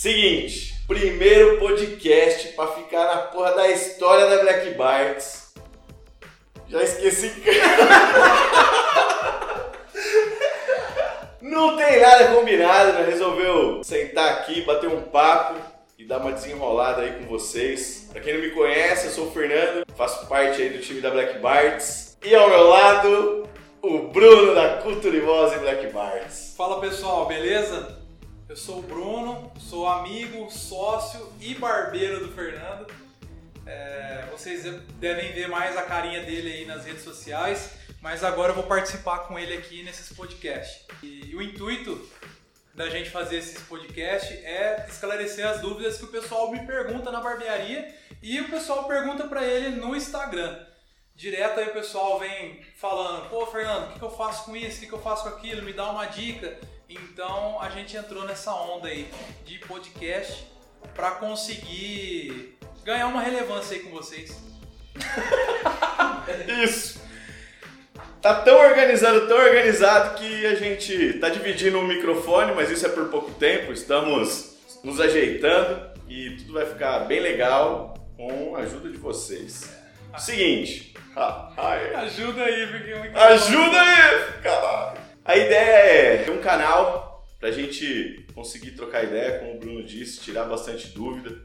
Seguinte, 0.00 0.82
primeiro 0.88 1.58
podcast 1.58 2.48
pra 2.54 2.68
ficar 2.68 3.04
na 3.04 3.16
porra 3.18 3.52
da 3.52 3.68
história 3.68 4.30
da 4.30 4.40
Black 4.40 4.70
Barts. 4.70 5.52
Já 6.70 6.82
esqueci. 6.82 7.30
Não 11.42 11.76
tem 11.76 12.00
nada 12.00 12.34
combinado, 12.34 12.94
né? 12.94 13.04
Resolveu 13.10 13.84
sentar 13.84 14.38
aqui, 14.38 14.62
bater 14.62 14.88
um 14.88 15.02
papo 15.02 15.60
e 15.98 16.06
dar 16.06 16.16
uma 16.16 16.32
desenrolada 16.32 17.02
aí 17.02 17.18
com 17.18 17.26
vocês. 17.26 18.08
Pra 18.10 18.22
quem 18.22 18.32
não 18.32 18.40
me 18.40 18.52
conhece, 18.52 19.08
eu 19.08 19.12
sou 19.12 19.26
o 19.26 19.32
Fernando, 19.32 19.84
faço 19.94 20.26
parte 20.28 20.62
aí 20.62 20.70
do 20.70 20.80
time 20.80 21.02
da 21.02 21.10
Black 21.10 21.38
Barts. 21.40 22.16
E 22.24 22.34
ao 22.34 22.48
meu 22.48 22.70
lado, 22.70 23.46
o 23.82 23.98
Bruno 24.04 24.54
da 24.54 24.78
Cultura 24.78 25.14
e 25.14 25.20
Black 25.20 25.88
Barts. 25.92 26.54
Fala 26.56 26.80
pessoal, 26.80 27.26
beleza? 27.26 27.99
Eu 28.50 28.56
sou 28.56 28.80
o 28.80 28.82
Bruno, 28.82 29.52
sou 29.60 29.86
amigo, 29.86 30.50
sócio 30.50 31.32
e 31.40 31.54
barbeiro 31.54 32.26
do 32.26 32.32
Fernando. 32.34 32.84
É, 33.64 34.26
vocês 34.28 34.64
devem 34.98 35.32
ver 35.32 35.48
mais 35.48 35.76
a 35.76 35.84
carinha 35.84 36.20
dele 36.24 36.50
aí 36.52 36.66
nas 36.66 36.84
redes 36.84 37.04
sociais, 37.04 37.70
mas 38.02 38.24
agora 38.24 38.50
eu 38.50 38.56
vou 38.56 38.64
participar 38.64 39.20
com 39.20 39.38
ele 39.38 39.56
aqui 39.56 39.84
nesses 39.84 40.12
podcasts. 40.16 40.84
E, 41.00 41.30
e 41.30 41.36
o 41.36 41.40
intuito 41.40 42.10
da 42.74 42.90
gente 42.90 43.08
fazer 43.08 43.36
esses 43.36 43.62
podcasts 43.62 44.36
é 44.42 44.84
esclarecer 44.88 45.46
as 45.46 45.60
dúvidas 45.60 45.98
que 45.98 46.06
o 46.06 46.08
pessoal 46.08 46.50
me 46.50 46.66
pergunta 46.66 47.12
na 47.12 47.20
barbearia 47.20 47.94
e 48.20 48.40
o 48.40 48.50
pessoal 48.50 48.88
pergunta 48.88 49.28
para 49.28 49.44
ele 49.44 49.76
no 49.76 49.94
Instagram. 49.94 50.58
Direto 51.14 51.60
aí 51.60 51.68
o 51.68 51.72
pessoal 51.72 52.18
vem 52.18 52.64
falando, 52.76 53.30
pô 53.30 53.46
Fernando, 53.46 53.90
o 53.90 53.92
que, 53.92 53.98
que 54.00 54.04
eu 54.04 54.10
faço 54.10 54.46
com 54.46 54.56
isso, 54.56 54.78
o 54.78 54.80
que, 54.80 54.86
que 54.88 54.92
eu 54.92 55.02
faço 55.02 55.22
com 55.22 55.28
aquilo, 55.28 55.62
me 55.62 55.72
dá 55.72 55.88
uma 55.88 56.06
dica. 56.06 56.58
Então 56.90 57.60
a 57.60 57.70
gente 57.70 57.96
entrou 57.96 58.24
nessa 58.24 58.52
onda 58.52 58.88
aí 58.88 59.08
de 59.46 59.58
podcast 59.60 60.44
para 60.92 61.12
conseguir 61.12 62.58
ganhar 62.84 63.06
uma 63.06 63.22
relevância 63.22 63.76
aí 63.76 63.82
com 63.84 63.90
vocês. 63.90 64.36
Isso! 66.64 67.00
Tá 68.20 68.42
tão 68.42 68.58
organizado, 68.58 69.28
tão 69.28 69.38
organizado 69.38 70.18
que 70.18 70.46
a 70.46 70.54
gente 70.54 71.14
tá 71.14 71.28
dividindo 71.30 71.78
o 71.78 71.84
microfone, 71.84 72.52
mas 72.52 72.70
isso 72.70 72.84
é 72.84 72.90
por 72.90 73.08
pouco 73.08 73.30
tempo. 73.32 73.72
Estamos 73.72 74.58
nos 74.84 75.00
ajeitando 75.00 75.90
e 76.06 76.36
tudo 76.36 76.52
vai 76.52 76.66
ficar 76.66 77.00
bem 77.00 77.20
legal 77.20 77.94
com 78.16 78.56
a 78.56 78.60
ajuda 78.60 78.90
de 78.90 78.98
vocês. 78.98 79.74
Seguinte. 80.18 80.92
Ah, 81.16 81.50
é. 81.56 81.94
Ajuda 81.94 82.42
aí, 82.42 82.66
porque 82.66 82.92
Ajuda 83.16 83.80
aí, 83.80 84.42
caralho. 84.42 85.09
A 85.24 85.36
ideia 85.36 86.14
é 86.14 86.24
ter 86.24 86.30
um 86.30 86.40
canal 86.40 87.26
pra 87.38 87.50
gente 87.50 88.26
conseguir 88.34 88.72
trocar 88.72 89.04
ideia, 89.04 89.38
como 89.38 89.54
o 89.54 89.58
Bruno 89.58 89.82
disse, 89.82 90.20
tirar 90.20 90.44
bastante 90.44 90.88
dúvida, 90.88 91.36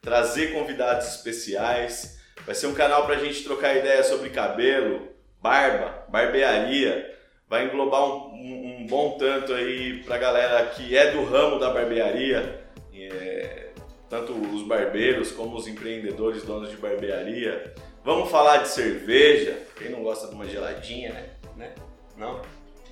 trazer 0.00 0.52
convidados 0.52 1.08
especiais. 1.08 2.18
Vai 2.46 2.54
ser 2.54 2.66
um 2.66 2.74
canal 2.74 3.04
pra 3.04 3.16
gente 3.16 3.44
trocar 3.44 3.76
ideia 3.76 4.02
sobre 4.02 4.30
cabelo, 4.30 5.08
barba, 5.42 6.06
barbearia. 6.08 7.16
Vai 7.48 7.66
englobar 7.66 8.02
um, 8.02 8.32
um, 8.32 8.76
um 8.80 8.86
bom 8.86 9.16
tanto 9.18 9.52
aí 9.52 10.02
pra 10.04 10.18
galera 10.18 10.66
que 10.66 10.96
é 10.96 11.12
do 11.12 11.24
ramo 11.24 11.58
da 11.58 11.70
barbearia, 11.70 12.64
é, 12.94 13.70
tanto 14.08 14.32
os 14.32 14.62
barbeiros 14.62 15.30
como 15.32 15.56
os 15.56 15.66
empreendedores, 15.66 16.42
donos 16.42 16.70
de 16.70 16.76
barbearia. 16.76 17.74
Vamos 18.04 18.30
falar 18.30 18.58
de 18.58 18.68
cerveja. 18.68 19.58
Quem 19.76 19.90
não 19.90 20.02
gosta 20.02 20.28
de 20.28 20.34
uma 20.34 20.46
geladinha, 20.46 21.12
né? 21.12 21.28
né? 21.56 21.74
Não? 22.16 22.42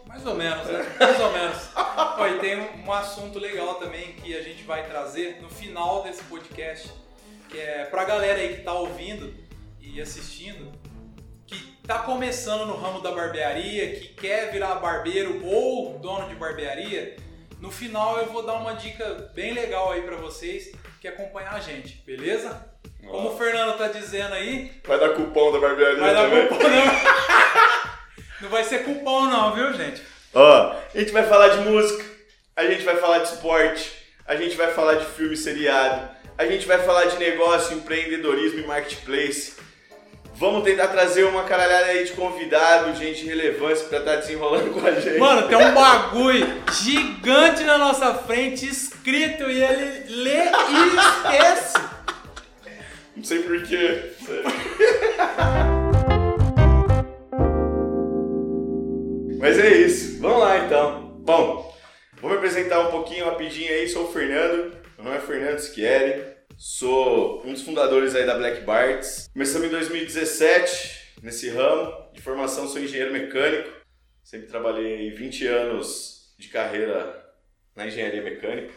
Mais 0.06 0.24
ou 0.26 0.34
menos, 0.34 0.66
né? 0.66 0.96
Mais 0.98 1.20
ou 1.20 1.32
menos. 1.32 1.56
Ó, 1.74 2.26
e 2.28 2.38
tem 2.38 2.58
um 2.84 2.92
assunto 2.92 3.38
legal 3.38 3.74
também 3.74 4.12
que 4.14 4.36
a 4.36 4.42
gente 4.42 4.62
vai 4.62 4.86
trazer 4.86 5.40
no 5.42 5.48
final 5.50 6.02
desse 6.02 6.22
podcast, 6.24 6.90
que 7.48 7.58
é 7.58 7.84
pra 7.84 8.04
galera 8.04 8.38
aí 8.38 8.56
que 8.56 8.62
tá 8.62 8.72
ouvindo 8.72 9.34
e 9.80 10.00
assistindo, 10.00 10.72
que 11.46 11.56
tá 11.86 12.00
começando 12.00 12.66
no 12.66 12.76
ramo 12.76 13.00
da 13.00 13.12
barbearia, 13.12 13.94
que 13.96 14.08
quer 14.14 14.50
virar 14.52 14.76
barbeiro 14.76 15.44
ou 15.44 15.98
dono 15.98 16.28
de 16.28 16.34
barbearia, 16.34 17.16
no 17.60 17.70
final 17.70 18.18
eu 18.18 18.26
vou 18.26 18.42
dar 18.44 18.54
uma 18.54 18.74
dica 18.74 19.30
bem 19.34 19.52
legal 19.52 19.92
aí 19.92 20.02
pra 20.02 20.16
vocês 20.16 20.72
que 21.00 21.08
acompanhar 21.08 21.54
a 21.54 21.60
gente, 21.60 22.02
beleza? 22.04 22.64
Como 23.06 23.28
o 23.30 23.36
Fernando 23.38 23.78
tá 23.78 23.88
dizendo 23.88 24.34
aí, 24.34 24.72
Vai 24.84 24.98
dar 24.98 25.10
cupom 25.10 25.52
da 25.52 25.60
barbearia 25.60 26.00
vai 26.00 26.12
dar 26.14 26.22
também. 26.28 26.48
cupom 26.48 26.68
não. 26.68 27.86
Não 28.40 28.48
vai 28.48 28.64
ser 28.64 28.84
cupom 28.84 29.26
não, 29.26 29.54
viu 29.54 29.72
gente? 29.72 30.02
Ó, 30.34 30.76
a 30.94 30.98
gente 30.98 31.12
vai 31.12 31.22
falar 31.24 31.48
de 31.48 31.58
música, 31.60 32.04
a 32.54 32.66
gente 32.66 32.84
vai 32.84 32.96
falar 32.96 33.18
de 33.18 33.28
esporte, 33.28 33.92
a 34.26 34.36
gente 34.36 34.56
vai 34.56 34.72
falar 34.72 34.94
de 34.96 35.06
filme 35.06 35.36
seriado, 35.36 36.08
a 36.36 36.44
gente 36.46 36.66
vai 36.66 36.78
falar 36.82 37.06
de 37.06 37.16
negócio, 37.18 37.76
empreendedorismo 37.76 38.60
e 38.60 38.66
marketplace. 38.66 39.54
Vamos 40.34 40.64
tentar 40.64 40.88
trazer 40.88 41.24
uma 41.24 41.44
caralhada 41.44 41.86
aí 41.86 42.04
de 42.04 42.12
convidado, 42.12 42.94
gente 42.94 43.20
de 43.22 43.26
relevância 43.26 43.86
pra 43.88 44.00
estar 44.00 44.16
desenrolando 44.16 44.70
com 44.70 44.86
a 44.86 44.92
gente. 44.92 45.18
Mano, 45.18 45.48
tem 45.48 45.56
um 45.56 45.72
bagulho 45.72 46.62
gigante 46.70 47.64
na 47.64 47.78
nossa 47.78 48.12
frente 48.12 48.68
escrito 48.68 49.44
e 49.50 49.62
ele 49.62 50.04
lê 50.10 50.44
e 50.44 50.96
esquece. 50.98 51.78
Não 53.16 53.24
sei 53.24 53.38
porquê. 53.38 54.12
Mas 59.38 59.58
é 59.58 59.76
isso. 59.76 60.18
Vamos 60.18 60.40
lá 60.40 60.64
então. 60.64 61.20
Bom, 61.20 61.76
vou 62.20 62.30
me 62.30 62.36
apresentar 62.36 62.80
um 62.80 62.90
pouquinho 62.90 63.26
rapidinho 63.26 63.70
aí. 63.70 63.86
Sou 63.88 64.04
o 64.04 64.12
Fernando. 64.12 64.76
Meu 64.96 65.04
nome 65.04 65.16
é 65.16 65.20
Fernando 65.20 65.58
Schieri. 65.58 66.24
Sou 66.56 67.42
um 67.44 67.52
dos 67.52 67.62
fundadores 67.62 68.14
aí 68.14 68.24
da 68.24 68.36
Black 68.36 68.62
Barts. 68.62 69.28
Começamos 69.32 69.68
em 69.68 69.70
2017 69.70 71.20
nesse 71.22 71.50
ramo. 71.50 71.92
De 72.14 72.22
formação 72.22 72.66
sou 72.66 72.80
engenheiro 72.80 73.12
mecânico. 73.12 73.70
Sempre 74.24 74.48
trabalhei 74.48 74.94
aí 74.94 75.10
20 75.10 75.46
anos 75.46 76.34
de 76.38 76.48
carreira 76.48 77.22
na 77.74 77.86
engenharia 77.86 78.22
mecânica. 78.22 78.72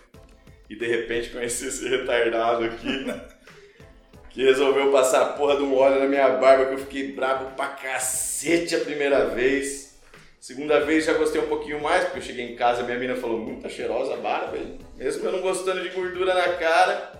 E 0.69 0.75
de 0.75 0.85
repente 0.85 1.29
conheci 1.29 1.67
esse 1.67 1.87
retardado 1.87 2.65
aqui. 2.65 3.05
que 4.29 4.43
resolveu 4.43 4.91
passar 4.91 5.21
a 5.21 5.33
porra 5.33 5.55
de 5.55 5.63
um 5.63 5.75
óleo 5.75 5.99
na 5.99 6.07
minha 6.07 6.29
barba 6.29 6.65
que 6.65 6.73
eu 6.73 6.79
fiquei 6.79 7.13
bravo 7.13 7.55
pra 7.55 7.67
cacete 7.67 8.75
a 8.75 8.79
primeira 8.79 9.25
vez. 9.25 9.88
Segunda 10.39 10.79
vez 10.79 11.05
já 11.05 11.13
gostei 11.13 11.41
um 11.41 11.47
pouquinho 11.47 11.81
mais, 11.81 12.05
porque 12.05 12.19
eu 12.19 12.23
cheguei 12.23 12.49
em 12.49 12.55
casa 12.55 12.81
e 12.81 12.85
minha 12.85 12.97
mina 12.97 13.15
falou, 13.15 13.37
muito 13.37 13.69
cheirosa 13.69 14.13
a 14.13 14.17
barba, 14.17 14.57
hein?" 14.57 14.79
mesmo 14.95 15.25
eu 15.25 15.33
não 15.33 15.41
gostando 15.41 15.81
de 15.81 15.89
gordura 15.89 16.33
na 16.33 16.53
cara. 16.53 17.19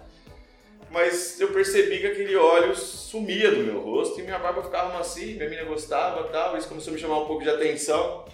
Mas 0.89 1.39
eu 1.39 1.49
percebi 1.49 1.99
que 1.99 2.07
aquele 2.07 2.35
óleo 2.35 2.75
sumia 2.75 3.51
do 3.51 3.57
meu 3.57 3.79
rosto 3.79 4.19
e 4.19 4.23
minha 4.23 4.39
barba 4.39 4.63
ficava 4.63 4.97
macia, 4.97 5.35
minha 5.35 5.49
mina 5.49 5.63
gostava 5.65 6.27
e 6.27 6.31
tal, 6.31 6.57
isso 6.57 6.67
começou 6.67 6.91
a 6.91 6.93
me 6.95 7.01
chamar 7.01 7.19
um 7.19 7.25
pouco 7.25 7.43
de 7.43 7.49
atenção. 7.49 8.25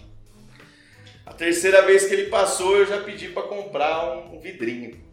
A 1.25 1.33
terceira 1.33 1.81
vez 1.81 2.05
que 2.05 2.13
ele 2.13 2.29
passou, 2.29 2.77
eu 2.77 2.85
já 2.85 3.01
pedi 3.01 3.29
pra 3.29 3.43
comprar 3.43 4.17
um 4.31 4.39
vidrinho. 4.39 5.03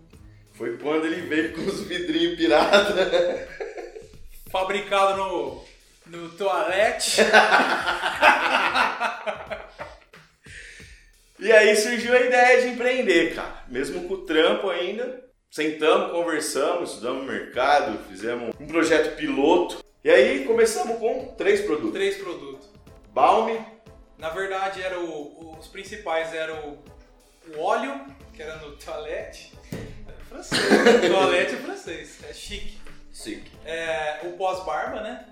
Foi 0.53 0.77
quando 0.77 1.07
ele 1.07 1.23
veio 1.23 1.55
com 1.55 1.63
os 1.63 1.81
vidrinhos 1.81 2.37
pirata. 2.37 3.49
Fabricado 4.51 5.17
no, 5.17 5.65
no 6.07 6.29
toalete. 6.31 7.23
E 11.43 11.51
aí 11.53 11.75
surgiu 11.75 12.15
a 12.15 12.21
ideia 12.21 12.61
de 12.63 12.69
empreender, 12.69 13.35
cara. 13.35 13.65
Mesmo 13.67 14.07
com 14.07 14.15
o 14.15 14.19
trampo 14.25 14.71
ainda, 14.71 15.25
sentamos, 15.51 16.13
conversamos, 16.13 16.91
estudamos 16.91 17.25
mercado, 17.27 17.99
fizemos 18.09 18.55
um 18.61 18.67
projeto 18.69 19.17
piloto. 19.17 19.83
E 20.05 20.11
aí 20.11 20.45
começamos 20.45 20.99
com 21.01 21.35
três 21.37 21.61
produtos. 21.63 21.93
Três 21.95 22.17
produtos. 22.17 22.71
Balme, 23.13 23.59
Na 24.19 24.31
verdade, 24.31 24.81
era 24.81 25.01
o- 25.01 25.57
os 25.59 25.67
principais 25.67 26.33
eram 26.33 26.79
o, 27.49 27.57
o 27.57 27.61
óleo, 27.61 28.07
que 28.33 28.41
era 28.41 28.55
no 28.59 28.77
toalete. 28.77 29.53
É 29.73 30.25
francês. 30.29 30.63
né? 30.71 31.09
toalete 31.11 31.55
é 31.55 31.59
francês. 31.59 32.19
É 32.31 32.33
chique. 32.33 32.79
Sick. 33.13 33.51
É, 33.65 34.21
o 34.23 34.35
pós-barba, 34.35 35.01
né? 35.01 35.27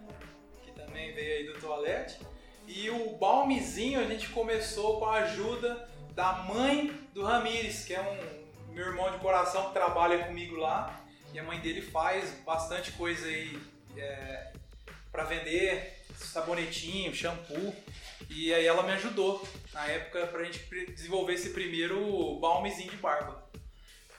Que 0.65 0.73
também 0.73 1.15
veio 1.15 1.37
aí 1.37 1.45
do 1.53 1.61
toalete. 1.61 2.19
E 2.67 2.91
o 2.91 3.11
balmezinho 3.17 4.01
a 4.01 4.05
gente 4.05 4.29
começou 4.31 4.99
com 4.99 5.05
a 5.07 5.19
ajuda 5.19 5.89
da 6.21 6.35
mãe 6.35 6.93
do 7.15 7.23
Ramires, 7.25 7.83
que 7.87 7.95
é 7.95 8.01
um 8.03 8.75
meu 8.75 8.89
irmão 8.89 9.11
de 9.11 9.17
coração 9.21 9.69
que 9.69 9.73
trabalha 9.73 10.25
comigo 10.25 10.57
lá. 10.57 11.01
E 11.33 11.39
a 11.39 11.43
mãe 11.43 11.59
dele 11.61 11.81
faz 11.81 12.31
bastante 12.45 12.93
coisa 12.93 13.27
aí 13.27 13.59
é, 13.97 14.53
para 15.11 15.25
vender, 15.25 16.05
sabonetinho, 16.15 17.15
shampoo. 17.15 17.75
E 18.29 18.53
aí 18.53 18.67
ela 18.67 18.83
me 18.83 18.93
ajudou 18.93 19.43
na 19.73 19.87
época 19.87 20.27
pra 20.27 20.45
gente 20.45 20.59
desenvolver 20.93 21.33
esse 21.33 21.51
primeiro 21.51 22.39
balmezinho 22.39 22.91
de 22.91 22.97
barba. 22.99 23.43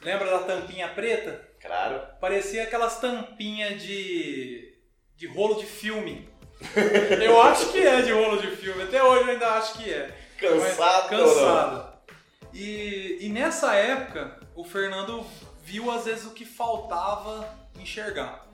Lembra 0.01 0.31
da 0.31 0.39
tampinha 0.39 0.87
preta? 0.87 1.47
Claro. 1.61 2.01
Parecia 2.19 2.63
aquelas 2.63 2.99
tampinhas 2.99 3.79
de, 3.79 4.75
de 5.15 5.27
rolo 5.27 5.53
de 5.53 5.67
filme. 5.67 6.27
Eu 7.23 7.39
acho 7.43 7.71
que 7.71 7.77
é 7.77 8.01
de 8.01 8.11
rolo 8.11 8.41
de 8.41 8.55
filme, 8.55 8.81
até 8.81 9.03
hoje 9.03 9.23
eu 9.23 9.33
ainda 9.33 9.51
acho 9.51 9.77
que 9.77 9.91
é. 9.93 10.11
Cansado, 10.37 11.07
Mas- 11.09 11.09
Cansado. 11.09 11.90
E, 12.53 13.17
e 13.21 13.29
nessa 13.29 13.73
época, 13.75 14.39
o 14.55 14.63
Fernando 14.63 15.25
viu 15.63 15.89
às 15.91 16.05
vezes 16.05 16.25
o 16.25 16.31
que 16.31 16.45
faltava 16.45 17.47
enxergar. 17.79 18.45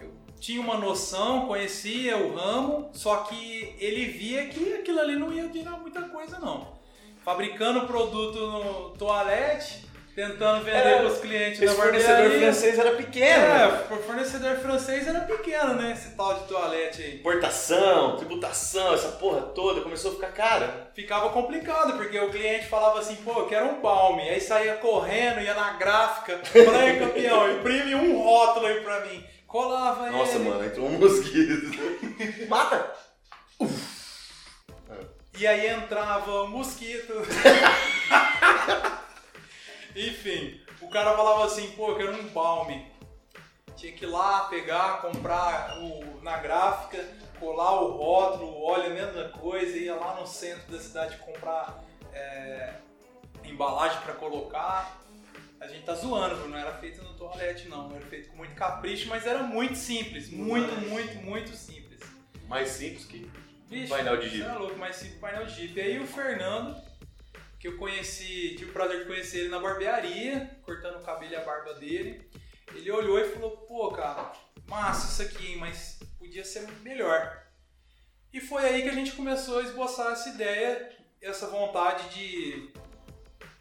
Eu 0.00 0.12
tinha 0.40 0.60
uma 0.60 0.76
noção, 0.76 1.46
conhecia 1.46 2.16
o 2.16 2.34
ramo, 2.34 2.90
só 2.92 3.24
que 3.24 3.74
ele 3.78 4.06
via 4.06 4.48
que 4.48 4.74
aquilo 4.74 5.00
ali 5.00 5.16
não 5.16 5.32
ia 5.32 5.48
virar 5.48 5.78
muita 5.78 6.02
coisa 6.02 6.38
não. 6.38 6.74
Fabricando 7.22 7.86
produto 7.86 8.38
no 8.38 8.90
toalete, 8.90 9.86
tentando 10.14 10.64
vender 10.64 10.76
Era- 10.76 10.96
para 10.98 11.06
os 11.08 11.18
clientes 11.18 11.60
Esse 11.60 11.74
da 11.76 11.82
fornecedor 11.82 12.16
barbearia. 12.16 12.40
francês 12.52 12.78
era 12.78 12.90
pequeno. 12.92 13.44
É, 13.44 13.66
o 13.90 13.96
fornecedor 14.02 14.56
francês 14.56 15.08
era 15.08 15.20
pequeno, 15.20 15.74
né? 15.74 15.92
Esse 15.92 16.10
tal 16.16 16.34
de 16.34 16.44
toalete 16.46 17.02
aí. 17.02 17.14
Importação, 17.16 18.16
tributação, 18.16 18.94
essa 18.94 19.08
porra 19.08 19.40
toda 19.42 19.80
começou 19.80 20.12
a 20.12 20.14
ficar 20.14 20.32
cara. 20.32 20.90
Ficava 20.94 21.30
complicado, 21.30 21.96
porque 21.96 22.18
o 22.18 22.30
cliente 22.30 22.66
falava 22.66 23.00
assim, 23.00 23.16
pô, 23.16 23.40
eu 23.40 23.46
quero 23.46 23.66
um 23.66 23.80
palme. 23.80 24.22
Aí 24.28 24.40
saía 24.40 24.74
correndo, 24.74 25.40
ia 25.40 25.54
na 25.54 25.72
gráfica, 25.72 26.38
falava, 26.44 26.84
"Ei, 26.88 26.98
campeão, 27.00 27.50
imprime 27.50 27.94
um 27.94 28.22
rótulo 28.22 28.66
aí 28.66 28.80
pra 28.80 29.00
mim. 29.00 29.24
Colava 29.46 30.10
Nossa, 30.10 30.36
ele. 30.36 30.48
mano, 30.48 30.64
entrou 30.64 30.86
um 30.86 30.98
mosquito. 30.98 31.70
Mata! 32.48 32.92
E 35.36 35.46
aí 35.46 35.66
entrava 35.68 36.42
um 36.44 36.48
mosquito. 36.48 37.12
Enfim, 39.94 40.60
o 40.80 40.88
cara 40.88 41.16
falava 41.16 41.44
assim, 41.44 41.70
pô, 41.72 41.90
eu 41.90 41.96
quero 41.96 42.12
um 42.14 42.28
balme. 42.28 42.92
Tinha 43.76 43.92
que 43.92 44.04
ir 44.04 44.08
lá, 44.08 44.44
pegar, 44.44 45.00
comprar 45.00 45.78
o, 45.78 46.20
na 46.22 46.38
gráfica, 46.38 47.04
colar 47.38 47.80
o 47.80 47.92
rótulo, 47.96 48.46
o 48.46 48.62
óleo, 48.62 48.86
a 48.86 48.94
mesma 48.94 49.28
coisa, 49.28 49.76
ia 49.76 49.94
lá 49.94 50.20
no 50.20 50.26
centro 50.26 50.72
da 50.72 50.78
cidade 50.78 51.16
comprar 51.18 51.82
é, 52.12 52.74
embalagem 53.44 54.00
pra 54.02 54.14
colocar. 54.14 55.00
A 55.60 55.66
gente 55.66 55.84
tá 55.84 55.94
zoando, 55.94 56.36
viu? 56.36 56.48
não 56.48 56.58
era 56.58 56.72
feito 56.74 57.02
no 57.02 57.14
toalete 57.14 57.68
não, 57.68 57.90
era 57.94 58.04
feito 58.06 58.28
com 58.30 58.36
muito 58.36 58.54
capricho, 58.54 59.08
mas 59.08 59.26
era 59.26 59.42
muito 59.42 59.76
simples, 59.76 60.30
muito, 60.30 60.74
muito, 60.88 61.16
muito 61.18 61.50
simples. 61.50 62.00
Mais 62.46 62.68
simples 62.68 63.06
que. 63.06 63.30
Vixe, 63.66 63.88
Painel 63.88 64.18
de 64.18 64.28
Você 64.28 64.36
Jeep. 64.36 64.48
é 64.48 64.52
louco, 64.52 64.78
mas 64.78 64.96
sim, 64.96 65.18
painel 65.18 65.46
de 65.46 65.54
Jeep. 65.54 65.78
E 65.78 65.80
aí 65.80 65.98
o 65.98 66.06
Fernando, 66.06 66.76
que 67.64 67.68
eu 67.68 67.78
conheci, 67.78 68.56
tive 68.58 68.68
o 68.68 68.72
prazer 68.74 68.98
de 68.98 69.06
conhecer 69.06 69.38
ele 69.38 69.48
na 69.48 69.58
barbearia, 69.58 70.50
cortando 70.66 70.96
o 70.96 71.02
cabelo 71.02 71.32
e 71.32 71.36
a 71.36 71.40
barba 71.40 71.72
dele. 71.72 72.28
Ele 72.74 72.90
olhou 72.90 73.18
e 73.18 73.30
falou, 73.30 73.52
pô, 73.52 73.88
cara, 73.88 74.34
massa 74.68 75.10
isso 75.10 75.22
aqui, 75.22 75.52
hein, 75.52 75.56
mas 75.56 75.98
podia 76.18 76.44
ser 76.44 76.70
melhor. 76.82 77.42
E 78.30 78.38
foi 78.38 78.66
aí 78.66 78.82
que 78.82 78.90
a 78.90 78.94
gente 78.94 79.12
começou 79.12 79.60
a 79.60 79.62
esboçar 79.62 80.12
essa 80.12 80.28
ideia, 80.28 80.90
essa 81.22 81.46
vontade 81.46 82.10
de 82.10 82.70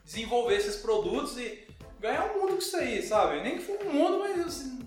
desenvolver 0.04 0.58
esses 0.58 0.76
produtos 0.76 1.38
e 1.38 1.66
ganhar 1.98 2.26
um 2.26 2.42
mundo 2.42 2.56
com 2.56 2.60
isso 2.60 2.76
aí, 2.76 3.02
sabe? 3.02 3.40
Nem 3.40 3.56
que 3.58 3.64
for 3.64 3.82
um 3.86 3.94
mundo, 3.94 4.20
mas 4.20 4.38
assim, 4.46 4.80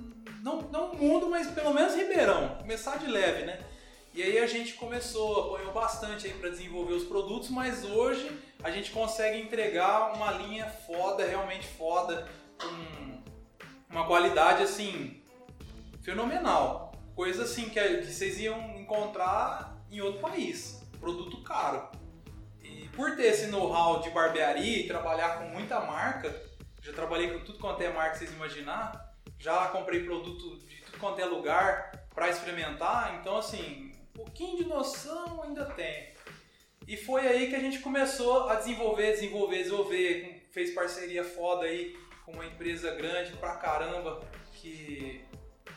não, 0.42 0.60
não 0.60 0.92
um 0.92 0.96
mundo, 0.96 1.30
mas 1.30 1.50
pelo 1.52 1.72
menos 1.72 1.94
Ribeirão. 1.94 2.58
Começar 2.58 2.98
de 2.98 3.06
leve, 3.06 3.46
né? 3.46 3.64
E 4.12 4.22
aí 4.22 4.38
a 4.38 4.46
gente 4.46 4.74
começou, 4.74 5.40
apoiou 5.40 5.72
bastante 5.72 6.26
aí 6.26 6.34
para 6.34 6.50
desenvolver 6.50 6.92
os 6.92 7.04
produtos, 7.04 7.48
mas 7.48 7.82
hoje 7.82 8.30
a 8.66 8.70
gente 8.72 8.90
consegue 8.90 9.40
entregar 9.40 10.12
uma 10.12 10.32
linha 10.32 10.66
foda, 10.66 11.24
realmente 11.24 11.64
foda, 11.64 12.28
com 12.60 13.22
uma 13.88 14.04
qualidade 14.04 14.64
assim 14.64 15.22
fenomenal. 16.02 16.92
Coisa 17.14 17.44
assim 17.44 17.68
que, 17.68 17.80
que 17.80 18.06
vocês 18.06 18.40
iam 18.40 18.76
encontrar 18.76 19.80
em 19.88 20.00
outro 20.00 20.20
país. 20.20 20.82
Produto 20.98 21.44
caro. 21.44 21.88
E 22.60 22.88
por 22.88 23.14
ter 23.14 23.26
esse 23.26 23.46
know-how 23.46 24.00
de 24.00 24.10
barbearia 24.10 24.78
e 24.80 24.88
trabalhar 24.88 25.38
com 25.38 25.44
muita 25.44 25.78
marca, 25.78 26.34
já 26.82 26.92
trabalhei 26.92 27.38
com 27.38 27.44
tudo 27.44 27.60
quanto 27.60 27.80
é 27.82 27.92
marca 27.92 28.14
que 28.14 28.18
vocês 28.18 28.32
imaginar, 28.32 29.14
já 29.38 29.68
comprei 29.68 30.02
produto 30.02 30.58
de 30.66 30.82
tudo 30.82 30.98
quanto 30.98 31.20
é 31.20 31.24
lugar 31.24 31.92
para 32.12 32.30
experimentar, 32.30 33.16
então 33.20 33.36
assim, 33.36 33.92
um 34.10 34.24
pouquinho 34.24 34.56
de 34.56 34.64
noção 34.64 35.44
ainda 35.44 35.66
tem. 35.66 36.15
E 36.86 36.96
foi 36.96 37.26
aí 37.26 37.48
que 37.48 37.56
a 37.56 37.60
gente 37.60 37.80
começou 37.80 38.48
a 38.48 38.54
desenvolver, 38.54 39.10
desenvolver, 39.12 39.58
desenvolver, 39.58 40.46
fez 40.52 40.72
parceria 40.72 41.24
foda 41.24 41.64
aí 41.66 41.96
com 42.24 42.32
uma 42.32 42.46
empresa 42.46 42.92
grande 42.92 43.32
pra 43.32 43.56
caramba 43.56 44.20
que 44.52 45.20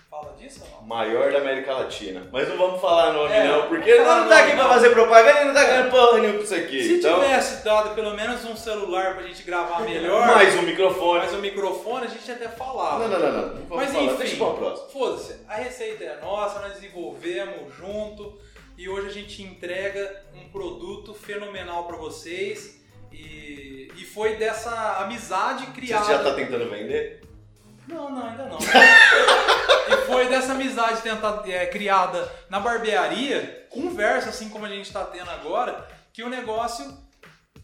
fala 0.08 0.34
disso 0.34 0.62
ou 0.64 0.70
não? 0.82 0.88
Maior 0.88 1.32
da 1.32 1.40
América 1.40 1.74
Latina. 1.74 2.28
Mas 2.32 2.48
não 2.48 2.58
vamos 2.58 2.80
falar 2.80 3.14
nome 3.14 3.34
É, 3.34 3.48
não, 3.48 3.62
não 3.62 3.68
porque 3.70 3.96
falar 3.96 4.22
não 4.22 4.30
tá 4.30 4.40
aqui 4.40 4.52
pra 4.52 4.64
não. 4.64 4.70
fazer 4.70 4.90
propaganda 4.92 5.42
e 5.42 5.46
não 5.46 5.54
tá 5.54 5.64
ganhando 5.64 5.92
porra 5.92 6.20
nenhuma 6.20 6.38
com 6.38 6.44
isso 6.44 6.56
aqui. 6.56 6.84
Se 6.84 6.94
então, 7.00 7.20
tivesse 7.20 7.64
dado 7.64 7.96
pelo 7.96 8.16
menos 8.16 8.46
um 8.46 8.56
celular 8.56 9.16
pra 9.16 9.24
gente 9.24 9.42
gravar 9.44 9.82
melhor, 9.82 10.28
mais 10.28 10.56
um 10.56 10.62
microfone. 10.62 11.20
mais 11.20 11.34
um 11.34 11.42
microfone, 11.42 12.06
a 12.06 12.10
gente 12.10 12.32
até 12.32 12.48
falava. 12.50 13.08
Não, 13.08 13.20
não, 13.20 13.20
não, 13.20 13.32
não. 13.32 13.48
não 13.56 13.66
vamos 13.66 13.76
Mas 13.84 13.92
falar. 13.92 14.04
enfim, 14.06 14.38
pra 14.38 14.76
foda-se, 14.76 15.42
a 15.48 15.56
receita 15.56 16.04
é 16.04 16.20
nossa, 16.22 16.60
nós 16.60 16.74
desenvolvemos 16.74 17.76
junto 17.76 18.40
e 18.80 18.88
hoje 18.88 19.08
a 19.08 19.12
gente 19.12 19.44
entrega 19.44 20.24
um 20.34 20.48
produto 20.48 21.14
fenomenal 21.14 21.86
pra 21.86 21.98
vocês 21.98 22.82
e, 23.12 23.92
e 23.94 24.06
foi 24.06 24.38
dessa 24.38 25.00
amizade 25.00 25.66
Você 25.66 25.72
criada. 25.74 26.06
já 26.06 26.24
tá 26.24 26.34
tentando 26.34 26.70
vender? 26.70 27.22
Não, 27.90 28.10
não, 28.10 28.26
ainda 28.26 28.46
não. 28.46 28.58
e 29.92 30.06
foi 30.06 30.30
dessa 30.30 30.54
amizade 30.54 31.02
tenta- 31.02 31.44
é, 31.46 31.66
criada 31.66 32.32
na 32.50 32.62
barbearia, 32.62 33.68
conversa 33.70 34.30
assim 34.30 34.48
como 34.48 34.66
a 34.66 34.70
gente 34.70 34.94
tá 34.94 35.04
tendo 35.04 35.30
agora, 35.30 35.86
que 36.14 36.24
o 36.24 36.30
negócio 36.30 36.86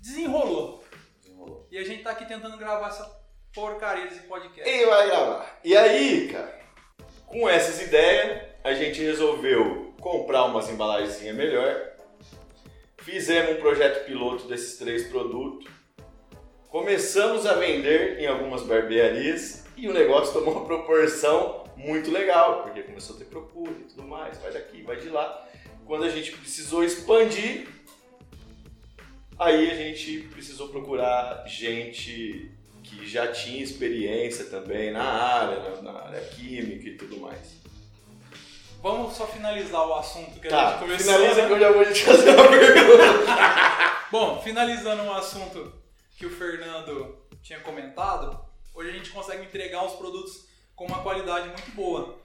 desenrolou. 0.02 0.84
Desenrolou. 1.22 1.66
E 1.72 1.78
a 1.78 1.86
gente 1.86 2.04
tá 2.04 2.12
aqui 2.12 2.26
tentando 2.26 2.58
gravar 2.58 2.90
essa 2.90 3.10
porcaria 3.54 4.08
desse 4.08 4.24
podcast. 4.24 4.70
E 4.70 4.86
vai 4.86 5.08
gravar. 5.08 5.60
E 5.64 5.78
aí, 5.78 6.28
cara, 6.28 6.60
com 7.26 7.48
essas 7.48 7.82
ideias, 7.82 8.42
a 8.66 8.74
gente 8.74 9.02
resolveu 9.02 9.85
comprar 10.06 10.46
umas 10.46 10.69
embalagens 10.69 11.19
melhor. 11.34 11.94
Fizemos 12.98 13.57
um 13.57 13.60
projeto 13.60 14.06
piloto 14.06 14.48
desses 14.48 14.78
três 14.78 15.07
produtos. 15.07 15.68
Começamos 16.69 17.48
a 17.48 17.56
vender 17.56 18.19
em 18.19 18.28
algumas 18.28 18.62
barbearias 18.62 19.66
e 19.75 19.90
o 19.90 19.94
negócio 19.94 20.31
tomou 20.31 20.57
uma 20.57 20.66
proporção 20.66 21.63
muito 21.75 22.12
legal, 22.12 22.62
porque 22.62 22.84
começou 22.84 23.16
a 23.16 23.19
ter 23.19 23.25
procura 23.25 23.72
e 23.72 23.86
tudo 23.86 24.04
mais, 24.04 24.38
vai 24.38 24.52
daqui, 24.52 24.84
vai 24.84 24.98
de 24.98 25.10
lá. 25.10 25.44
Quando 25.88 26.04
a 26.04 26.10
gente 26.10 26.34
precisou 26.34 26.84
expandir, 26.84 27.68
aí 29.40 29.72
a 29.72 29.75
gente 29.75 30.19
precisou 30.31 30.69
procurar 30.69 31.48
gente 31.48 32.52
que 32.83 33.07
já 33.07 33.31
tinha 33.31 33.64
experiência 33.64 34.45
também 34.45 34.92
na 34.92 35.04
área, 35.04 35.81
na, 35.81 35.94
área 35.94 36.21
química 36.21 36.90
e 36.90 36.95
tudo 36.95 37.19
mais. 37.19 37.65
Vamos 38.85 39.15
só 39.15 39.25
finalizar 39.25 39.83
o 39.87 39.95
assunto 39.95 40.39
que 40.39 40.45
a 40.47 40.51
Tá, 40.51 40.69
gente 40.69 40.80
começou. 40.81 41.06
finaliza 41.15 41.42
né? 41.42 41.47
que 41.47 41.54
eu 41.54 41.59
já 41.59 41.71
vou 41.71 41.85
te 41.92 42.06
fazer 42.06 42.30
uma 42.35 42.47
pergunta. 42.49 43.04
Bom, 44.11 44.42
finalizando 44.44 45.01
um 45.01 45.11
assunto 45.11 45.73
que 46.15 46.23
o 46.27 46.30
Fernando 46.30 47.18
tinha 47.42 47.59
comentado, 47.61 48.39
hoje 48.75 48.92
a 48.92 48.94
gente 48.94 49.09
consegue 49.09 49.44
entregar 49.44 49.83
os 49.83 49.94
produtos 49.94 50.45
com 50.75 50.85
uma 50.85 51.01
qualidade 51.01 51.47
muito 51.47 51.71
boa. 51.71 52.19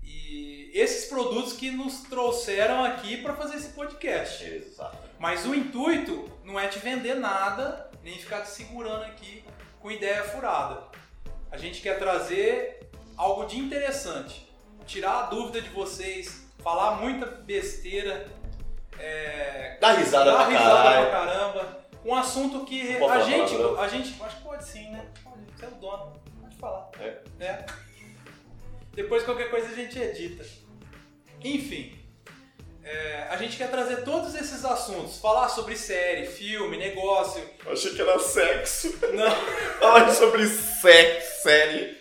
E 0.00 0.70
esses 0.72 1.06
produtos 1.08 1.54
que 1.54 1.72
nos 1.72 2.02
trouxeram 2.02 2.84
aqui 2.84 3.16
para 3.16 3.34
fazer 3.34 3.56
esse 3.56 3.70
podcast. 3.70 4.44
Exato. 4.44 4.96
Mas 5.18 5.44
o 5.44 5.56
intuito 5.56 6.30
não 6.44 6.56
é 6.56 6.68
te 6.68 6.78
vender 6.78 7.14
nada, 7.16 7.90
nem 8.04 8.16
ficar 8.16 8.42
te 8.42 8.50
segurando 8.50 9.02
aqui 9.02 9.42
com 9.80 9.90
ideia 9.90 10.22
furada. 10.22 10.84
A 11.50 11.56
gente 11.56 11.80
quer 11.82 11.98
trazer 11.98 12.88
algo 13.16 13.44
de 13.44 13.58
interessante, 13.58 14.45
tirar 14.86 15.18
a 15.18 15.22
dúvida 15.26 15.60
de 15.60 15.68
vocês, 15.70 16.46
falar 16.62 16.96
muita 16.96 17.26
besteira, 17.26 18.26
é, 18.98 19.76
Dá 19.80 19.92
risada 19.92 20.30
dar 20.32 20.36
pra 20.46 20.46
risada 20.46 20.82
caralho. 20.82 21.06
pra 21.10 21.18
caramba. 21.20 21.86
Um 22.04 22.14
assunto 22.14 22.64
que 22.64 22.80
a 22.82 22.84
gente, 22.86 22.98
palavrão? 23.00 23.80
a 23.80 23.88
gente, 23.88 24.22
acho 24.22 24.36
que 24.36 24.42
pode 24.42 24.64
sim, 24.64 24.90
né? 24.90 25.04
Pode, 25.24 25.36
você 25.56 25.64
é 25.64 25.68
o 25.68 25.72
dono, 25.72 26.20
pode 26.40 26.56
falar. 26.56 26.88
É. 27.00 27.18
É. 27.40 27.66
Depois 28.94 29.24
qualquer 29.24 29.50
coisa 29.50 29.68
a 29.68 29.74
gente 29.74 29.98
edita. 29.98 30.44
Enfim, 31.42 31.98
é, 32.82 33.26
a 33.28 33.36
gente 33.36 33.56
quer 33.56 33.70
trazer 33.70 34.04
todos 34.04 34.34
esses 34.34 34.64
assuntos, 34.64 35.18
falar 35.18 35.48
sobre 35.48 35.76
série, 35.76 36.26
filme, 36.26 36.76
negócio. 36.78 37.42
Eu 37.64 37.72
achei 37.72 37.92
que 37.94 38.00
era 38.00 38.18
sexo. 38.18 38.96
Não, 39.12 39.30
Falar 39.80 40.10
sobre 40.14 40.46
sexo, 40.46 41.42
série. 41.42 41.98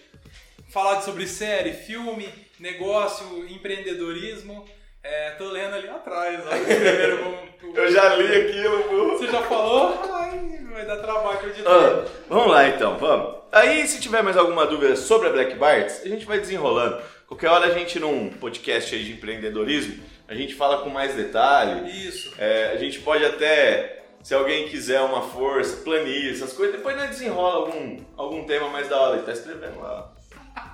falar 0.70 1.02
sobre 1.02 1.28
série, 1.28 1.74
filme, 1.74 2.32
negócio, 2.60 3.46
empreendedorismo. 3.50 4.66
É, 5.04 5.32
tô 5.32 5.46
lendo 5.50 5.76
ali 5.76 5.88
atrás, 5.88 6.40
ó, 6.48 6.50
como- 7.62 7.78
Eu 7.78 7.92
já 7.92 8.16
li 8.16 8.26
aquilo, 8.36 8.84
pô. 8.86 9.18
Você 9.18 9.28
já 9.28 9.42
falou? 9.44 10.00
Ai, 10.12 10.66
vai 10.72 10.86
dar 10.86 10.98
trabalho 10.98 11.40
eu 11.44 11.50
editei. 11.50 11.72
Ah, 11.72 12.06
vamos 12.28 12.48
lá 12.52 12.68
então, 12.68 12.98
vamos. 12.98 13.36
Aí, 13.52 13.88
se 13.88 14.02
tiver 14.02 14.24
mais 14.24 14.36
alguma 14.36 14.66
dúvida 14.66 14.96
sobre 14.96 15.30
a 15.30 15.32
Black 15.32 15.56
Barts, 15.56 16.02
a 16.04 16.08
gente 16.10 16.26
vai 16.26 16.40
desenrolando. 16.40 17.00
Qualquer 17.28 17.50
hora 17.50 17.68
a 17.68 17.72
gente, 17.72 18.00
num 18.00 18.30
podcast 18.32 18.96
aí 18.96 19.04
de 19.04 19.12
empreendedorismo, 19.14 20.04
a 20.28 20.34
gente 20.34 20.56
fala 20.56 20.80
com 20.80 20.90
mais 20.90 21.14
detalhe. 21.14 21.90
Isso. 22.08 22.34
É, 22.40 22.72
a 22.74 22.78
gente 22.78 23.00
pode 23.00 23.24
até 23.24 24.02
Se 24.24 24.34
alguém 24.34 24.68
quiser 24.68 25.02
uma 25.02 25.22
força, 25.22 25.84
planilha, 25.84 26.32
essas 26.32 26.52
coisas, 26.52 26.76
depois 26.78 26.98
nós 26.98 27.10
desenrola 27.12 27.58
algum, 27.68 27.98
algum 28.18 28.44
tema 28.46 28.70
mais 28.70 28.88
da 28.90 29.00
hora. 29.00 29.18
Ele 29.18 29.26
tá 29.26 29.32
escrevendo 29.34 29.80
lá. 29.80 30.12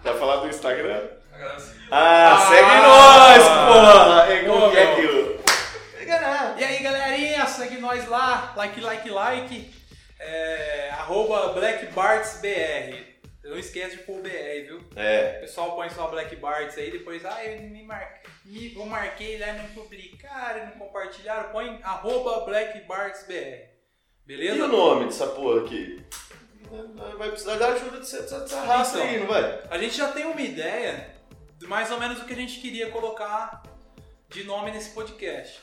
Vai 0.02 0.18
falar 0.18 0.38
do 0.38 0.48
Instagram? 0.48 1.02
Ah, 1.92 2.34
Ah! 2.34 2.48
segue 2.50 2.76
nós, 2.82 3.44
porra! 3.68 4.32
É, 4.32 4.44
Pô, 4.44 4.54
como 4.54 4.72
que 4.72 4.78
é 4.78 4.92
aquilo? 4.94 5.32
E 6.58 6.64
aí, 6.64 6.84
galerinha, 6.84 7.46
segue 7.48 7.78
nós 7.78 8.08
lá, 8.08 8.54
like, 8.56 8.80
like, 8.82 9.10
like, 9.10 9.74
é, 10.20 10.90
arroba 10.92 11.54
BlackBartsBR. 11.54 13.10
Não 13.44 13.58
esquece 13.58 13.98
de 13.98 14.04
pôr 14.04 14.20
o 14.20 14.22
BR, 14.22 14.30
viu? 14.68 14.84
É, 14.96 15.38
O 15.38 15.42
pessoal 15.42 15.76
põe 15.76 15.90
só 15.90 16.08
Black 16.08 16.36
Barts 16.36 16.78
aí, 16.78 16.92
depois, 16.92 17.26
ah, 17.26 17.44
eu 17.44 17.60
me, 17.62 17.84
mar... 17.84 18.20
me 18.46 18.74
eu 18.76 18.86
marquei 18.86 19.40
lá, 19.40 19.54
não 19.54 19.66
publicaram, 19.70 20.66
não 20.68 20.72
compartilharam, 20.74 21.50
põe 21.50 21.80
arroba 21.84 22.46
Black 22.46 22.80
Barts 22.82 23.26
BR. 23.28 23.66
Beleza? 24.28 24.58
e 24.58 24.62
o 24.62 24.68
nome 24.68 25.06
dessa 25.06 25.26
porra 25.28 25.62
aqui? 25.66 26.06
Vai 27.18 27.30
precisar 27.30 27.56
da 27.56 27.70
ajuda 27.70 27.98
dessa, 27.98 28.22
dessa 28.22 28.62
raça 28.62 28.98
Então. 29.00 29.10
aí, 29.10 29.20
não 29.20 29.28
vai? 29.28 29.60
A 29.72 29.78
gente 29.80 29.98
já 29.98 30.10
tem 30.12 30.26
uma 30.26 30.40
ideia 30.40 30.94
de 30.94 31.21
mais 31.68 31.92
ou 31.92 32.00
menos 32.00 32.22
o 32.22 32.26
que 32.26 32.34
a 32.34 32.36
gente 32.36 32.60
queria 32.60 32.90
colocar 32.90 33.64
de 34.30 34.44
nome 34.44 34.72
nesse 34.72 34.92
podcast. 34.92 35.60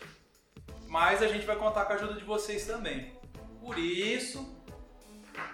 Mas 0.87 1.23
a 1.23 1.29
gente 1.29 1.45
vai 1.45 1.57
contar 1.57 1.85
com 1.85 1.93
a 1.93 1.97
ajuda 1.97 2.15
de 2.15 2.25
vocês 2.25 2.65
também. 2.67 3.13
Por 3.61 3.79
isso, 3.79 4.57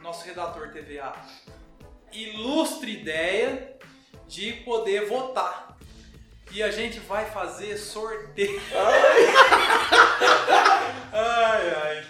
nosso 0.03 0.25
redator 0.25 0.71
teve 0.71 0.99
a 0.99 1.15
ilustre 2.13 2.93
ideia 2.93 3.77
de 4.29 4.53
poder 4.65 5.07
votar. 5.07 5.77
E 6.53 6.63
a 6.63 6.71
gente 6.71 7.01
vai 7.01 7.29
fazer 7.31 7.77
sorteio. 7.77 8.61
Ai, 11.17 11.71
ai. 11.71 12.07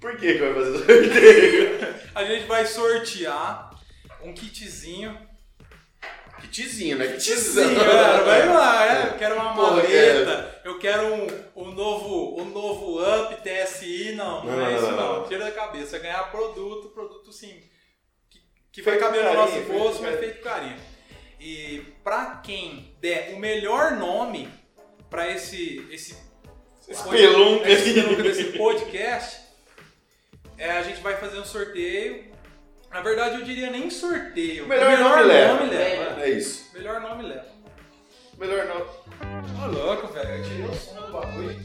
Por 0.00 0.16
que 0.16 0.34
que 0.34 0.38
vai 0.38 0.54
fazer 0.54 0.78
sorteio? 0.78 1.78
A 2.14 2.24
gente 2.24 2.46
vai 2.46 2.64
sortear 2.66 3.70
um 4.22 4.32
kitzinho 4.32 5.27
Kitzinho, 6.50 6.98
né? 6.98 7.06
Kitzinho, 7.08 7.76
cara, 7.76 8.22
vai 8.24 8.48
lá, 8.48 8.86
é. 8.86 9.08
Eu 9.08 9.18
quero 9.18 9.34
uma 9.36 9.54
Porra, 9.54 9.76
maleta, 9.76 10.60
eu 10.64 10.78
quero 10.78 11.14
um, 11.14 11.26
um 11.56 11.70
novo, 11.72 12.40
um 12.40 12.44
novo 12.46 13.00
Up 13.00 13.36
TSI, 13.42 14.14
não, 14.16 14.44
não, 14.44 14.56
Não, 14.56 14.66
é 14.66 14.76
isso 14.76 14.90
não, 14.92 15.24
tira 15.28 15.44
da 15.44 15.50
cabeça, 15.50 15.96
é 15.96 16.00
ganhar 16.00 16.30
produto, 16.30 16.88
produto 16.88 17.32
sim, 17.32 17.62
que, 18.30 18.40
que 18.72 18.82
vai 18.82 18.98
caber 18.98 19.24
no 19.24 19.34
nosso 19.34 19.60
bolso, 19.62 20.02
mas 20.02 20.18
feito 20.18 20.38
com 20.38 20.44
carinho. 20.44 20.76
E 21.40 21.84
pra 22.02 22.40
quem 22.44 22.96
der 23.00 23.34
o 23.34 23.38
melhor 23.38 23.92
nome 23.92 24.48
pra 25.08 25.30
esse, 25.30 25.86
esse, 25.90 26.16
espelunca 26.88 28.22
desse 28.22 28.44
podcast, 28.56 29.40
é, 30.56 30.70
a 30.70 30.82
gente 30.82 31.00
vai 31.00 31.16
fazer 31.16 31.38
um 31.38 31.44
sorteio. 31.44 32.27
Na 32.90 33.00
verdade, 33.02 33.36
eu 33.40 33.44
diria 33.44 33.70
nem 33.70 33.90
sorteio. 33.90 34.64
O 34.64 34.68
melhor, 34.68 34.98
nome 34.98 35.22
leva. 35.24 35.54
nome 35.54 35.70
leva. 35.70 36.22
É 36.22 36.30
isso. 36.30 36.70
Melhor 36.74 37.00
nome 37.00 37.22
leva. 37.24 37.44
Melhor 38.38 38.66
nome. 38.66 38.84
Ô 39.62 39.66
louco, 39.70 40.06
velho. 40.08 40.30
Eu 40.30 40.42
tirei 40.42 40.64
o 40.64 40.74
som 40.74 40.94
do 40.94 41.12
bagulho. 41.12 41.56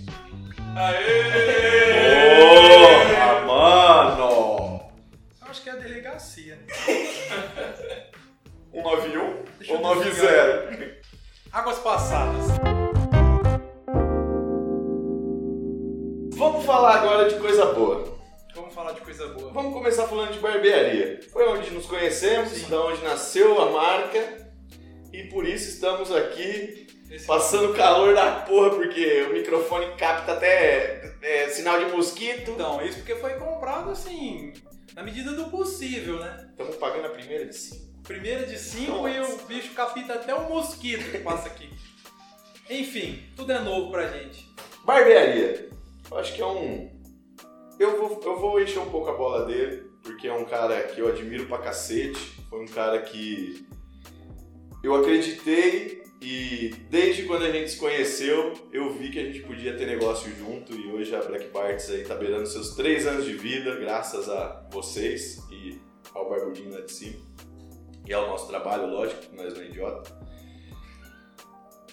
Porra, 2.40 3.42
mano! 3.46 4.92
Eu 5.42 5.48
acho 5.48 5.62
que 5.62 5.70
é 5.70 5.74
a 5.74 5.76
delegacia. 5.76 6.60
191 8.72 9.44
Deixa 9.60 9.74
eu 9.74 9.82
ou 9.82 9.96
90? 9.96 11.04
Águas 11.52 11.80
passadas. 11.80 12.46
Vamos 16.36 16.66
falar 16.66 16.96
agora 16.96 17.30
de 17.30 17.36
coisa 17.36 17.68
boa. 17.68 18.13
Vamos 18.56 18.74
falar 18.74 18.92
de 18.94 19.02
coisa 19.02 19.28
boa. 19.30 19.52
Vamos 19.52 19.74
começar 19.74 20.08
falando 20.08 20.32
de 20.34 20.40
barbearia. 20.40 21.20
Foi 21.32 21.48
onde 21.48 21.72
nos 21.72 21.86
conhecemos, 21.86 22.50
Sim. 22.50 22.70
da 22.70 22.82
onde 22.86 23.04
nasceu 23.04 23.60
a 23.62 23.72
marca. 23.72 24.52
E 25.12 25.24
por 25.24 25.48
isso 25.48 25.70
estamos 25.70 26.12
aqui 26.12 26.88
Esse- 27.10 27.26
passando 27.26 27.74
calor 27.74 28.14
da 28.14 28.42
porra, 28.42 28.72
porque 28.72 29.24
o 29.30 29.34
microfone 29.34 29.96
capta 29.96 30.34
até 30.34 31.16
é, 31.22 31.50
sinal 31.50 31.80
de 31.84 31.92
mosquito. 31.92 32.52
Então, 32.52 32.82
isso 32.86 32.98
porque 32.98 33.16
foi 33.16 33.34
comprado 33.36 33.90
assim, 33.92 34.54
na 34.96 35.02
medida 35.04 35.32
do 35.34 35.46
possível, 35.46 36.20
né? 36.20 36.48
Estamos 36.52 36.76
pagando 36.76 37.08
a 37.08 37.10
primeira 37.10 37.46
de 37.46 37.56
5. 37.56 37.84
Primeira 38.04 38.46
de 38.46 38.60
cinco 38.60 39.08
e 39.08 39.18
o 39.22 39.38
bicho 39.48 39.74
capita 39.74 40.14
até 40.16 40.36
o 40.36 40.50
mosquito 40.50 41.10
que 41.10 41.20
passa 41.20 41.48
aqui. 41.48 41.70
Enfim, 42.70 43.24
tudo 43.36 43.52
é 43.54 43.60
novo 43.60 43.92
pra 43.92 44.08
gente. 44.10 44.46
Barbearia. 44.84 45.70
Eu 46.12 46.18
acho 46.18 46.34
que 46.36 46.42
é 46.42 46.46
um. 46.46 46.92
Eu 47.80 47.98
vou, 47.98 48.22
eu 48.24 48.40
vou 48.40 48.62
encher 48.62 48.80
um 48.80 48.90
pouco 48.90 49.10
a 49.10 49.14
bola 49.14 49.46
dele, 49.46 49.90
porque 50.02 50.28
é 50.28 50.34
um 50.34 50.46
cara 50.46 50.82
que 50.84 51.00
eu 51.02 51.08
admiro 51.08 51.46
pra 51.48 51.58
cacete. 51.58 52.20
Foi 52.50 52.62
um 52.62 52.68
cara 52.68 53.02
que 53.02 53.66
eu 54.84 54.94
acreditei 54.96 56.04
e 56.22 56.70
desde 56.90 57.24
quando 57.24 57.44
a 57.46 57.52
gente 57.52 57.72
se 57.72 57.78
conheceu, 57.78 58.54
eu 58.72 58.94
vi 58.94 59.10
que 59.10 59.20
a 59.20 59.24
gente 59.26 59.42
podia 59.42 59.76
ter 59.76 59.86
negócio 59.88 60.32
junto 60.38 60.74
e 60.74 60.92
hoje 60.92 61.14
a 61.16 61.22
Black 61.22 61.48
Barts 61.50 61.90
aí 61.90 62.04
tá 62.04 62.16
beirando 62.16 62.48
seus 62.48 62.76
três 62.76 63.06
anos 63.08 63.26
de 63.26 63.34
vida, 63.34 63.76
graças 63.76 64.30
a 64.30 64.66
vocês 64.72 65.38
e 65.52 65.82
ao 66.14 66.30
Barbudinho 66.30 66.74
lá 66.74 66.82
de 66.82 66.92
cima. 66.92 67.20
E 68.06 68.14
ao 68.14 68.28
nosso 68.28 68.48
trabalho, 68.48 68.88
lógico, 68.88 69.22
nós 69.36 69.54
não 69.54 69.62
é 69.62 69.66
idiota. 69.66 70.24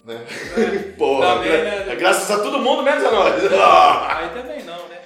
Né? 0.04 0.24
Porra, 0.96 1.34
Também, 1.36 1.50
gra- 1.50 1.84
né? 1.86 1.96
graças 1.96 2.30
a 2.30 2.42
todo 2.42 2.58
mundo, 2.58 2.82
menos 2.82 3.04
a 3.04 3.10
nós. 3.10 3.34
Aí 3.44 4.28
também 4.30 4.62
não, 4.64 4.88
né? 4.88 4.99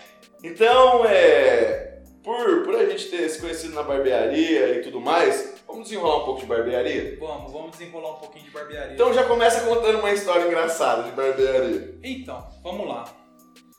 Então, 0.45 1.07
é, 1.07 2.03
por, 2.23 2.65
por 2.65 2.75
a 2.75 2.85
gente 2.85 3.07
ter 3.09 3.27
se 3.31 3.41
conhecido 3.41 3.75
na 3.75 3.83
barbearia 3.83 4.77
e 4.77 4.83
tudo 4.83 5.01
mais, 5.01 5.55
vamos 5.67 5.85
desenrolar 5.85 6.19
um 6.19 6.25
pouco 6.27 6.41
de 6.43 6.47
barbearia? 6.47 7.17
Vamos, 7.19 7.51
vamos 7.51 7.71
desenrolar 7.71 8.17
um 8.17 8.19
pouquinho 8.19 8.45
de 8.45 8.51
barbearia. 8.51 8.93
Então 8.93 9.15
já 9.15 9.25
começa 9.25 9.67
contando 9.67 10.01
uma 10.01 10.13
história 10.13 10.47
engraçada 10.47 11.05
de 11.05 11.13
barbearia. 11.13 11.99
Então, 12.05 12.47
vamos 12.63 12.87
lá. 12.87 13.07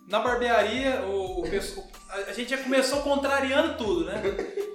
Na 0.07 0.19
barbearia, 0.19 1.03
o, 1.03 1.41
o 1.41 1.43
pessoal- 1.43 1.85
a, 2.09 2.33
gente 2.33 2.49
já 2.49 2.57
começou 2.57 3.03
contrariando 3.03 3.77
tudo, 3.77 4.05
né? 4.05 4.19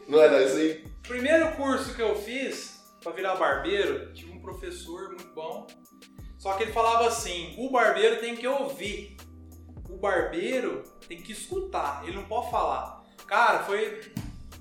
Não 0.06 0.20
era 0.20 0.44
assim? 0.44 0.84
Primeiro 1.02 1.56
curso 1.56 1.92
que 1.96 2.02
eu 2.02 2.14
fiz 2.14 2.84
pra 3.02 3.10
virar 3.10 3.34
barbeiro, 3.34 4.12
tive 4.12 4.30
um 4.30 4.40
professor 4.40 5.08
muito 5.08 5.34
bom. 5.34 5.66
Só 6.38 6.52
que 6.54 6.62
ele 6.62 6.72
falava 6.72 7.08
assim: 7.08 7.54
o 7.58 7.68
barbeiro 7.68 8.20
tem 8.20 8.36
que 8.36 8.46
ouvir. 8.46 9.16
O 9.92 9.96
barbeiro 9.98 10.84
tem 11.08 11.20
que 11.20 11.32
escutar. 11.32 12.02
Ele 12.04 12.16
não 12.16 12.24
pode 12.24 12.50
falar. 12.50 13.04
Cara, 13.26 13.64
foi 13.64 14.00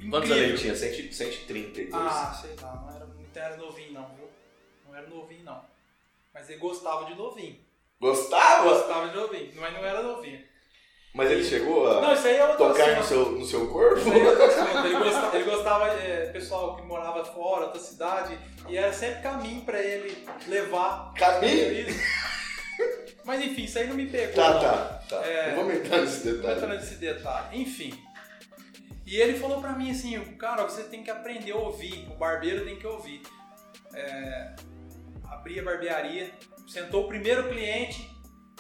Quantos 0.10 0.32
anos 0.32 0.44
ele 0.44 0.58
tinha? 0.58 0.76
100 0.76 1.12
132. 1.12 1.94
Ah, 1.94 2.34
sei 2.34 2.56
lá, 2.62 2.76
não 2.76 2.96
era, 2.96 3.06
não 3.06 3.42
era 3.42 3.58
novinho 3.58 3.94
não, 3.94 4.10
viu? 4.16 4.30
Não 4.88 4.96
era 4.96 5.08
novinho 5.08 5.44
não. 5.44 5.62
Mas 6.34 6.50
ele 6.50 6.60
gostava 6.60 7.06
de 7.06 7.16
novinho. 7.16 7.58
Gostava? 8.00 8.70
Gostava 8.70 9.10
de 9.10 9.16
novinho, 9.16 9.52
mas 9.56 9.74
não 9.74 9.86
era 9.86 10.02
novinho. 10.02 10.42
Mas 11.14 11.32
ele 11.32 11.44
chegou 11.44 11.90
a 11.90 12.02
Não, 12.02 12.14
isso 12.14 12.28
aí 12.28 12.36
é 12.36 12.48
tocar 12.56 12.96
no 12.96 13.04
seu, 13.04 13.32
no 13.32 13.46
seu 13.46 13.68
corpo? 13.68 13.98
Isso 13.98 14.12
aí 14.12 14.22
é. 14.22 14.86
Ele 14.86 14.98
gostava, 14.98 15.36
ele 15.36 15.52
gostava 15.52 15.88
é, 15.88 16.26
pessoal 16.32 16.76
que 16.76 16.84
morava 16.84 17.26
fora, 17.26 17.66
outra 17.66 17.82
cidade, 17.82 18.38
e 18.68 18.78
era 18.78 18.94
sempre 18.94 19.24
caminho 19.24 19.62
pra 19.62 19.82
ele 19.82 20.26
levar. 20.48 21.12
Caminho? 21.16 21.88
Mas 23.30 23.44
enfim, 23.44 23.66
isso 23.66 23.78
aí 23.78 23.86
não 23.86 23.96
me 23.96 24.08
pegou. 24.08 24.34
Tá, 24.34 24.54
não. 24.56 24.60
tá, 24.60 25.04
tá. 25.08 25.24
É. 25.24 25.50
Não 25.52 25.58
vamos 25.58 25.76
entrar 25.76 26.02
nesse 26.02 26.28
Não 26.28 26.42
vou 26.42 26.52
entrar 26.52 26.56
detalhe. 26.56 26.80
nesse 26.80 26.96
detalhe. 26.96 27.62
Enfim. 27.62 28.04
E 29.06 29.18
ele 29.18 29.38
falou 29.38 29.62
pra 29.62 29.74
mim 29.74 29.92
assim, 29.92 30.20
cara, 30.36 30.64
você 30.64 30.82
tem 30.86 31.04
que 31.04 31.12
aprender 31.12 31.52
a 31.52 31.58
ouvir, 31.58 32.08
o 32.10 32.16
barbeiro 32.16 32.66
tem 32.66 32.76
que 32.76 32.88
ouvir. 32.88 33.22
É, 33.94 34.56
abri 35.26 35.60
a 35.60 35.64
barbearia, 35.64 36.32
sentou 36.68 37.06
o 37.06 37.08
primeiro 37.08 37.48
cliente 37.50 38.10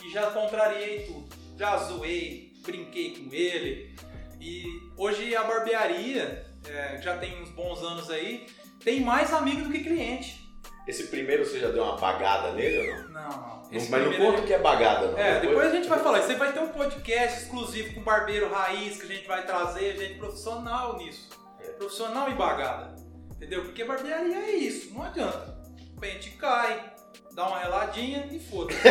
e 0.05 0.11
já 0.11 0.29
contrariei 0.29 1.07
tudo. 1.07 1.27
Já 1.57 1.75
zoei, 1.77 2.53
brinquei 2.63 3.15
com 3.15 3.33
ele. 3.33 3.95
E 4.39 4.65
hoje 4.95 5.35
a 5.35 5.45
barbearia, 5.45 6.45
é, 6.67 7.01
já 7.01 7.17
tem 7.17 7.41
uns 7.41 7.49
bons 7.49 7.81
anos 7.81 8.07
aí, 8.11 8.45
tem 8.83 9.01
mais 9.01 9.33
amigo 9.33 9.63
do 9.63 9.71
que 9.71 9.79
cliente. 9.79 10.47
Esse 10.89 11.03
primeiro 11.03 11.45
você 11.45 11.59
já 11.59 11.69
deu 11.69 11.83
uma 11.83 11.97
bagada 11.97 12.51
nele 12.53 12.79
ou 12.79 12.87
não? 12.87 13.03
Não, 13.09 13.29
não. 13.29 13.61
Mas 13.71 13.89
não 13.89 14.13
conta 14.13 14.41
o 14.41 14.43
que 14.43 14.53
é 14.53 14.57
bagada, 14.57 15.11
não. 15.11 15.19
é, 15.19 15.39
depois 15.39 15.67
a 15.67 15.75
gente 15.75 15.87
vai 15.87 15.99
falar. 15.99 16.19
Você 16.19 16.33
vai 16.33 16.51
ter 16.51 16.61
um 16.61 16.69
podcast 16.69 17.43
exclusivo 17.43 17.93
com 17.93 18.01
barbeiro 18.01 18.51
raiz 18.51 18.97
que 18.97 19.05
a 19.05 19.15
gente 19.15 19.27
vai 19.27 19.45
trazer 19.45 19.95
gente 19.95 20.15
profissional 20.15 20.97
nisso. 20.97 21.29
É. 21.63 21.67
Profissional 21.73 22.27
e 22.31 22.33
bagada. 22.33 22.95
Entendeu? 23.35 23.65
Porque 23.65 23.83
barbearia 23.83 24.35
é 24.35 24.55
isso, 24.55 24.91
não 24.91 25.03
adianta. 25.03 25.59
O 25.95 25.99
pente 25.99 26.31
cai, 26.31 26.91
dá 27.33 27.45
uma 27.47 27.59
reladinha 27.59 28.27
e 28.31 28.39
foda-se. 28.39 28.79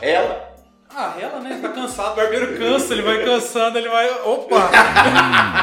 Ela? 0.00 0.52
Ah, 0.94 1.14
ela, 1.18 1.40
né? 1.40 1.58
Tá 1.60 1.70
cansado, 1.70 2.12
o 2.12 2.16
barbeiro 2.16 2.56
cansa, 2.58 2.92
ele 2.92 3.02
vai 3.02 3.24
cansando, 3.24 3.78
ele 3.78 3.88
vai. 3.88 4.10
Opa! 4.24 4.70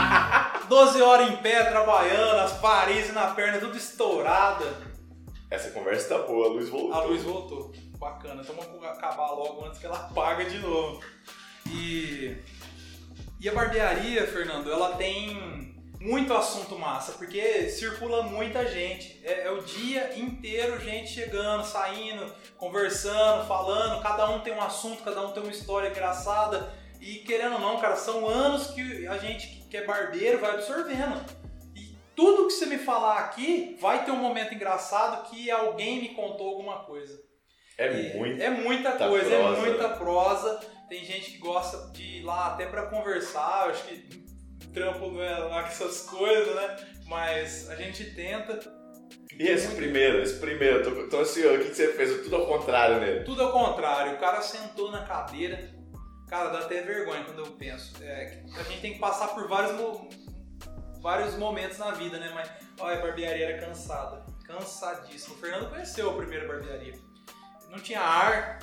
12 0.70 1.02
horas 1.02 1.32
em 1.32 1.38
pé 1.38 1.64
trabalhando, 1.64 2.42
as 2.42 2.54
paredes 2.54 3.12
na 3.12 3.28
perna 3.34 3.58
tudo 3.58 3.76
estourada. 3.76 4.66
Essa 5.50 5.72
conversa 5.72 6.10
tá 6.16 6.22
boa, 6.22 6.46
a 6.46 6.50
luz 6.50 6.70
voltou. 6.70 6.94
A 6.94 7.04
luz 7.06 7.24
voltou. 7.24 7.74
Bacana, 7.98 8.44
então 8.44 8.56
vamos 8.56 8.84
acabar 8.88 9.32
logo 9.32 9.66
antes 9.66 9.80
que 9.80 9.88
ela 9.88 9.98
apaga 9.98 10.46
de 10.46 10.60
novo. 10.60 11.04
E, 11.66 12.38
e 13.40 13.50
a 13.50 13.52
barbearia, 13.52 14.28
Fernando, 14.28 14.72
ela 14.72 14.96
tem 14.96 15.76
muito 16.00 16.34
assunto 16.34 16.78
massa, 16.78 17.14
porque 17.14 17.68
circula 17.70 18.22
muita 18.22 18.66
gente. 18.68 19.20
É, 19.24 19.48
é, 19.48 19.52
o 19.52 19.64
dia 19.64 20.18
inteiro 20.18 20.80
gente 20.80 21.10
chegando, 21.10 21.66
saindo, 21.66 22.32
conversando, 22.58 23.48
falando, 23.48 24.02
cada 24.04 24.30
um 24.30 24.40
tem 24.42 24.54
um 24.54 24.62
assunto, 24.62 25.04
cada 25.04 25.26
um 25.26 25.32
tem 25.32 25.42
uma 25.42 25.52
história 25.52 25.90
engraçada. 25.90 26.72
E 27.02 27.16
querendo 27.16 27.54
ou 27.54 27.60
não, 27.60 27.80
cara, 27.80 27.96
são 27.96 28.28
anos 28.28 28.68
que 28.68 29.08
a 29.08 29.18
gente 29.18 29.59
que 29.70 29.78
é 29.78 29.86
barbeiro 29.86 30.40
vai 30.40 30.52
absorvendo. 30.52 31.24
E 31.76 31.96
tudo 32.16 32.48
que 32.48 32.54
você 32.54 32.66
me 32.66 32.78
falar 32.78 33.20
aqui 33.20 33.78
vai 33.80 34.04
ter 34.04 34.12
um 34.12 34.18
momento 34.18 34.54
engraçado 34.54 35.30
que 35.30 35.50
alguém 35.52 36.02
me 36.02 36.10
contou 36.10 36.50
alguma 36.50 36.84
coisa. 36.84 37.22
É, 37.78 38.14
muito, 38.18 38.42
é 38.42 38.50
muita 38.50 38.92
coisa, 38.92 39.30
prosa. 39.30 39.58
é 39.58 39.70
muita 39.70 39.90
prosa. 39.90 40.60
Tem 40.90 41.06
gente 41.06 41.32
que 41.32 41.38
gosta 41.38 41.92
de 41.94 42.18
ir 42.18 42.24
lá 42.24 42.48
até 42.48 42.66
para 42.66 42.88
conversar, 42.88 43.66
eu 43.66 43.72
acho 43.72 43.84
que 43.86 44.20
trampo 44.74 45.12
não 45.12 45.22
é 45.22 45.38
lá 45.38 45.64
com 45.64 45.70
essas 45.70 46.02
coisas, 46.02 46.56
né? 46.56 46.78
Mas 47.06 47.70
a 47.70 47.76
gente 47.76 48.14
tenta. 48.14 48.60
E 49.38 49.48
esse 49.48 49.68
muito... 49.68 49.78
primeiro, 49.78 50.22
esse 50.22 50.40
primeiro, 50.40 50.84
tô, 50.84 51.08
tô 51.08 51.20
ansioso, 51.20 51.62
o 51.62 51.66
que 51.66 51.74
você 51.74 51.94
fez? 51.94 52.24
Tudo 52.24 52.36
ao 52.36 52.48
contrário 52.48 53.00
nele? 53.00 53.24
Tudo 53.24 53.44
ao 53.44 53.52
contrário, 53.52 54.14
o 54.14 54.18
cara 54.18 54.42
sentou 54.42 54.92
na 54.92 55.06
cadeira, 55.06 55.70
cara, 56.29 56.50
dá 56.50 56.59
até 56.59 56.81
vergonha 56.81 57.24
quando 57.24 57.39
eu 57.39 57.51
penso. 57.53 57.93
É, 58.03 58.43
a 58.55 58.63
gente 58.63 58.81
tem 58.81 58.93
que 58.93 59.00
passar 59.00 59.29
por 59.29 59.48
vários, 59.48 59.75
vários 61.01 61.36
momentos 61.36 61.77
na 61.77 61.91
vida, 61.91 62.17
né? 62.19 62.31
Mas, 62.33 62.50
olha, 62.79 63.00
a 63.00 63.01
barbearia 63.01 63.50
era 63.50 63.65
cansada, 63.65 64.25
cansadíssimo. 64.45 65.36
O 65.36 65.39
Fernando 65.39 65.69
conheceu 65.69 66.09
a 66.09 66.13
primeira 66.13 66.48
barbearia. 66.48 66.93
Não 67.69 67.79
tinha 67.79 68.01
ar, 68.01 68.59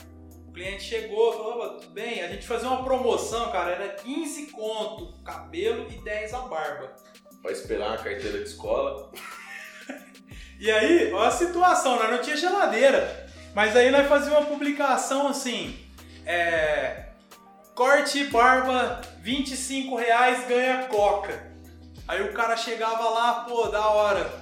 cliente 0.57 0.85
chegou, 0.85 1.35
falou, 1.35 1.79
tudo 1.79 1.93
bem, 1.93 2.23
a 2.23 2.29
gente 2.29 2.47
fazia 2.47 2.67
uma 2.67 2.83
promoção, 2.83 3.53
cara, 3.53 3.73
era 3.73 3.89
15 3.91 4.47
conto 4.47 5.23
cabelo 5.23 5.87
e 5.91 6.03
10 6.03 6.33
a 6.33 6.39
barba. 6.41 6.97
Pra 7.43 7.53
esperar 7.53 7.89
uma 7.89 7.99
carteira 7.99 8.39
de 8.39 8.45
escola. 8.45 9.13
e 10.59 10.71
aí, 10.71 11.13
olha 11.13 11.29
a 11.29 11.31
situação, 11.31 11.97
nós 11.97 12.11
não 12.11 12.23
tinha 12.23 12.39
geladeira. 12.39 13.29
Mas 13.55 13.77
aí 13.77 13.91
nós 13.91 14.09
fazíamos 14.09 14.41
uma 14.41 14.49
publicação 14.49 15.29
assim, 15.29 15.79
é, 16.25 17.06
corte 17.77 18.25
barba, 18.25 19.03
25 19.21 19.95
reais 19.97 20.49
ganha 20.49 20.89
coca. 20.89 21.53
Aí 22.09 22.23
o 22.23 22.33
cara 22.33 22.57
chegava 22.57 23.11
lá, 23.11 23.45
pô, 23.47 23.67
da 23.67 23.87
hora, 23.89 24.33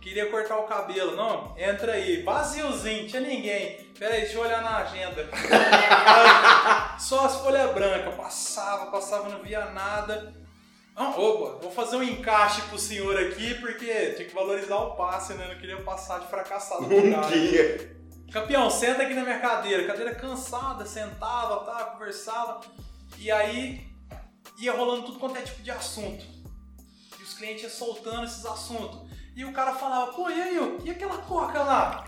queria 0.00 0.28
cortar 0.28 0.58
o 0.58 0.64
cabelo. 0.64 1.14
Não, 1.14 1.54
entra 1.56 1.92
aí. 1.92 2.22
Vaziozinho, 2.22 3.06
tinha 3.06 3.22
ninguém. 3.22 3.88
Pera 3.96 4.14
aí, 4.14 4.22
deixa 4.22 4.36
eu 4.36 4.42
olhar 4.42 4.62
na 4.62 4.78
agenda. 4.78 5.28
Só 6.98 7.26
as 7.26 7.36
folhas 7.36 7.72
brancas. 7.72 8.14
Passava, 8.14 8.90
passava, 8.90 9.28
não 9.28 9.40
via 9.40 9.66
nada. 9.66 10.34
Ah, 10.96 11.10
opa, 11.10 11.60
vou 11.62 11.70
fazer 11.70 11.96
um 11.96 12.02
encaixe 12.02 12.62
pro 12.62 12.78
senhor 12.78 13.16
aqui, 13.18 13.54
porque 13.54 14.14
tinha 14.14 14.28
que 14.28 14.34
valorizar 14.34 14.76
o 14.76 14.96
passe, 14.96 15.34
né? 15.34 15.46
Não 15.46 15.60
queria 15.60 15.80
passar 15.82 16.18
de 16.18 16.26
fracassado 16.26 16.88
cara. 16.90 17.28
Queria. 17.28 17.99
Campeão, 18.32 18.70
senta 18.70 19.02
aqui 19.02 19.14
na 19.14 19.22
minha 19.22 19.40
cadeira. 19.40 19.86
Cadeira 19.86 20.14
cansada, 20.14 20.86
sentava, 20.86 21.64
tá, 21.64 21.84
conversava. 21.86 22.60
E 23.18 23.30
aí 23.30 23.88
ia 24.56 24.72
rolando 24.72 25.06
tudo 25.06 25.18
quanto 25.18 25.36
é 25.36 25.42
tipo 25.42 25.62
de 25.62 25.70
assunto. 25.70 26.24
E 27.18 27.22
os 27.22 27.34
clientes 27.34 27.64
iam 27.64 27.70
soltando 27.70 28.24
esses 28.24 28.46
assuntos. 28.46 29.10
E 29.34 29.44
o 29.44 29.52
cara 29.52 29.74
falava, 29.74 30.12
pô, 30.12 30.30
e 30.30 30.40
aí, 30.40 30.58
e 30.84 30.90
aquela 30.90 31.18
coca 31.18 31.62
lá? 31.62 32.04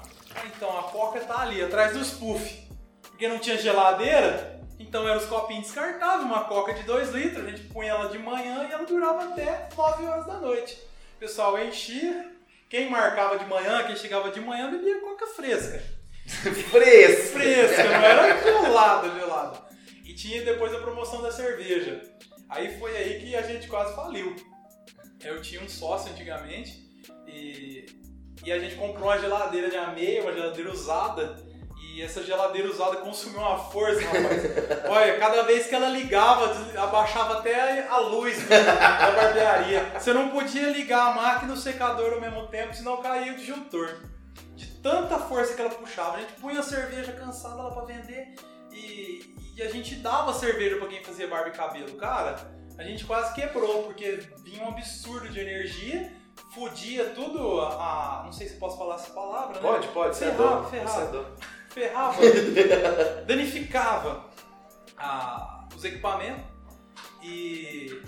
Então, 0.47 0.79
a 0.79 0.85
coca 0.85 1.21
tá 1.21 1.41
ali, 1.41 1.63
atrás 1.63 1.93
dos 1.93 2.11
puff. 2.13 2.69
Porque 3.03 3.29
não 3.29 3.39
tinha 3.39 3.59
geladeira, 3.59 4.61
então 4.79 5.07
eram 5.07 5.19
os 5.19 5.27
copinhos 5.27 5.67
descartáveis, 5.67 6.25
uma 6.25 6.45
coca 6.45 6.73
de 6.75 6.83
2 6.85 7.11
litros, 7.11 7.45
a 7.45 7.51
gente 7.51 7.69
punha 7.69 7.91
ela 7.91 8.09
de 8.09 8.19
manhã 8.19 8.67
e 8.69 8.73
ela 8.73 8.85
durava 8.85 9.25
até 9.25 9.69
9 9.77 10.05
horas 10.05 10.27
da 10.27 10.39
noite. 10.39 10.75
O 11.17 11.19
pessoal 11.19 11.59
enchia, 11.59 12.33
quem 12.69 12.91
marcava 12.91 13.39
de 13.39 13.47
manhã, 13.47 13.85
quem 13.85 13.97
chegava 13.97 14.31
de 14.31 14.41
manhã, 14.41 14.71
bebia 14.71 15.01
coca 15.01 15.27
fresca. 15.29 16.02
fresca! 16.71 17.39
Fresca, 17.39 17.85
não 17.85 18.05
era 18.05 18.43
gelada, 18.43 19.11
gelada. 19.19 19.59
E 20.05 20.15
tinha 20.15 20.43
depois 20.43 20.75
a 20.75 20.79
promoção 20.79 21.23
da 21.23 21.31
cerveja. 21.31 22.03
Aí 22.49 22.79
foi 22.79 22.97
aí 22.97 23.21
que 23.21 23.35
a 23.35 23.43
gente 23.43 23.67
quase 23.69 23.95
faliu. 23.95 24.37
Eu 25.25 25.41
tinha 25.41 25.63
um 25.63 25.69
sócio 25.69 26.13
antigamente 26.13 26.83
e, 27.27 27.87
e 28.45 28.53
a 28.53 28.59
gente 28.59 28.75
comprou 28.75 29.05
uma 29.05 29.19
geladeira 29.19 29.71
de 29.71 29.77
ameia, 29.77 30.23
uma 30.23 30.33
geladeira 30.33 30.71
usada. 30.71 31.37
E 31.81 32.01
essa 32.01 32.23
geladeira 32.23 32.71
usada 32.71 32.97
consumiu 32.97 33.41
uma 33.41 33.59
força, 33.59 34.01
rapaz. 34.01 34.85
Olha, 34.89 35.19
cada 35.19 35.43
vez 35.43 35.67
que 35.67 35.75
ela 35.75 35.89
ligava, 35.89 36.51
abaixava 36.79 37.39
até 37.39 37.87
a 37.87 37.99
luz 37.99 38.49
da 38.49 39.11
barbearia. 39.11 39.93
Você 39.99 40.13
não 40.13 40.31
podia 40.31 40.71
ligar 40.71 41.09
a 41.09 41.15
máquina 41.15 41.53
e 41.53 41.57
o 41.57 41.61
secador 41.61 42.15
ao 42.15 42.21
mesmo 42.21 42.47
tempo, 42.49 42.75
senão 42.75 43.03
caía 43.03 43.33
o 43.33 43.37
disjuntor. 43.37 43.97
De 44.57 44.67
tanta 44.83 45.19
força 45.19 45.55
que 45.55 45.61
ela 45.61 45.71
puxava. 45.71 46.17
A 46.17 46.21
gente 46.21 46.33
punha 46.35 46.61
a 46.61 46.63
cerveja 46.63 47.13
cansada 47.13 47.63
lá 47.63 47.71
pra 47.71 47.85
vender 47.85 48.35
e, 48.71 49.35
e 49.57 49.63
a 49.63 49.71
gente 49.71 49.97
dava 49.97 50.35
cerveja 50.35 50.77
pra 50.77 50.89
quem 50.89 51.03
fazia 51.03 51.29
barba 51.29 51.49
e 51.49 51.53
cabelo. 51.53 51.97
Cara, 51.97 52.37
a 52.77 52.83
gente 52.83 53.05
quase 53.05 53.35
quebrou, 53.35 53.85
porque 53.85 54.23
vinha 54.43 54.65
um 54.65 54.69
absurdo 54.69 55.29
de 55.29 55.41
energia 55.41 56.23
fudia 56.53 57.11
tudo 57.11 57.61
a, 57.61 58.23
Não 58.25 58.33
sei 58.33 58.49
se 58.49 58.57
posso 58.57 58.77
falar 58.79 58.97
essa 58.97 59.11
palavra, 59.13 59.55
né? 59.55 59.61
Pode, 59.61 59.89
pode, 59.89 60.17
ferrava, 60.17 60.69
ferrava, 60.69 61.27
ferrava, 61.71 62.23
danificava 63.27 64.25
a, 64.97 65.67
os 65.75 65.85
equipamentos 65.85 66.45
e. 67.23 68.03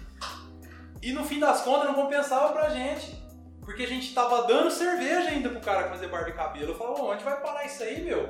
E 1.03 1.13
no 1.13 1.23
fim 1.25 1.39
das 1.39 1.61
contas 1.61 1.87
não 1.87 1.95
compensava 1.95 2.53
pra 2.53 2.71
gente. 2.71 3.23
Porque 3.65 3.83
a 3.83 3.89
gente 3.89 4.13
tava 4.15 4.47
dando 4.47 4.71
cerveja 4.71 5.31
ainda 5.31 5.49
pro 5.49 5.61
cara 5.61 5.89
fazer 5.89 6.09
barba 6.09 6.29
e 6.29 6.33
cabelo. 6.33 6.73
Eu 6.73 6.79
falava, 6.79 7.03
onde 7.03 7.25
vai 7.25 7.41
parar 7.41 7.65
isso 7.65 7.83
aí, 7.83 8.03
meu? 8.03 8.27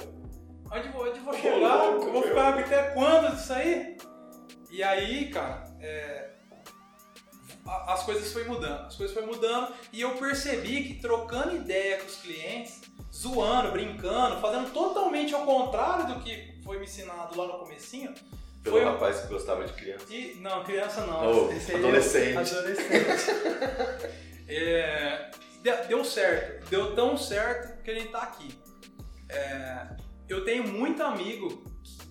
Onde, 0.71 0.89
onde 0.97 1.21
vou 1.21 1.35
chegar? 1.35 1.57
Louco, 1.57 2.07
eu 2.07 2.13
vou 2.13 2.23
ficar 2.23 2.59
até 2.59 2.91
quando 2.91 3.35
isso 3.35 3.53
aí? 3.53 3.97
E 4.71 4.83
aí, 4.83 5.31
cara, 5.31 5.65
é, 5.81 6.31
as 7.87 8.03
coisas 8.03 8.33
foi 8.33 8.45
mudando, 8.45 8.87
as 8.87 8.97
coisas 8.97 9.15
foi 9.15 9.25
mudando 9.25 9.73
e 9.93 10.01
eu 10.01 10.11
percebi 10.17 10.85
que 10.85 10.95
trocando 10.95 11.57
ideia 11.57 11.99
com 11.99 12.07
os 12.07 12.17
clientes, 12.17 12.83
zoando, 13.13 13.73
brincando, 13.73 14.41
fazendo 14.41 14.73
totalmente 14.73 15.35
ao 15.35 15.47
contrário 15.47 16.15
do 16.15 16.21
que 16.21 16.61
foi 16.63 16.79
me 16.79 16.85
ensinado 16.85 17.39
lá 17.39 17.47
no 17.47 17.59
comecinho. 17.61 18.13
Pelo 18.63 18.77
foi 18.77 18.85
rapaz 18.85 19.21
que 19.21 19.29
gostava 19.29 19.65
de 19.65 19.73
criança. 19.75 20.07
E, 20.11 20.39
não, 20.41 20.65
criança 20.65 21.07
não. 21.07 21.21
Oh, 21.21 21.45
adolescente. 21.75 22.37
adolescente. 22.37 23.31
é, 24.49 25.04
deu 25.73 26.05
certo. 26.05 26.69
Deu 26.69 26.95
tão 26.95 27.17
certo 27.17 27.83
que 27.83 27.91
a 27.91 27.95
gente 27.95 28.11
tá 28.11 28.23
aqui. 28.23 28.59
É, 29.29 29.97
eu 30.29 30.45
tenho 30.45 30.69
muito 30.69 31.03
amigo 31.03 31.65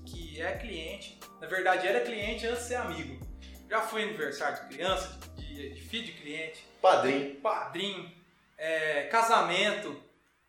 que 0.06 0.42
é 0.42 0.58
cliente. 0.58 1.20
Na 1.40 1.48
verdade, 1.48 1.88
era 1.88 2.02
cliente 2.02 2.48
antes 2.48 2.64
de 2.64 2.68
ser 2.70 2.76
amigo. 2.76 3.24
Já 3.70 3.82
fui 3.82 4.04
aniversário 4.04 4.62
de 4.64 4.76
criança, 4.76 5.20
de, 5.36 5.74
de 5.74 5.82
filho 5.82 6.06
de 6.06 6.14
cliente. 6.14 6.66
Padrinho. 6.82 7.36
Padrinho. 7.36 8.12
É, 8.58 9.04
casamento, 9.04 10.02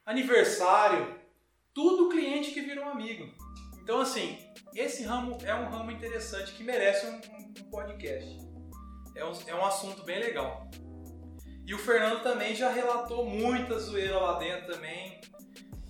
aniversário. 0.07 1.19
Tudo 1.73 2.09
cliente 2.09 2.53
que 2.53 2.61
virou 2.61 2.85
amigo. 2.85 3.29
Então, 3.83 4.01
assim, 4.01 4.39
esse 4.75 5.03
ramo 5.05 5.37
é 5.45 5.55
um 5.55 5.69
ramo 5.69 5.91
interessante 5.91 6.53
que 6.53 6.63
merece 6.63 7.07
um, 7.07 7.21
um 7.61 7.71
podcast. 7.71 8.39
É 9.15 9.25
um, 9.25 9.33
é 9.47 9.55
um 9.55 9.65
assunto 9.65 10.03
bem 10.05 10.19
legal. 10.21 10.69
E 11.67 11.75
o 11.75 11.79
Fernando 11.79 12.23
também 12.23 12.55
já 12.55 12.69
relatou 12.71 13.25
muita 13.25 13.79
zoeira 13.79 14.19
lá 14.19 14.39
dentro 14.39 14.75
também. 14.75 15.21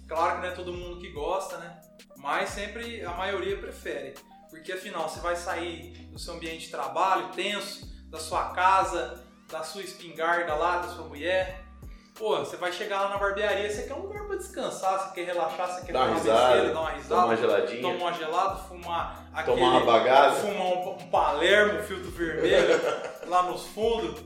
Claro 0.06 0.36
que 0.36 0.42
não 0.42 0.48
é 0.48 0.50
todo 0.52 0.72
mundo 0.72 1.00
que 1.00 1.10
gosta, 1.10 1.56
né? 1.58 1.80
Mas 2.16 2.50
sempre 2.50 3.04
a 3.04 3.10
maioria 3.12 3.58
prefere. 3.58 4.14
Porque 4.48 4.72
afinal, 4.72 5.08
você 5.08 5.18
vai 5.18 5.34
sair 5.34 5.92
do 6.12 6.18
seu 6.18 6.34
ambiente 6.34 6.66
de 6.66 6.70
trabalho 6.70 7.28
tenso, 7.30 7.92
da 8.08 8.20
sua 8.20 8.50
casa, 8.50 9.24
da 9.50 9.64
sua 9.64 9.82
espingarda 9.82 10.54
lá, 10.54 10.78
da 10.78 10.88
sua 10.88 11.04
mulher. 11.06 11.64
Pô, 12.14 12.38
você 12.38 12.56
vai 12.56 12.72
chegar 12.72 13.02
lá 13.02 13.08
na 13.08 13.18
barbearia, 13.18 13.68
você 13.68 13.82
quer 13.82 13.94
um 13.94 14.02
lugar 14.02 14.24
pra 14.28 14.36
descansar, 14.36 15.00
você 15.00 15.14
quer 15.14 15.26
relaxar, 15.26 15.66
você 15.66 15.86
quer 15.86 15.92
dar 15.92 16.06
uma 16.06 16.14
risada, 16.14 16.72
dar 16.72 16.80
uma 16.80 16.90
risada, 16.90 17.08
tomar 17.08 17.24
uma 17.24 17.36
geladinha, 17.36 17.82
tomar 17.82 17.96
uma 17.96 18.12
gelada, 18.12 18.56
fumar 18.56 19.30
aquele, 19.34 19.56
tomar 19.56 19.70
uma 19.70 19.84
bagaça, 19.84 20.40
fumar 20.42 20.66
um, 20.66 20.90
um 20.92 21.10
palermo, 21.10 21.82
filtro 21.82 22.12
vermelho 22.12 22.80
lá 23.26 23.42
nos 23.42 23.66
fundos, 23.66 24.22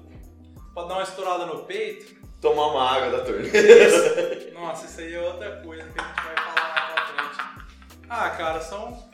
pra 0.79 0.85
dar 0.85 0.95
uma 0.95 1.03
estourada 1.03 1.47
no 1.47 1.64
peito. 1.64 2.17
Tomar 2.41 2.67
uma 2.69 2.88
água 2.88 3.19
da 3.19 3.25
torneira. 3.25 3.59
Isso. 3.59 4.53
Nossa, 4.55 4.87
isso 4.87 5.01
aí 5.01 5.14
é 5.14 5.21
outra 5.21 5.57
coisa 5.57 5.83
que 5.85 6.01
a 6.01 6.05
gente 6.05 6.23
vai 6.23 6.37
falar 6.37 6.55
lá 6.55 6.95
na 6.95 7.07
frente. 7.07 7.69
Ah, 8.09 8.31
cara, 8.31 8.61
são 8.61 9.09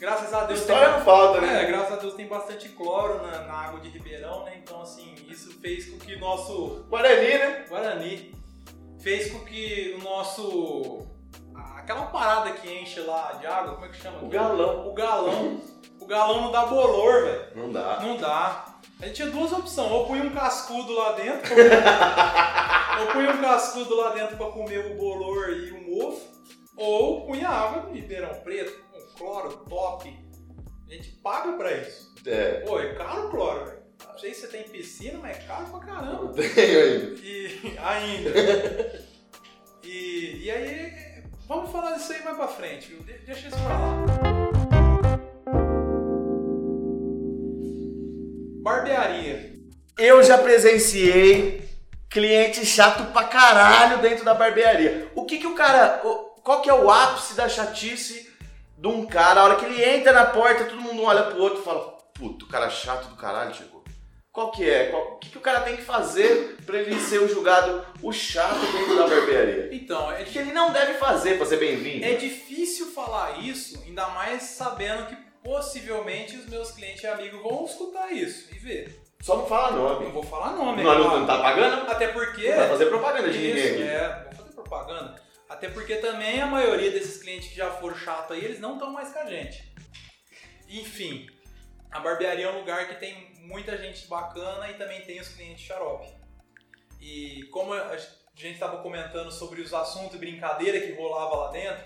Graças 0.00 0.32
a 0.32 0.44
Deus. 0.44 0.60
História 0.60 0.88
tem, 0.88 0.98
não 0.98 1.04
falta, 1.04 1.40
né? 1.40 1.64
É, 1.64 1.66
graças 1.66 1.92
a 1.92 1.96
Deus 1.96 2.14
tem 2.14 2.26
bastante 2.28 2.68
cloro 2.68 3.20
na, 3.26 3.40
na, 3.42 3.52
água 3.52 3.80
de 3.80 3.88
Ribeirão, 3.88 4.44
né? 4.44 4.60
Então, 4.62 4.80
assim, 4.80 5.12
isso 5.28 5.58
fez 5.58 5.90
com 5.90 5.98
que 5.98 6.16
nosso. 6.16 6.84
Guarani, 6.88 7.38
né? 7.38 7.64
Guarani. 7.68 8.32
Fez 9.00 9.32
com 9.32 9.40
que 9.40 9.96
o 9.98 10.04
nosso. 10.04 11.04
Aquela 11.76 12.06
parada 12.06 12.52
que 12.52 12.72
enche 12.72 13.00
lá 13.00 13.32
de 13.40 13.46
água, 13.46 13.74
como 13.74 13.86
é 13.86 13.88
que 13.88 13.96
chama? 13.96 14.22
O 14.22 14.28
galão. 14.28 14.88
O 14.88 14.94
galão. 14.94 15.60
O 16.08 16.10
galão 16.10 16.40
não 16.40 16.50
dá 16.50 16.64
bolor, 16.64 17.22
velho. 17.24 17.42
Não 17.54 17.70
dá. 17.70 18.00
Não 18.00 18.16
dá. 18.16 18.64
A 18.98 19.04
gente 19.06 19.16
tinha 19.16 19.28
duas 19.28 19.52
opções, 19.52 19.92
ou 19.92 20.06
punha 20.06 20.22
um 20.24 20.30
cascudo 20.30 20.94
lá 20.94 21.12
dentro, 21.12 21.54
ou 23.00 23.06
punha 23.08 23.30
um 23.30 23.42
cascudo 23.42 23.94
lá 23.94 24.08
dentro 24.14 24.38
pra 24.38 24.46
comer 24.46 24.86
o 24.86 24.94
bolor 24.96 25.50
e 25.50 25.70
o 25.70 25.82
mofo, 25.82 26.26
ou 26.78 27.26
punha 27.26 27.46
água 27.50 27.92
de 27.92 28.00
Ribeirão 28.00 28.34
Preto, 28.42 28.72
com 28.90 29.18
cloro, 29.18 29.50
top. 29.68 30.18
A 30.88 30.94
gente 30.94 31.10
paga 31.22 31.52
pra 31.52 31.72
isso. 31.74 32.14
É. 32.24 32.60
Pô, 32.60 32.80
é 32.80 32.94
caro 32.94 33.26
o 33.26 33.30
cloro, 33.30 33.66
velho. 33.66 33.78
Não 34.10 34.18
sei 34.18 34.32
se 34.32 34.40
você 34.40 34.46
tem 34.48 34.62
piscina, 34.62 35.18
mas 35.20 35.36
é 35.36 35.40
caro 35.42 35.66
pra 35.66 35.80
caramba. 35.80 36.32
Tenho 36.54 36.80
ainda. 36.82 37.20
E 37.20 37.78
ainda. 37.78 39.08
E, 39.84 40.42
e 40.44 40.50
aí, 40.50 41.22
vamos 41.46 41.70
falar 41.70 41.92
disso 41.92 42.12
aí 42.12 42.22
mais 42.22 42.36
pra 42.36 42.46
frente, 42.48 42.88
viu? 42.88 43.02
De- 43.04 43.18
deixa 43.24 43.48
isso 43.48 43.56
pra 43.56 43.68
lá. 43.78 44.37
Barbearia. 48.68 49.52
Eu 49.96 50.22
já 50.22 50.38
presenciei 50.38 51.68
cliente 52.10 52.64
chato 52.64 53.12
pra 53.12 53.24
caralho 53.24 53.98
dentro 53.98 54.24
da 54.24 54.34
barbearia. 54.34 55.10
O 55.14 55.24
que 55.24 55.38
que 55.38 55.46
o 55.46 55.54
cara. 55.54 56.00
Qual 56.42 56.62
que 56.62 56.70
é 56.70 56.74
o 56.74 56.90
ápice 56.90 57.34
da 57.34 57.48
chatice 57.48 58.30
de 58.76 58.86
um 58.88 59.06
cara? 59.06 59.40
A 59.40 59.44
hora 59.44 59.56
que 59.56 59.64
ele 59.64 59.82
entra 59.84 60.12
na 60.12 60.24
porta, 60.26 60.64
todo 60.64 60.80
mundo 60.80 61.02
olha 61.02 61.24
pro 61.24 61.40
outro 61.42 61.60
e 61.60 61.64
fala: 61.64 61.80
Puto, 62.14 62.44
o 62.46 62.48
cara 62.48 62.70
chato 62.70 63.08
do 63.08 63.16
caralho 63.16 63.54
chegou. 63.54 63.82
Qual 64.30 64.52
que 64.52 64.68
é? 64.68 64.86
Qual- 64.90 65.14
o 65.14 65.18
que, 65.18 65.30
que 65.30 65.38
o 65.38 65.40
cara 65.40 65.60
tem 65.62 65.76
que 65.76 65.82
fazer 65.82 66.58
pra 66.64 66.78
ele 66.78 67.00
ser 67.00 67.18
o 67.18 67.28
julgado 67.28 67.84
o 68.00 68.12
chato 68.12 68.60
dentro 68.72 68.96
da 68.96 69.06
barbearia? 69.08 69.68
Então, 69.72 70.12
é, 70.12 70.22
O 70.22 70.24
que 70.26 70.38
ele 70.38 70.52
não 70.52 70.70
deve 70.72 70.94
fazer 70.94 71.36
pra 71.38 71.46
ser 71.46 71.56
bem-vindo? 71.56 72.04
é 72.04 72.12
difícil 72.14 72.92
falar 72.92 73.40
isso, 73.40 73.82
ainda 73.84 74.06
mais 74.10 74.42
sabendo 74.44 75.06
que 75.06 75.16
possivelmente 75.42 76.36
os 76.36 76.46
meus 76.46 76.70
clientes 76.70 77.02
e 77.02 77.06
amigos 77.06 77.42
vão 77.42 77.64
escutar 77.64 78.12
isso 78.12 78.52
e 78.54 78.58
ver. 78.58 79.02
Só 79.20 79.36
não 79.36 79.46
fala 79.46 79.72
Não 79.72 79.82
nome. 79.94 80.10
vou 80.12 80.22
falar 80.22 80.52
nome, 80.52 80.82
Não, 80.82 80.98
não, 80.98 81.20
não 81.20 81.26
tá 81.26 81.38
pagando? 81.38 81.90
Até 81.90 82.08
porque. 82.08 82.48
Não 82.50 82.56
vai 82.58 82.68
fazer 82.68 82.86
propaganda 82.86 83.30
de 83.30 83.38
Isso, 83.38 83.68
ninguém. 83.72 83.88
É, 83.88 84.24
vou 84.24 84.32
fazer 84.32 84.52
propaganda. 84.52 85.22
Até 85.48 85.68
porque 85.70 85.96
também 85.96 86.40
a 86.40 86.46
maioria 86.46 86.90
desses 86.90 87.20
clientes 87.22 87.48
que 87.48 87.56
já 87.56 87.70
foram 87.70 87.96
chatos 87.96 88.36
aí, 88.36 88.44
eles 88.44 88.60
não 88.60 88.74
estão 88.74 88.92
mais 88.92 89.12
com 89.12 89.18
a 89.18 89.26
gente. 89.26 89.72
Enfim, 90.68 91.26
a 91.90 91.98
barbearia 92.00 92.46
é 92.46 92.50
um 92.50 92.58
lugar 92.58 92.86
que 92.86 92.96
tem 92.96 93.32
muita 93.40 93.76
gente 93.78 94.06
bacana 94.06 94.70
e 94.70 94.74
também 94.74 95.00
tem 95.02 95.18
os 95.20 95.28
clientes 95.28 95.64
xarope. 95.64 96.08
E 97.00 97.44
como 97.50 97.72
a 97.72 97.96
gente 98.34 98.54
estava 98.54 98.82
comentando 98.82 99.32
sobre 99.32 99.60
os 99.62 99.72
assuntos 99.72 100.14
e 100.14 100.18
brincadeira 100.18 100.80
que 100.80 100.92
rolava 100.92 101.36
lá 101.36 101.50
dentro, 101.50 101.82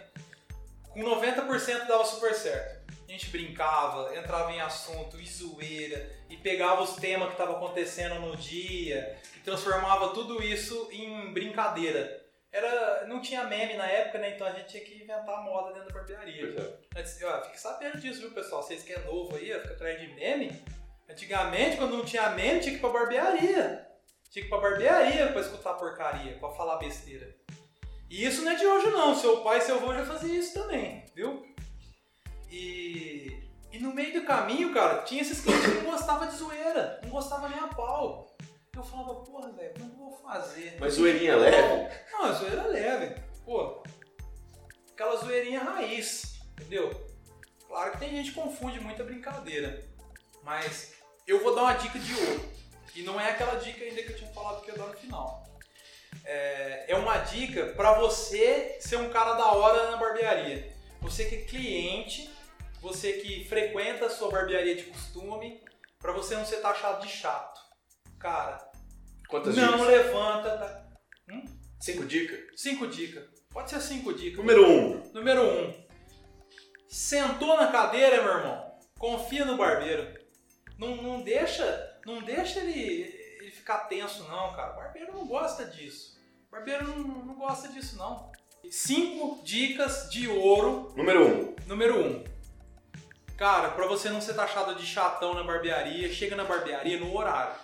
com 0.91 1.01
90% 1.01 1.87
dava 1.87 2.05
super 2.05 2.35
certo. 2.35 2.82
A 3.09 3.13
gente 3.13 3.29
brincava, 3.29 4.17
entrava 4.17 4.53
em 4.53 4.61
assunto 4.61 5.21
e 5.21 5.27
zoeira, 5.27 6.11
e 6.31 6.37
pegava 6.37 6.83
os 6.83 6.95
temas 6.95 7.29
que 7.29 7.35
estavam 7.35 7.57
acontecendo 7.57 8.21
no 8.21 8.37
dia, 8.37 9.19
e 9.37 9.41
transformava 9.41 10.15
tudo 10.15 10.43
isso 10.43 10.89
em 10.91 11.33
brincadeira. 11.33 12.23
Era, 12.51 13.07
não 13.07 13.23
tinha 13.23 13.45
meme 13.45 13.75
na 13.75 13.87
época, 13.87 14.19
né? 14.19 14.35
Então 14.35 14.47
a 14.47 14.53
gente 14.53 14.69
tinha 14.69 14.85
que 14.85 14.95
inventar 14.95 15.43
moda 15.43 15.73
dentro 15.73 15.89
da 15.89 15.95
barbearia. 15.95 16.79
Antes, 16.95 17.23
ó, 17.23 17.43
fique 17.45 17.59
sabendo 17.59 17.99
disso, 17.99 18.21
viu, 18.21 18.33
pessoal? 18.33 18.63
Vocês 18.63 18.83
que 18.83 18.93
é 18.93 18.99
novo 18.99 19.35
aí, 19.37 19.55
ó, 19.55 19.61
fica 19.61 19.73
atrás 19.73 19.99
de 19.99 20.09
meme. 20.09 20.63
Antigamente, 21.09 21.79
quando 21.79 21.97
não 21.97 22.05
tinha 22.05 22.29
meme, 22.31 22.61
tinha 22.61 22.73
que 22.73 22.79
ir 22.79 22.81
pra 22.81 22.91
barbearia. 22.91 23.89
Tinha 24.31 24.43
que 24.43 24.49
ir 24.49 24.51
pra 24.51 24.59
barbearia 24.59 25.29
pra 25.29 25.41
escutar 25.41 25.75
porcaria, 25.75 26.39
pra 26.39 26.51
falar 26.51 26.77
besteira. 26.77 27.35
E 28.11 28.25
isso 28.25 28.43
não 28.43 28.53
é 28.53 28.55
de 28.55 28.67
hoje, 28.67 28.91
não. 28.91 29.15
Seu 29.15 29.43
pai 29.43 29.59
e 29.59 29.61
seu 29.63 29.77
avô 29.77 29.95
já 29.95 30.05
faziam 30.05 30.35
isso 30.35 30.53
também, 30.53 31.07
viu? 31.15 31.52
E, 32.53 33.49
e 33.73 33.79
no 33.79 33.95
meio 33.95 34.21
do 34.21 34.27
caminho, 34.27 34.75
cara, 34.75 35.03
tinha 35.05 35.23
esses 35.23 35.41
clientes 35.41 35.65
que 35.65 35.79
não 35.79 35.91
gostavam 35.91 36.29
de 36.29 36.37
zoeira, 36.37 37.01
não 37.03 37.09
gostavam 37.09 37.49
nem 37.49 37.59
a 37.59 37.69
pau. 37.69 38.37
Eu 38.77 38.85
falava, 38.85 39.15
porra, 39.17 39.51
velho, 39.53 39.73
não 39.79 39.89
vou 39.97 40.13
fazer. 40.19 40.77
Mas 40.79 40.95
zoeirinha 40.95 41.35
leve? 41.37 41.95
Não, 42.13 42.25
a 42.27 42.33
zoeira 42.33 42.67
leve. 42.67 43.23
Pô, 43.43 43.83
aquela 44.93 45.17
zoeirinha 45.17 45.61
raiz, 45.61 46.41
entendeu? 46.53 46.91
Claro 47.67 47.93
que 47.93 47.99
tem 48.01 48.11
gente 48.11 48.33
que 48.33 48.41
confunde 48.41 48.81
muita 48.81 49.03
brincadeira. 49.03 49.83
Mas 50.43 50.93
eu 51.27 51.43
vou 51.43 51.55
dar 51.55 51.63
uma 51.63 51.75
dica 51.75 51.99
de 51.99 52.15
ouro. 52.15 52.51
E 52.95 53.03
não 53.03 53.19
é 53.19 53.31
aquela 53.31 53.55
dica 53.55 53.83
ainda 53.83 54.03
que 54.03 54.13
eu 54.13 54.17
tinha 54.17 54.31
falado 54.31 54.63
que 54.63 54.71
eu 54.71 54.75
ia 54.75 54.83
dar 54.83 54.89
no 54.89 54.97
final. 54.99 55.43
É, 56.25 56.93
é 56.93 56.97
uma 56.97 57.17
dica 57.17 57.73
pra 57.75 57.95
você 57.95 58.77
ser 58.79 58.97
um 58.97 59.09
cara 59.09 59.33
da 59.35 59.53
hora 59.53 59.91
na 59.91 59.97
barbearia. 59.97 60.71
Você 61.01 61.25
que 61.25 61.35
é 61.35 61.41
cliente, 61.45 62.31
você 62.83 63.13
que 63.15 63.45
frequenta 63.45 64.07
a 64.07 64.11
sua 64.11 64.29
barbearia 64.29 64.75
de 64.75 64.83
costume, 64.83 65.63
pra 66.01 66.13
você 66.13 66.35
não 66.35 66.45
ser 66.45 66.57
taxado 66.57 67.07
de 67.07 67.11
chato. 67.11 67.61
Cara, 68.19 68.59
Quantas 69.29 69.57
não 69.57 69.73
dicas? 69.73 69.87
levanta. 69.87 70.59
Tá? 70.59 70.85
Cinco 71.81 72.05
dicas? 72.05 72.41
Cinco 72.61 72.89
dicas. 72.89 73.25
Pode 73.51 73.71
ser 73.71 73.81
cinco 73.81 74.13
dicas. 74.13 74.39
Número 74.39 74.69
um. 74.69 75.13
Número 75.13 75.43
um. 75.43 75.87
Sentou 76.89 77.57
na 77.57 77.69
cadeira, 77.71 78.21
meu 78.21 78.33
irmão. 78.33 78.79
Confia 78.99 79.45
no 79.45 79.57
barbeiro. 79.57 80.21
Não, 80.77 80.97
não 80.97 81.23
deixa, 81.23 82.01
não 82.05 82.21
deixa 82.23 82.61
ele, 82.61 83.05
ele 83.41 83.51
ficar 83.53 83.87
tenso, 83.87 84.25
não, 84.25 84.53
cara. 84.55 84.73
O 84.73 84.77
barbeiro 84.77 85.13
não 85.13 85.27
gosta 85.27 85.65
disso. 85.65 86.19
O 86.49 86.51
barbeiro 86.51 86.87
não, 86.89 87.25
não 87.25 87.35
gosta 87.37 87.69
disso, 87.69 87.97
não. 87.97 88.33
Cinco 88.71 89.41
dicas 89.45 90.09
de 90.11 90.27
ouro. 90.29 90.93
Número 90.97 91.27
um. 91.27 91.57
Número 91.67 92.01
um. 92.01 92.25
Cara, 93.43 93.71
pra 93.71 93.89
você 93.89 94.09
não 94.09 94.21
ser 94.21 94.35
taxado 94.35 94.73
de 94.77 94.87
chatão 94.87 95.35
na 95.35 95.43
barbearia, 95.43 96.09
chega 96.13 96.37
na 96.37 96.45
barbearia 96.45 96.97
no 97.01 97.13
horário. 97.13 97.57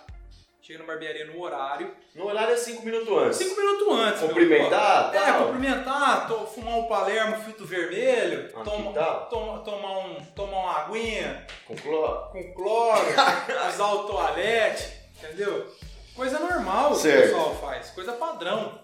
Chega 0.61 0.79
na 0.79 0.85
barbearia 0.85 1.23
no 1.27 1.39
horário. 1.41 1.95
No 2.13 2.25
horário 2.27 2.53
é 2.53 2.57
cinco 2.57 2.83
minutos 2.83 3.07
antes. 3.07 3.37
Cinco 3.37 3.55
minutos 3.61 3.87
antes. 3.97 4.19
meu 4.19 4.27
Cumprimentar, 4.27 5.13
irmão. 5.15 5.23
É, 5.23 5.31
tal. 5.31 5.43
cumprimentar, 5.45 6.27
to- 6.27 6.45
fumar 6.47 6.75
um 6.79 6.83
Palermo 6.89 7.37
filtro 7.45 7.65
vermelho, 7.65 8.51
toma, 8.61 8.91
toma- 9.29 9.59
tomar, 9.59 9.99
um, 9.99 10.15
tomar 10.35 10.57
uma 10.57 10.77
aguinha 10.81 11.47
Com 11.65 11.75
cloro. 11.77 12.29
com 12.29 12.53
cloro, 12.53 12.99
usar 13.73 13.87
o 13.93 14.03
toalete, 14.03 14.85
entendeu? 15.17 15.65
Coisa 16.13 16.39
normal 16.39 16.87
que 16.89 16.93
o 16.93 16.99
Certo. 16.99 17.21
pessoal 17.23 17.55
faz, 17.55 17.89
coisa 17.91 18.11
padrão. 18.11 18.77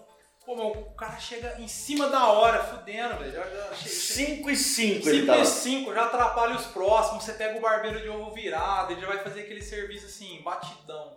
Pô, 0.46 0.54
mas 0.54 0.76
o 0.76 0.90
cara 0.96 1.18
chega 1.18 1.56
em 1.58 1.66
cima 1.66 2.08
da 2.08 2.28
hora, 2.28 2.62
fudendo, 2.62 3.16
velho. 3.16 3.32
Já, 3.32 3.42
já, 3.42 3.74
che- 3.74 3.82
che- 3.82 3.88
Cinco 3.88 4.48
e 4.48 4.54
cinco 4.56 5.08
ele 5.08 5.20
5 5.22 5.26
tava. 5.26 5.40
e 5.40 5.44
5, 5.46 5.92
já 5.94 6.04
atrapalha 6.04 6.54
os 6.54 6.66
próximos. 6.66 7.24
Você 7.24 7.32
pega 7.32 7.58
o 7.58 7.60
barbeiro 7.60 8.00
de 8.00 8.08
ovo 8.08 8.30
virado, 8.30 8.92
ele 8.92 9.00
já 9.00 9.08
vai 9.08 9.18
fazer 9.18 9.40
aquele 9.40 9.60
serviço 9.60 10.06
assim, 10.06 10.40
batidão. 10.44 11.16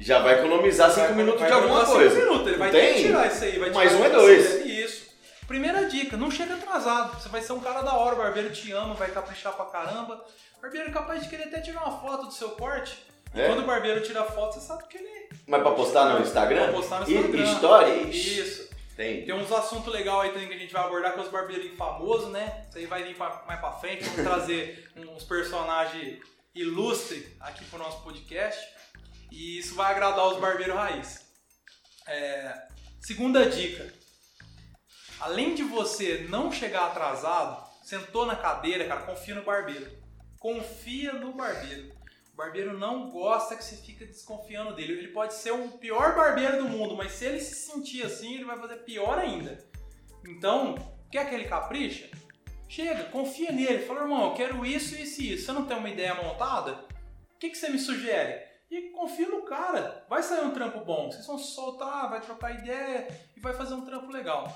Já 0.00 0.20
vai 0.20 0.38
economizar 0.38 0.90
cinco 0.92 1.06
Vai- 1.08 1.14
minutos 1.16 1.40
vai 1.40 1.50
de 1.50 1.56
alguma 1.56 1.84
coisa. 1.84 2.14
cinco 2.14 2.24
minutos, 2.26 2.46
ele 2.46 2.56
vai 2.56 2.70
Tem? 2.70 2.80
ter 2.80 2.94
que 2.94 3.02
tirar 3.08 3.26
isso 3.26 3.44
aí. 3.44 3.58
Vai 3.58 3.70
Mais 3.70 3.92
um 3.94 4.04
é 4.04 4.10
dois. 4.10 4.46
aí, 4.62 4.84
Isso. 4.84 5.08
Primeira 5.48 5.86
dica, 5.86 6.16
não 6.16 6.30
chega 6.30 6.54
atrasado. 6.54 7.20
Você 7.20 7.28
vai 7.30 7.40
ser 7.42 7.54
um 7.54 7.60
cara 7.60 7.80
da 7.82 7.94
hora, 7.94 8.14
o 8.14 8.18
barbeiro 8.18 8.50
te 8.52 8.70
ama, 8.70 8.94
vai 8.94 9.10
caprichar 9.10 9.54
pra 9.54 9.64
caramba. 9.64 10.22
O 10.58 10.60
barbeiro 10.62 10.88
é 10.88 10.92
capaz 10.92 11.22
de 11.24 11.28
querer 11.28 11.44
até 11.44 11.60
tirar 11.60 11.82
uma 11.84 11.98
foto 11.98 12.26
do 12.26 12.32
seu 12.32 12.50
corte. 12.50 13.02
E 13.34 13.40
É? 13.40 13.46
quando 13.48 13.60
o 13.60 13.66
barbeiro 13.66 14.00
tira 14.02 14.22
foto, 14.24 14.54
você 14.54 14.60
sabe 14.60 14.84
que 14.88 14.98
ele 14.98 15.28
Mas 15.46 15.62
pra 15.62 15.72
postar 15.72 16.04
no 16.14 16.20
Instagram? 16.20 16.64
vai 16.64 16.72
postar 16.74 17.00
no 17.00 17.10
E- 17.10 17.14
Instagram. 17.14 17.56
stories? 17.56 18.14
Isso. 18.16 18.67
Tem. 18.98 19.24
Tem 19.24 19.32
uns 19.32 19.52
assuntos 19.52 19.92
legais 19.92 20.22
aí 20.22 20.32
também 20.32 20.48
que 20.48 20.54
a 20.54 20.58
gente 20.58 20.72
vai 20.72 20.82
abordar 20.84 21.12
com 21.14 21.20
os 21.20 21.28
barbeirinhos 21.28 21.76
famosos, 21.76 22.30
né? 22.32 22.66
Isso 22.68 22.78
aí 22.78 22.86
vai 22.86 23.04
vir 23.04 23.14
pra- 23.16 23.44
mais 23.46 23.60
pra 23.60 23.70
frente. 23.74 24.02
Vamos 24.02 24.22
trazer 24.24 24.90
uns 24.98 25.22
personagens 25.22 26.20
ilustres 26.52 27.24
aqui 27.38 27.64
pro 27.66 27.78
nosso 27.78 28.02
podcast. 28.02 28.60
E 29.30 29.60
isso 29.60 29.76
vai 29.76 29.92
agradar 29.92 30.26
os 30.26 30.40
barbeiros 30.40 30.74
raiz. 30.74 31.24
É, 32.08 32.66
segunda 33.00 33.48
dica. 33.48 33.94
Além 35.20 35.54
de 35.54 35.62
você 35.62 36.26
não 36.28 36.50
chegar 36.50 36.86
atrasado, 36.86 37.68
sentou 37.84 38.26
na 38.26 38.34
cadeira, 38.34 38.84
cara, 38.88 39.02
confia 39.02 39.36
no 39.36 39.44
barbeiro. 39.44 39.96
Confia 40.40 41.12
no 41.12 41.32
barbeiro. 41.34 41.92
Barbeiro 42.38 42.78
não 42.78 43.10
gosta 43.10 43.56
que 43.56 43.64
você 43.64 43.74
fica 43.74 44.06
desconfiando 44.06 44.72
dele. 44.72 44.92
Ele 44.92 45.08
pode 45.08 45.34
ser 45.34 45.50
o 45.50 45.72
pior 45.72 46.14
barbeiro 46.14 46.62
do 46.62 46.68
mundo, 46.68 46.96
mas 46.96 47.10
se 47.10 47.24
ele 47.24 47.40
se 47.40 47.56
sentir 47.56 48.04
assim, 48.04 48.36
ele 48.36 48.44
vai 48.44 48.56
fazer 48.56 48.76
pior 48.84 49.18
ainda. 49.18 49.58
Então, 50.24 50.76
quer 51.10 51.28
que 51.28 51.34
ele 51.34 51.48
capricha? 51.48 52.08
Chega, 52.68 53.06
confia 53.06 53.50
nele. 53.50 53.84
Fala, 53.84 54.02
irmão, 54.02 54.28
eu 54.28 54.34
quero 54.34 54.64
isso, 54.64 54.94
isso 54.94 55.20
e 55.20 55.32
isso. 55.32 55.46
Você 55.46 55.52
não 55.52 55.66
tem 55.66 55.76
uma 55.76 55.90
ideia 55.90 56.14
montada? 56.14 56.74
O 57.34 57.38
que, 57.40 57.50
que 57.50 57.58
você 57.58 57.70
me 57.70 57.78
sugere? 57.78 58.40
E 58.70 58.90
confia 58.90 59.28
no 59.28 59.42
cara. 59.42 60.06
Vai 60.08 60.22
sair 60.22 60.44
um 60.44 60.52
trampo 60.52 60.78
bom. 60.84 61.10
Vocês 61.10 61.26
vão 61.26 61.38
se 61.38 61.50
soltar, 61.50 62.08
vai 62.08 62.20
trocar 62.20 62.54
ideia 62.54 63.08
e 63.36 63.40
vai 63.40 63.52
fazer 63.52 63.74
um 63.74 63.84
trampo 63.84 64.12
legal. 64.12 64.46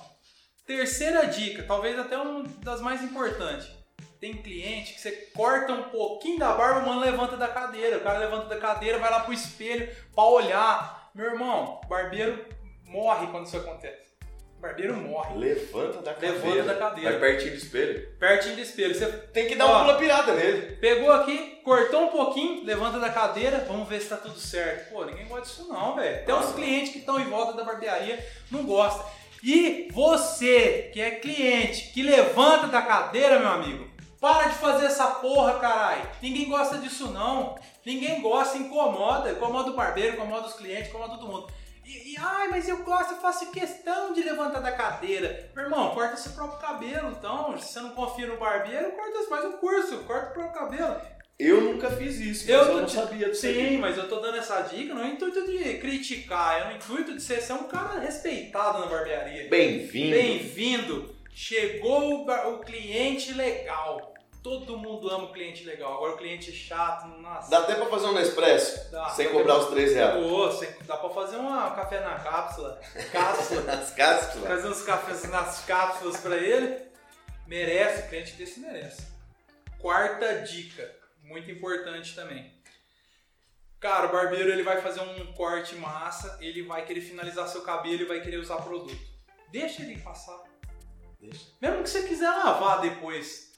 Terceira 0.65 1.27
dica, 1.27 1.65
talvez 1.65 1.99
até 1.99 2.17
uma 2.17 2.45
das 2.63 2.81
mais 2.81 3.03
importantes. 3.03 3.82
Tem 4.23 4.35
cliente 4.35 4.95
que 4.95 5.01
você 5.01 5.11
corta 5.35 5.73
um 5.73 5.83
pouquinho 5.91 6.39
da 6.39 6.53
barba, 6.53 6.79
o 6.79 6.87
mano 6.87 7.01
levanta 7.01 7.37
da 7.37 7.49
cadeira. 7.49 7.97
O 7.97 8.03
cara 8.03 8.21
levanta 8.21 8.47
da 8.47 8.57
cadeira, 8.57 8.97
vai 8.97 9.11
lá 9.11 9.19
pro 9.19 9.33
espelho 9.33 9.89
pra 10.15 10.23
olhar. 10.23 11.11
Meu 11.13 11.27
irmão, 11.27 11.81
barbeiro 11.89 12.47
morre 12.87 13.27
quando 13.33 13.47
isso 13.47 13.57
acontece. 13.57 14.13
barbeiro 14.61 14.95
morre. 14.95 15.37
Levanta 15.37 16.01
da 16.03 16.15
cadeira. 16.15 16.37
Levanta 16.37 16.63
da 16.63 16.75
cadeira. 16.77 17.19
Vai 17.19 17.21
pertinho 17.33 17.51
do 17.51 17.57
espelho. 17.57 18.09
Pertinho 18.21 18.55
do 18.55 18.61
espelho. 18.61 18.95
Você 18.95 19.07
Tem 19.07 19.49
que 19.49 19.57
dar 19.57 19.67
Ó. 19.67 19.79
um 19.79 19.85
pula 19.87 19.99
pirata 19.99 20.35
nele. 20.35 20.77
pegou 20.77 21.11
aqui, 21.11 21.61
cortou 21.65 22.05
um 22.05 22.09
pouquinho, 22.13 22.65
levanta 22.65 23.01
da 23.01 23.11
cadeira, 23.11 23.65
vamos 23.67 23.89
ver 23.89 24.01
se 24.01 24.09
tá 24.09 24.17
tudo 24.19 24.39
certo. 24.39 24.93
Pô, 24.93 25.05
ninguém 25.05 25.27
gosta 25.27 25.47
disso 25.47 25.67
não, 25.69 25.97
velho. 25.97 26.23
Até 26.23 26.33
os 26.33 26.53
clientes 26.55 26.93
que 26.93 26.99
estão 27.01 27.19
em 27.19 27.29
volta 27.29 27.55
da 27.55 27.65
barbearia 27.65 28.25
não 28.53 28.63
gostam. 28.63 29.05
E 29.43 29.89
você, 29.91 30.91
que 30.93 31.01
é 31.01 31.11
cliente, 31.11 31.93
que 31.93 32.05
levanta 32.05 32.69
da 32.69 32.83
cadeira, 32.83 33.41
meu 33.41 33.49
amigo, 33.49 33.91
para 34.23 34.49
de 34.49 34.55
fazer 34.55 34.87
essa 34.87 35.07
porra, 35.17 35.59
caralho. 35.59 36.09
Ninguém 36.23 36.49
gosta 36.49 36.79
disso 36.79 37.09
não. 37.09 37.57
Ninguém 37.85 38.23
gosta, 38.23 38.57
incomoda. 38.57 39.33
Incomoda 39.33 39.71
o 39.71 39.75
barbeiro, 39.75 40.15
incomoda 40.15 40.47
os 40.47 40.55
clientes, 40.55 40.89
incomoda 40.89 41.19
todo 41.19 41.27
mundo. 41.27 41.53
E, 41.85 42.13
e, 42.13 42.17
ai, 42.17 42.47
mas 42.49 42.69
eu 42.69 42.85
gosto, 42.85 43.15
eu 43.15 43.21
faço 43.21 43.51
questão 43.51 44.13
de 44.13 44.23
levantar 44.23 44.61
da 44.61 44.71
cadeira. 44.71 45.51
Meu 45.55 45.65
irmão, 45.65 45.91
corta 45.93 46.17
seu 46.17 46.33
próprio 46.33 46.61
cabelo, 46.61 47.11
então. 47.11 47.59
Se 47.59 47.73
você 47.73 47.81
não 47.81 47.91
confia 47.91 48.29
no 48.29 48.37
barbeiro, 48.39 48.93
corta, 48.93 49.29
faz 49.29 49.45
o 49.47 49.59
curso, 49.59 49.99
corta 50.05 50.31
o 50.31 50.33
próprio 50.33 50.53
cabelo. 50.55 50.97
Eu 51.39 51.61
nunca 51.61 51.91
fiz 51.91 52.21
isso, 52.21 52.49
Eu 52.49 52.61
eu 52.67 52.77
não 52.77 52.87
te- 52.87 52.93
sabia 52.95 53.29
disso 53.29 53.41
Sim, 53.41 53.67
aqui. 53.67 53.77
mas 53.79 53.99
eu 53.99 54.09
tô 54.09 54.21
dando 54.21 54.37
essa 54.39 54.61
dica 54.61 54.95
no 54.95 55.05
intuito 55.05 55.45
de 55.45 55.79
criticar, 55.79 56.61
é 56.61 56.65
no 56.71 56.77
intuito 56.77 57.17
de 57.17 57.21
você 57.21 57.41
ser 57.41 57.55
um 57.55 57.65
cara 57.65 57.99
respeitado 57.99 58.79
na 58.79 58.87
barbearia. 58.87 59.49
Bem-vindo. 59.51 60.11
Bem-vindo! 60.15 61.17
Chegou 61.35 62.21
o, 62.21 62.25
bar- 62.25 62.47
o 62.49 62.59
cliente 62.61 63.33
legal. 63.33 64.12
Todo 64.43 64.77
mundo 64.77 65.09
ama 65.09 65.25
o 65.25 65.33
cliente 65.33 65.63
legal. 65.65 65.95
Agora 65.95 66.15
o 66.15 66.17
cliente 66.17 66.51
chato, 66.51 67.07
nossa. 67.21 67.49
Dá 67.49 67.59
até 67.61 67.77
pra 67.77 67.87
fazer 67.87 68.07
um 68.07 68.13
Nespresso, 68.13 68.91
Dá. 68.91 69.09
sem 69.11 69.29
cobrar 69.31 69.59
os 69.59 69.69
3 69.69 69.95
reais. 69.95 70.15
Pô, 70.21 70.47
você- 70.51 70.77
dá 70.85 70.97
pra 70.97 71.11
fazer 71.11 71.37
uma 71.37 71.71
café 71.77 72.01
na 72.01 72.19
cápsula. 72.19 72.81
Cápsula. 73.13 73.63
As 73.73 73.91
cápsulas. 73.95 74.49
fazer 74.49 74.69
uns 74.69 74.83
cafés 74.83 75.31
nas 75.31 75.65
cápsulas 75.65 76.17
pra 76.21 76.37
ele. 76.37 76.91
Merece, 77.47 78.03
o 78.03 78.09
cliente 78.09 78.33
desse 78.33 78.59
merece. 78.61 79.07
Quarta 79.79 80.41
dica, 80.43 80.93
muito 81.23 81.49
importante 81.51 82.15
também. 82.15 82.53
Cara, 83.79 84.07
o 84.09 84.13
barbeiro 84.13 84.51
ele 84.51 84.63
vai 84.63 84.81
fazer 84.81 85.01
um 85.01 85.33
corte 85.35 85.75
massa, 85.77 86.39
ele 86.41 86.63
vai 86.63 86.85
querer 86.85 87.01
finalizar 87.01 87.47
seu 87.49 87.63
cabelo 87.63 88.03
e 88.03 88.07
vai 88.07 88.21
querer 88.21 88.37
usar 88.39 88.57
produto. 88.57 88.97
Deixa 89.51 89.83
ele 89.83 89.99
passar. 90.01 90.41
Deixa. 91.21 91.47
Mesmo 91.61 91.83
que 91.83 91.91
você 91.91 92.03
quiser 92.05 92.31
lavar 92.31 92.81
depois. 92.81 93.52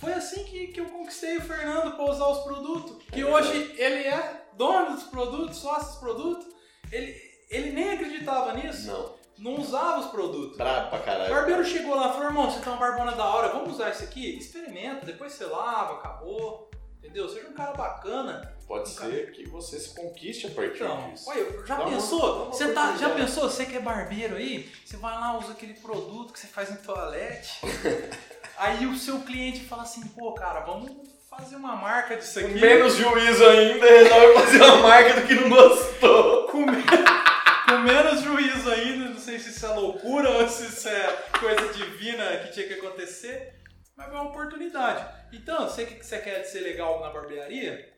Foi 0.00 0.12
assim 0.14 0.44
que, 0.44 0.68
que 0.68 0.80
eu 0.80 0.86
conquistei 0.86 1.36
o 1.36 1.42
Fernando 1.42 1.94
para 1.94 2.04
usar 2.10 2.26
os 2.28 2.38
produtos. 2.42 3.04
Que 3.12 3.22
hoje 3.22 3.74
ele 3.76 4.08
é 4.08 4.44
dono 4.54 4.94
dos 4.94 5.04
produtos, 5.04 5.58
sócio 5.58 5.88
dos 5.88 5.96
produtos. 5.96 6.46
Ele, 6.90 7.14
ele 7.50 7.72
nem 7.72 7.90
acreditava 7.92 8.54
nisso. 8.54 8.86
Não. 8.86 9.20
Não 9.38 9.60
usava 9.60 10.00
os 10.00 10.06
produtos. 10.10 10.56
Brabo 10.56 10.90
pra 10.90 10.98
O 10.98 11.02
caralho. 11.02 11.34
barbeiro 11.34 11.64
chegou 11.64 11.94
lá 11.94 12.08
e 12.08 12.12
falou, 12.12 12.26
irmão, 12.26 12.50
você 12.50 12.60
tem 12.60 12.72
uma 12.72 12.78
barbona 12.78 13.12
da 13.12 13.24
hora, 13.26 13.48
vamos 13.48 13.72
usar 13.74 13.90
isso 13.90 14.04
aqui? 14.04 14.36
Experimenta, 14.38 15.04
depois 15.06 15.32
você 15.32 15.44
lava, 15.46 15.94
acabou. 15.94 16.70
Entendeu? 16.98 17.26
Seja 17.28 17.48
um 17.48 17.54
cara 17.54 17.72
bacana. 17.72 18.54
Pode 18.66 18.88
ser 18.90 19.32
que 19.32 19.48
você 19.48 19.80
se 19.80 19.94
conquiste 19.94 20.46
a 20.46 20.50
partir 20.50 20.82
Então, 20.84 21.10
disso. 21.10 21.28
olha, 21.28 21.66
já 21.66 21.74
Dá 21.76 21.82
uma- 21.84 21.90
pensou? 21.90 22.36
uma 22.44 22.52
Você 22.52 22.72
tá, 22.72 22.96
já 22.96 23.10
pensou? 23.10 23.50
Você 23.50 23.64
que 23.66 23.76
é 23.76 23.80
barbeiro 23.80 24.36
aí, 24.36 24.70
você 24.84 24.96
vai 24.98 25.14
lá, 25.18 25.38
usa 25.38 25.52
aquele 25.52 25.74
produto 25.74 26.32
que 26.32 26.38
você 26.38 26.46
faz 26.46 26.70
no 26.70 26.76
toalete. 26.76 27.60
aí 28.60 28.86
o 28.86 28.96
seu 28.96 29.20
cliente 29.20 29.64
fala 29.64 29.82
assim, 29.82 30.06
pô, 30.08 30.32
cara, 30.32 30.60
vamos 30.60 30.90
fazer 31.28 31.56
uma 31.56 31.76
marca 31.76 32.16
disso 32.16 32.38
aqui. 32.40 32.48
Menos 32.54 32.94
juízo 32.96 33.44
ainda, 33.46 33.86
resolve 33.86 34.34
fazer 34.34 34.62
uma 34.62 34.76
marca 34.78 35.20
do 35.20 35.26
que 35.26 35.34
não 35.34 35.48
gostou. 35.48 36.46
com, 36.48 36.58
me- 36.66 36.82
com 37.68 37.78
menos 37.78 38.20
juízo 38.22 38.70
ainda, 38.70 39.10
não 39.10 39.18
sei 39.18 39.38
se 39.38 39.50
isso 39.50 39.64
é 39.66 39.68
loucura 39.74 40.28
ou 40.30 40.48
se 40.48 40.64
isso 40.66 40.88
é 40.88 41.06
coisa 41.38 41.72
divina 41.72 42.24
que 42.38 42.52
tinha 42.52 42.66
que 42.66 42.74
acontecer, 42.74 43.54
mas 43.96 44.08
é 44.08 44.12
uma 44.12 44.24
oportunidade. 44.30 45.06
Então, 45.32 45.68
você 45.68 45.86
que 45.86 46.04
você 46.04 46.18
quer 46.18 46.42
ser 46.44 46.60
legal 46.60 47.00
na 47.00 47.10
barbearia, 47.10 47.88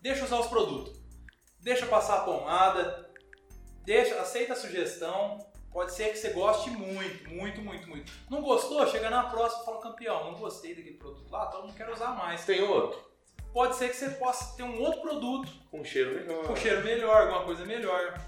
deixa 0.00 0.24
usar 0.24 0.38
os 0.38 0.46
produtos. 0.46 1.00
Deixa 1.60 1.86
passar 1.86 2.18
a 2.18 2.20
pomada, 2.24 3.08
deixa, 3.84 4.14
aceita 4.20 4.52
a 4.52 4.56
sugestão. 4.56 5.38
Pode 5.72 5.92
ser 5.94 6.10
que 6.10 6.18
você 6.18 6.30
goste 6.30 6.70
muito, 6.70 7.30
muito, 7.30 7.60
muito, 7.62 7.88
muito. 7.88 8.12
Não 8.30 8.42
gostou? 8.42 8.86
Chega 8.86 9.08
na 9.08 9.24
próxima 9.24 9.62
e 9.62 9.64
fala, 9.64 9.80
campeão, 9.80 10.24
não 10.30 10.34
gostei 10.38 10.74
daquele 10.74 10.96
produto 10.96 11.30
lá, 11.30 11.46
então 11.48 11.66
não 11.66 11.72
quero 11.72 11.92
usar 11.92 12.08
mais. 12.14 12.44
Tem 12.44 12.60
outro. 12.62 13.00
Pode 13.52 13.76
ser 13.76 13.88
que 13.88 13.96
você 13.96 14.10
possa 14.10 14.56
ter 14.56 14.62
um 14.62 14.80
outro 14.80 15.00
produto 15.02 15.50
Com 15.70 15.84
cheiro 15.84 16.14
melhor. 16.14 16.44
com 16.46 16.56
cheiro 16.56 16.82
melhor, 16.84 17.22
alguma 17.22 17.44
coisa 17.44 17.64
melhor. 17.64 18.18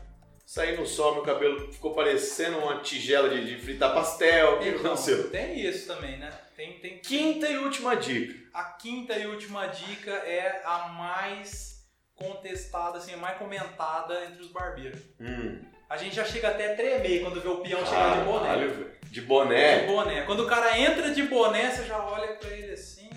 Saí 0.46 0.76
no 0.76 0.86
sol, 0.86 1.14
meu 1.14 1.22
cabelo 1.22 1.72
ficou 1.72 1.94
parecendo 1.94 2.58
uma 2.58 2.80
tigela 2.80 3.30
de, 3.30 3.46
de 3.46 3.62
fritar 3.62 3.94
pastel. 3.94 4.56
O 4.56 4.58
que 4.60 4.68
Então, 4.68 4.80
aconteceu? 4.92 5.30
Tem 5.30 5.58
isso 5.60 5.86
também, 5.86 6.18
né? 6.18 6.30
Tem, 6.54 6.78
tem... 6.78 6.98
Quinta 6.98 7.48
e 7.48 7.56
última 7.58 7.96
dica. 7.96 8.38
A 8.52 8.64
quinta 8.64 9.14
e 9.18 9.26
última 9.26 9.66
dica 9.66 10.10
é 10.10 10.60
a 10.64 10.88
mais 10.88 11.82
contestada, 12.14 12.98
assim, 12.98 13.14
a 13.14 13.16
mais 13.16 13.38
comentada 13.38 14.24
entre 14.26 14.42
os 14.42 14.48
barbeiros. 14.52 15.00
Hum. 15.18 15.60
A 15.88 15.96
gente 15.96 16.16
já 16.16 16.24
chega 16.24 16.48
até 16.48 16.72
a 16.72 16.76
tremer 16.76 17.20
quando 17.22 17.40
vê 17.40 17.48
o 17.48 17.58
peão 17.58 17.84
chegar 17.84 18.18
de 18.18 18.24
boné. 18.24 18.46
Caralho, 18.48 18.70
velho. 18.74 18.94
De 19.02 19.10
De 19.10 19.20
boné. 19.20 19.86
boné. 19.86 20.22
Quando 20.22 20.40
o 20.40 20.46
cara 20.46 20.78
entra 20.78 21.10
de 21.12 21.22
boné, 21.24 21.70
você 21.70 21.84
já 21.84 22.04
olha 22.04 22.34
pra 22.36 22.50
ele 22.50 22.72
assim. 22.72 23.08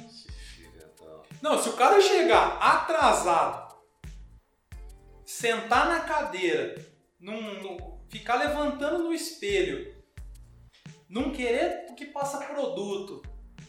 Não, 1.41 1.62
se 1.62 1.69
o 1.69 1.73
cara 1.73 2.01
chegar 2.01 2.58
atrasado, 2.60 3.75
sentar 5.25 5.88
na 5.88 5.99
cadeira, 6.01 6.75
num- 7.19 7.62
num- 7.62 7.99
ficar 8.10 8.36
levantando 8.36 9.03
no 9.03 9.13
espelho, 9.13 9.95
não 11.10 11.32
querer 11.32 11.86
que 11.95 12.06
passa 12.06 12.38
produto, 12.45 13.21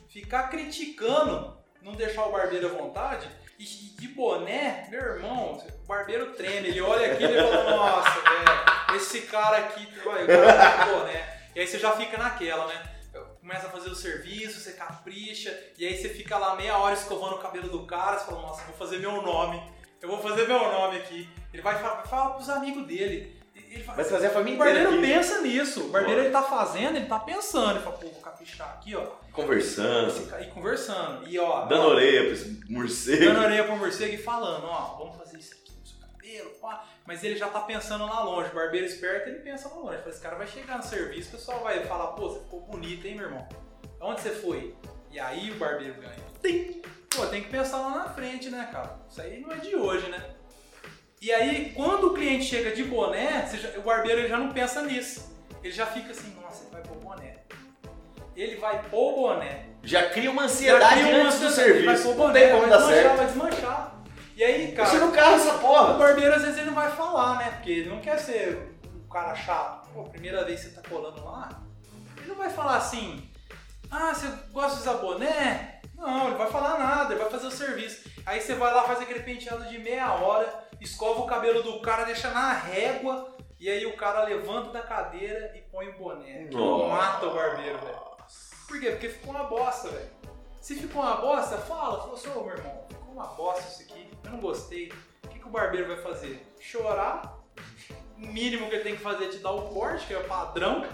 ficar 0.08 0.48
criticando, 0.48 1.56
não 1.82 1.92
deixar 1.92 2.26
o 2.26 2.32
barbeiro 2.32 2.66
à 2.68 2.70
vontade, 2.70 3.28
e 3.58 3.64
de 3.64 4.08
boné, 4.08 4.86
meu 4.90 5.00
irmão, 5.00 5.58
o 5.82 5.86
barbeiro 5.86 6.32
treme, 6.34 6.68
ele 6.68 6.80
olha 6.80 7.12
aqui 7.12 7.22
e 7.22 7.26
ele 7.26 7.42
fala, 7.42 7.76
nossa, 7.76 8.20
velho, 8.20 8.77
esse 8.96 9.22
cara 9.22 9.58
aqui, 9.58 9.86
o 10.04 10.26
tá 10.26 10.84
de 10.84 10.90
boné. 10.90 11.38
E 11.54 11.60
aí 11.60 11.66
você 11.66 11.78
já 11.78 11.92
fica 11.92 12.16
naquela, 12.16 12.66
né? 12.66 12.82
Começa 13.40 13.66
a 13.66 13.70
fazer 13.70 13.88
o 13.88 13.94
serviço, 13.94 14.60
você 14.60 14.72
capricha, 14.72 15.56
e 15.78 15.86
aí 15.86 15.96
você 15.96 16.08
fica 16.10 16.36
lá 16.36 16.54
meia 16.54 16.76
hora 16.76 16.94
escovando 16.94 17.36
o 17.36 17.38
cabelo 17.38 17.68
do 17.68 17.86
cara, 17.86 18.18
você 18.18 18.26
fala, 18.26 18.42
nossa, 18.42 18.64
vou 18.64 18.76
fazer 18.76 18.98
meu 18.98 19.22
nome, 19.22 19.62
eu 20.02 20.08
vou 20.08 20.18
fazer 20.18 20.46
meu 20.46 20.60
nome 20.60 20.98
aqui. 20.98 21.28
Ele 21.52 21.62
vai 21.62 21.78
falar, 21.78 22.02
fala 22.02 22.34
pros 22.34 22.48
amigos 22.50 22.86
dele. 22.86 23.36
Ele 23.70 23.82
fala, 23.82 23.96
Vai 23.96 24.04
trazer 24.06 24.26
a 24.26 24.30
o 24.30 24.32
família 24.34 24.56
inteira 24.56 24.80
barbeiro 24.80 25.02
aqui. 25.02 25.12
pensa 25.12 25.40
nisso. 25.40 25.80
O 25.86 25.88
barbeiro 25.88 26.20
ele 26.22 26.30
tá 26.30 26.42
fazendo, 26.42 26.96
ele 26.96 27.06
tá 27.06 27.18
pensando. 27.18 27.72
Ele 27.72 27.80
fala, 27.80 27.96
pô, 27.96 28.06
vou 28.08 28.20
caprichar 28.20 28.68
aqui, 28.68 28.94
ó. 28.94 29.04
Conversando. 29.32 30.40
E 30.40 30.46
conversando. 30.46 31.28
E 31.28 31.38
ó. 31.38 31.66
Dando 31.66 31.82
ó, 31.82 31.90
orelha 31.90 32.32
esse 32.32 32.60
morcego. 32.68 33.24
Dando 33.24 33.40
orelha 33.44 33.64
pro 33.64 33.76
morcego 33.76 34.14
e 34.14 34.18
falando, 34.18 34.64
ó, 34.66 34.96
vamos 34.98 35.16
fazer 35.16 35.38
isso 35.38 35.54
aqui 35.54 35.67
cabelo, 36.28 36.50
pá. 36.60 36.84
Mas 37.06 37.24
ele 37.24 37.36
já 37.36 37.48
tá 37.48 37.60
pensando 37.60 38.04
lá 38.06 38.22
longe. 38.22 38.50
O 38.50 38.54
barbeiro 38.54 38.86
esperto, 38.86 39.28
ele 39.28 39.38
pensa 39.40 39.68
lá 39.68 39.74
longe. 39.76 39.98
Fala, 39.98 40.10
esse 40.10 40.20
cara 40.20 40.36
vai 40.36 40.46
chegar 40.46 40.76
no 40.78 40.82
serviço, 40.84 41.28
o 41.30 41.32
pessoal 41.32 41.60
vai 41.60 41.82
falar, 41.84 42.08
pô, 42.08 42.28
você 42.28 42.40
ficou 42.40 42.60
bonito, 42.60 43.06
hein, 43.06 43.14
meu 43.16 43.24
irmão? 43.26 43.48
Onde 44.00 44.20
você 44.20 44.30
foi? 44.30 44.74
E 45.10 45.18
aí 45.18 45.50
o 45.50 45.54
barbeiro 45.56 45.94
ganha. 45.94 46.14
Tem. 46.40 46.82
Pô, 47.10 47.26
tem 47.26 47.42
que 47.42 47.48
pensar 47.48 47.78
lá 47.78 47.90
na 47.90 48.08
frente, 48.10 48.50
né, 48.50 48.68
cara? 48.70 48.96
Isso 49.08 49.20
aí 49.20 49.40
não 49.40 49.50
é 49.52 49.56
de 49.56 49.74
hoje, 49.74 50.08
né? 50.08 50.22
E 51.20 51.32
aí, 51.32 51.72
quando 51.74 52.08
o 52.08 52.14
cliente 52.14 52.44
chega 52.44 52.70
de 52.70 52.84
boné, 52.84 53.48
já- 53.52 53.76
o 53.78 53.82
barbeiro 53.82 54.20
ele 54.20 54.28
já 54.28 54.38
não 54.38 54.52
pensa 54.52 54.82
nisso. 54.82 55.36
Ele 55.64 55.72
já 55.72 55.84
fica 55.86 56.12
assim, 56.12 56.32
nossa, 56.40 56.62
ele 56.62 56.70
vai 56.70 56.82
pôr 56.82 56.96
boné. 56.98 57.38
Ele 58.36 58.54
vai 58.56 58.80
pôr 58.88 59.14
boné. 59.16 59.64
Já 59.82 60.10
cria 60.10 60.30
uma 60.30 60.42
Já 60.42 60.46
ansiedade 60.46 61.00
cria 61.02 61.16
uma 61.16 61.24
antes 61.24 61.40
do 61.40 61.46
ansiedade, 61.46 61.70
ele 61.70 61.86
serviço. 61.86 61.86
Vai 61.86 61.96
pôr 62.02 62.08
Não 62.18 62.26
boné, 62.26 62.40
tem 62.40 62.48
como 62.50 62.60
vai 62.60 62.70
dar 62.70 62.76
desmanchar, 62.76 63.02
certo. 63.02 63.16
vai 63.16 63.26
desmanchar. 63.26 63.97
E 64.38 64.44
aí, 64.44 64.70
cara, 64.70 64.88
Deixa 64.88 65.04
no 65.04 65.10
carro 65.10 65.34
essa 65.34 65.56
o 65.56 65.58
porra. 65.58 65.94
barbeiro 65.94 66.32
às 66.32 66.42
vezes 66.42 66.58
ele 66.58 66.66
não 66.66 66.74
vai 66.74 66.92
falar, 66.92 67.38
né? 67.38 67.50
Porque 67.56 67.72
ele 67.72 67.88
não 67.90 68.00
quer 68.00 68.16
ser 68.20 68.70
um 68.86 69.08
cara 69.08 69.34
chato. 69.34 69.88
Pô, 69.92 70.04
primeira 70.04 70.44
vez 70.44 70.62
que 70.62 70.70
você 70.70 70.80
tá 70.80 70.88
colando 70.88 71.24
lá, 71.24 71.48
ele 72.16 72.28
não 72.28 72.36
vai 72.36 72.48
falar 72.48 72.76
assim, 72.76 73.28
ah, 73.90 74.14
você 74.14 74.28
gosta 74.52 74.76
de 74.76 74.82
usar 74.82 74.94
boné? 74.98 75.80
Não, 75.96 76.28
ele 76.28 76.36
vai 76.36 76.48
falar 76.52 76.78
nada, 76.78 77.12
ele 77.12 77.20
vai 77.20 77.28
fazer 77.28 77.48
o 77.48 77.50
serviço. 77.50 78.08
Aí 78.24 78.40
você 78.40 78.54
vai 78.54 78.72
lá, 78.72 78.84
faz 78.84 79.00
aquele 79.00 79.24
penteado 79.24 79.64
de 79.68 79.76
meia 79.76 80.12
hora, 80.12 80.68
escova 80.80 81.18
o 81.22 81.26
cabelo 81.26 81.60
do 81.60 81.80
cara, 81.80 82.04
deixa 82.04 82.30
na 82.30 82.52
régua, 82.52 83.36
e 83.58 83.68
aí 83.68 83.86
o 83.86 83.96
cara 83.96 84.22
levanta 84.22 84.70
da 84.70 84.82
cadeira 84.82 85.52
e 85.56 85.62
põe 85.62 85.88
o 85.88 85.98
boné. 85.98 86.44
Que 86.44 86.56
Nossa. 86.56 86.88
mata 86.94 87.26
o 87.26 87.34
barbeiro, 87.34 87.78
velho. 87.80 87.98
Por 88.68 88.78
quê? 88.78 88.90
Porque 88.92 89.08
ficou 89.08 89.34
uma 89.34 89.44
bosta, 89.44 89.88
velho. 89.88 90.10
Se 90.60 90.76
ficou 90.76 91.02
uma 91.02 91.16
bosta, 91.16 91.58
fala, 91.58 91.98
fala 92.02 92.14
assim, 92.14 92.30
ô 92.30 92.44
meu 92.44 92.54
irmão, 92.56 92.86
uma 93.18 93.26
bosta 93.26 93.66
isso 93.68 93.82
aqui, 93.82 94.08
eu 94.24 94.30
não 94.30 94.38
gostei. 94.38 94.92
O 95.24 95.28
que, 95.28 95.38
que 95.40 95.46
o 95.46 95.50
barbeiro 95.50 95.88
vai 95.88 95.96
fazer? 95.96 96.40
Chorar. 96.60 97.36
O 98.16 98.26
mínimo 98.26 98.68
que 98.68 98.76
ele 98.76 98.84
tem 98.84 98.96
que 98.96 99.02
fazer 99.02 99.24
é 99.24 99.28
te 99.28 99.38
dar 99.38 99.50
o 99.52 99.62
corte, 99.70 100.06
que 100.06 100.14
é 100.14 100.18
o 100.18 100.24
padrão. 100.24 100.86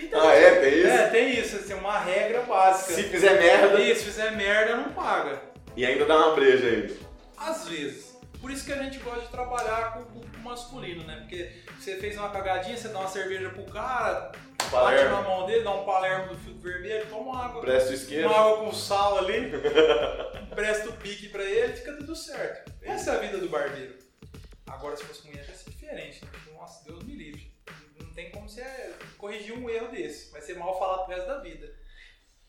Então, 0.00 0.26
Ah, 0.26 0.32
é? 0.34 0.54
Tem 0.60 0.78
isso? 0.78 0.88
É, 0.88 1.08
tem 1.08 1.38
isso, 1.38 1.56
assim, 1.56 1.74
uma 1.74 1.98
regra 1.98 2.42
básica. 2.42 2.94
Se 2.94 3.02
fizer 3.04 3.38
merda. 3.38 3.78
E 3.80 3.94
se 3.94 4.04
fizer 4.04 4.30
merda, 4.32 4.76
não 4.76 4.92
paga. 4.92 5.42
E 5.76 5.84
ainda 5.84 6.06
dá 6.06 6.16
uma 6.16 6.34
breja 6.34 6.66
ainda. 6.66 6.94
Às 7.36 7.68
vezes. 7.68 8.16
Por 8.40 8.50
isso 8.50 8.64
que 8.64 8.72
a 8.72 8.82
gente 8.82 8.98
gosta 9.00 9.20
de 9.22 9.28
trabalhar 9.28 9.92
com 9.94 10.18
o 10.18 10.27
masculino, 10.48 11.04
né? 11.04 11.16
Porque 11.20 11.52
você 11.78 11.96
fez 11.96 12.16
uma 12.16 12.30
cagadinha, 12.30 12.76
você 12.76 12.88
dá 12.88 12.98
uma 13.00 13.08
cerveja 13.08 13.50
pro 13.50 13.64
cara, 13.64 14.30
bate 14.30 14.64
na 14.64 14.70
Palermo. 14.70 15.22
mão 15.22 15.46
dele, 15.46 15.62
dá 15.64 15.70
um 15.74 15.84
palermo 15.84 16.28
do 16.28 16.38
filtro 16.38 16.60
vermelho, 16.60 17.06
toma 17.08 17.44
água. 17.44 17.60
Presta 17.60 17.94
o. 17.94 18.26
Uma 18.26 18.36
água 18.38 18.56
com 18.64 18.72
sal 18.72 19.18
ali, 19.18 19.52
empresta 20.50 20.88
o 20.88 20.92
pique 20.94 21.28
pra 21.28 21.44
ele, 21.44 21.74
fica 21.74 21.92
tudo 21.96 22.14
certo. 22.16 22.72
Essa 22.82 23.12
é 23.12 23.16
a 23.16 23.18
vida 23.18 23.38
do 23.38 23.48
barbeiro. 23.48 23.96
Agora, 24.66 24.96
se 24.96 25.04
fosse 25.04 25.26
mulher, 25.26 25.44
ia 25.48 25.54
ser 25.54 25.70
diferente. 25.70 26.24
né? 26.24 26.30
Nossa, 26.54 26.84
Deus 26.84 27.02
me 27.04 27.14
livre. 27.14 27.52
Não 28.00 28.12
tem 28.12 28.30
como 28.30 28.48
você 28.48 28.64
corrigir 29.16 29.54
um 29.56 29.68
erro 29.70 29.88
desse. 29.90 30.30
Vai 30.30 30.40
ser 30.42 30.56
mal 30.56 30.78
falado 30.78 31.04
pro 31.06 31.14
resto 31.14 31.26
da 31.28 31.38
vida. 31.40 31.72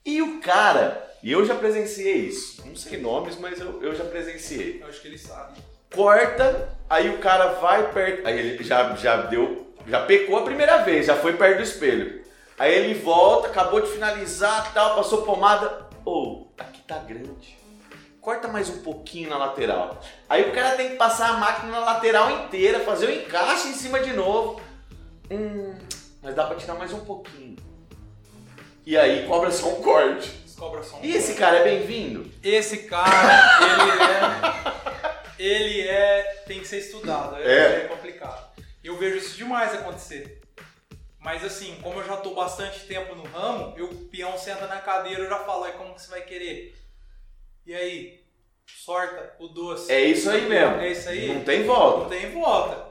E 0.05 0.21
o 0.21 0.39
cara, 0.41 1.15
e 1.21 1.31
eu 1.31 1.45
já 1.45 1.55
presenciei 1.55 2.15
isso. 2.15 2.65
Não 2.65 2.75
sei 2.75 2.99
nomes, 2.99 3.37
mas 3.37 3.59
eu, 3.59 3.81
eu 3.83 3.93
já 3.95 4.03
presenciei. 4.05 4.81
Eu 4.81 4.87
acho 4.87 5.01
que 5.01 5.07
ele 5.07 5.17
sabe. 5.17 5.59
Corta, 5.93 6.69
aí 6.89 7.09
o 7.09 7.17
cara 7.17 7.53
vai 7.53 7.91
perto. 7.91 8.27
Aí 8.27 8.37
ele 8.37 8.63
já, 8.63 8.95
já 8.95 9.17
deu. 9.23 9.73
Já 9.87 10.01
pecou 10.05 10.37
a 10.37 10.43
primeira 10.43 10.79
vez, 10.79 11.07
já 11.07 11.15
foi 11.15 11.33
perto 11.33 11.57
do 11.57 11.63
espelho. 11.63 12.23
Aí 12.57 12.73
ele 12.73 12.93
volta, 12.93 13.47
acabou 13.47 13.81
de 13.81 13.89
finalizar 13.89 14.73
tal, 14.73 14.95
passou 14.95 15.23
pomada. 15.23 15.87
Ô, 16.05 16.47
aqui 16.57 16.81
tá 16.81 16.97
grande. 16.99 17.57
Corta 18.21 18.47
mais 18.47 18.69
um 18.69 18.83
pouquinho 18.83 19.29
na 19.29 19.37
lateral. 19.37 19.99
Aí 20.27 20.47
o 20.47 20.51
cara 20.51 20.75
tem 20.75 20.89
que 20.89 20.95
passar 20.95 21.29
a 21.29 21.37
máquina 21.37 21.71
na 21.71 21.79
lateral 21.79 22.29
inteira, 22.29 22.81
fazer 22.81 23.07
o 23.07 23.11
encaixe 23.11 23.69
em 23.69 23.73
cima 23.73 24.01
de 24.01 24.13
novo. 24.13 24.61
Hum, 25.31 25.73
mas 26.21 26.35
dá 26.35 26.45
pra 26.45 26.57
tirar 26.57 26.75
mais 26.75 26.93
um 26.93 26.99
pouquinho. 26.99 27.55
E 28.85 28.97
aí 28.97 29.25
cobra 29.25 29.49
só 29.51 29.69
um 29.69 29.81
corte. 29.81 30.29
Descobra 30.43 30.83
só 30.83 30.97
um 30.97 30.99
E 31.03 31.15
esse 31.15 31.35
cara 31.35 31.59
é 31.59 31.63
bem-vindo? 31.63 32.29
Esse 32.43 32.79
cara, 32.79 33.57
ele 33.61 34.03
é. 34.03 34.78
Ele 35.39 35.87
é. 35.87 36.43
tem 36.45 36.59
que 36.59 36.67
ser 36.67 36.79
estudado. 36.79 37.37
É, 37.37 37.41
É. 37.41 37.75
é 37.77 37.87
complicado. 37.87 38.49
Eu 38.83 38.97
vejo 38.97 39.17
isso 39.17 39.37
demais 39.37 39.73
acontecer. 39.73 40.41
Mas 41.19 41.43
assim, 41.43 41.77
como 41.81 41.99
eu 41.99 42.05
já 42.05 42.17
tô 42.17 42.33
bastante 42.33 42.81
tempo 42.81 43.13
no 43.15 43.23
ramo, 43.23 43.73
eu, 43.77 43.85
o 43.89 43.95
peão 44.05 44.37
senta 44.37 44.67
na 44.67 44.77
cadeira, 44.79 45.23
eu 45.23 45.29
já 45.29 45.39
falo, 45.39 45.65
aí 45.65 45.73
como 45.73 45.93
que 45.93 46.01
você 46.01 46.09
vai 46.09 46.21
querer? 46.21 46.75
E 47.65 47.73
aí? 47.73 48.23
Sorta 48.65 49.35
o 49.39 49.47
doce. 49.47 49.91
É 49.91 50.01
isso 50.01 50.29
aí 50.29 50.47
mesmo. 50.47 50.75
É 50.77 50.91
isso 50.91 51.09
aí? 51.09 51.27
Não 51.33 51.43
tem 51.43 51.63
volta. 51.63 51.99
Não 52.01 52.09
tem 52.09 52.31
volta. 52.31 52.87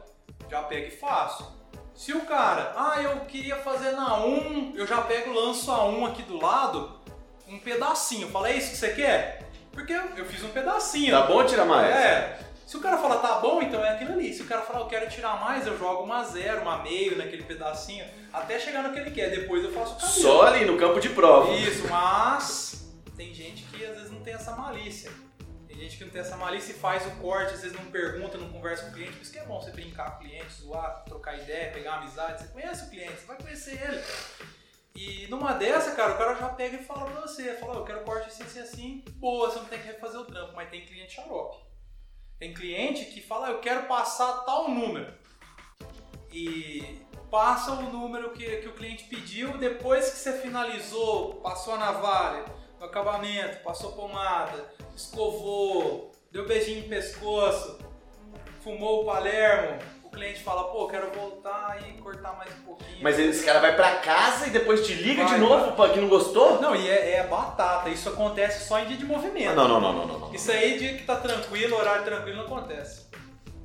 Já 0.50 0.62
pega 0.62 0.88
e 0.88 0.90
faço. 0.90 1.56
Se 1.94 2.12
o 2.12 2.26
cara, 2.26 2.72
ah, 2.76 3.02
eu 3.02 3.20
queria 3.20 3.56
fazer 3.56 3.92
na 3.92 4.24
1, 4.24 4.74
eu 4.76 4.87
já 4.87 5.00
pego, 5.02 5.32
lanço 5.32 5.70
a 5.70 5.84
1 5.84 6.06
aqui 6.06 6.22
do 6.22 6.37
lado, 6.40 7.00
um 7.48 7.58
pedacinho. 7.58 8.28
Fala, 8.28 8.50
é 8.50 8.56
isso 8.56 8.70
que 8.70 8.76
você 8.76 8.90
quer? 8.94 9.47
Porque 9.78 9.92
eu, 9.92 10.02
eu 10.16 10.24
fiz 10.24 10.42
um 10.42 10.48
pedacinho. 10.48 11.12
Tá 11.12 11.22
bom 11.22 11.44
tirar 11.44 11.64
mais? 11.64 11.94
É. 11.94 12.40
Se 12.66 12.76
o 12.76 12.80
cara 12.80 12.98
falar, 12.98 13.18
tá 13.18 13.38
bom, 13.38 13.62
então 13.62 13.82
é 13.82 13.90
aquilo 13.90 14.12
ali. 14.12 14.34
Se 14.34 14.42
o 14.42 14.44
cara 14.44 14.60
falar, 14.62 14.80
eu 14.80 14.86
quero 14.86 15.08
tirar 15.08 15.40
mais, 15.40 15.68
eu 15.68 15.78
jogo 15.78 16.02
uma 16.02 16.24
zero, 16.24 16.62
uma 16.62 16.82
meio 16.82 17.16
naquele 17.16 17.44
pedacinho, 17.44 18.04
até 18.32 18.58
chegar 18.58 18.82
no 18.82 18.92
que 18.92 18.98
ele 18.98 19.12
quer. 19.12 19.30
Depois 19.30 19.62
eu 19.62 19.72
faço 19.72 19.92
o 19.92 20.00
cabelo. 20.00 20.20
Só 20.20 20.42
ali 20.42 20.64
no 20.64 20.76
campo 20.76 20.98
de 20.98 21.10
prova. 21.10 21.54
Isso, 21.54 21.86
mas 21.88 22.92
tem 23.16 23.32
gente 23.32 23.62
que 23.62 23.86
às 23.86 23.94
vezes 23.94 24.10
não 24.10 24.20
tem 24.20 24.34
essa 24.34 24.50
malícia. 24.50 25.12
Tem 25.68 25.78
gente 25.78 25.96
que 25.96 26.04
não 26.04 26.10
tem 26.10 26.22
essa 26.22 26.36
malícia 26.36 26.72
e 26.72 26.74
faz 26.74 27.06
o 27.06 27.10
corte, 27.12 27.54
às 27.54 27.62
vezes 27.62 27.76
não 27.78 27.84
pergunta, 27.84 28.36
não 28.36 28.48
conversa 28.50 28.86
com 28.86 28.90
o 28.90 28.94
cliente. 28.94 29.12
Por 29.12 29.22
isso 29.22 29.32
que 29.32 29.38
é 29.38 29.44
bom 29.44 29.60
você 29.60 29.70
brincar 29.70 30.10
com 30.10 30.24
o 30.24 30.26
cliente, 30.26 30.52
zoar, 30.60 31.04
trocar 31.06 31.36
ideia, 31.36 31.70
pegar 31.70 31.94
amizade. 31.94 32.42
Você 32.42 32.48
conhece 32.48 32.84
o 32.84 32.90
cliente, 32.90 33.12
você 33.12 33.26
vai 33.26 33.36
conhecer 33.36 33.80
ele. 33.80 34.02
E 34.94 35.27
numa 35.29 35.53
dessa, 35.53 35.94
cara, 35.94 36.14
o 36.14 36.18
cara 36.18 36.35
já 36.35 36.48
pega 36.48 36.77
e 36.77 36.85
fala 36.85 37.11
pra 37.11 37.20
você, 37.20 37.55
fala, 37.55 37.77
eu 37.77 37.85
quero 37.85 38.05
corte 38.05 38.29
assim, 38.29 38.42
assim, 38.42 38.61
assim, 38.61 39.05
boa, 39.16 39.51
você 39.51 39.59
não 39.59 39.66
tem 39.66 39.79
que 39.79 39.87
refazer 39.87 40.20
o 40.20 40.24
trampo, 40.24 40.55
mas 40.57 40.70
tem 40.70 40.85
cliente 40.85 41.14
xarope. 41.14 41.59
Tem 42.38 42.53
cliente 42.53 43.05
que 43.07 43.20
fala, 43.20 43.51
eu 43.51 43.61
quero 43.61 43.87
passar 43.87 44.44
tal 44.44 44.68
número. 44.68 45.12
E 46.33 47.01
passa 47.31 47.72
o 47.72 47.83
número 47.83 48.31
que, 48.31 48.44
que 48.59 48.68
o 48.68 48.74
cliente 48.74 49.05
pediu, 49.05 49.57
depois 49.59 50.11
que 50.11 50.18
você 50.18 50.33
finalizou, 50.40 51.37
passou 51.37 51.74
a 51.74 51.79
navalha, 51.79 52.44
no 52.79 52.87
acabamento, 52.87 53.62
passou 53.62 53.92
pomada, 53.92 54.72
escovou, 54.96 56.12
deu 56.31 56.46
beijinho 56.46 56.83
no 56.83 56.88
pescoço, 56.88 57.79
fumou 58.62 59.03
o 59.03 59.07
Palermo, 59.07 59.79
o 60.09 60.11
cliente 60.11 60.42
fala, 60.42 60.64
pô, 60.73 60.88
quero 60.88 61.12
voltar 61.12 61.79
e 61.87 61.92
cortar 62.01 62.33
mais 62.33 62.51
um 62.59 62.62
pouquinho. 62.62 62.99
Mas 63.03 63.18
esse 63.18 63.44
cara 63.44 63.61
vai 63.61 63.77
pra 63.77 63.97
casa 63.97 64.47
e 64.47 64.51
depois 64.51 64.87
te 64.87 64.94
liga 64.94 65.23
Vai, 65.25 65.35
de 65.35 65.40
novo 65.40 65.73
pra 65.73 65.90
que 65.90 66.01
não 66.01 66.09
gostou? 66.09 66.61
Não, 66.61 66.75
e 66.75 66.88
é, 66.88 67.16
é 67.16 67.27
batata, 67.27 67.90
isso 67.90 68.09
acontece 68.09 68.66
só 68.66 68.81
em 68.81 68.87
dia 68.87 68.97
de 68.97 69.05
movimento. 69.05 69.55
Não, 69.55 69.68
não, 69.68 69.81
não, 69.81 69.92
não, 69.92 70.07
não, 70.07 70.18
não. 70.21 70.35
Isso 70.35 70.51
aí, 70.51 70.79
dia 70.79 70.94
que 70.94 71.05
tá 71.05 71.16
tranquilo, 71.16 71.77
horário 71.77 72.05
tranquilo, 72.05 72.38
não 72.38 72.44
acontece. 72.47 73.07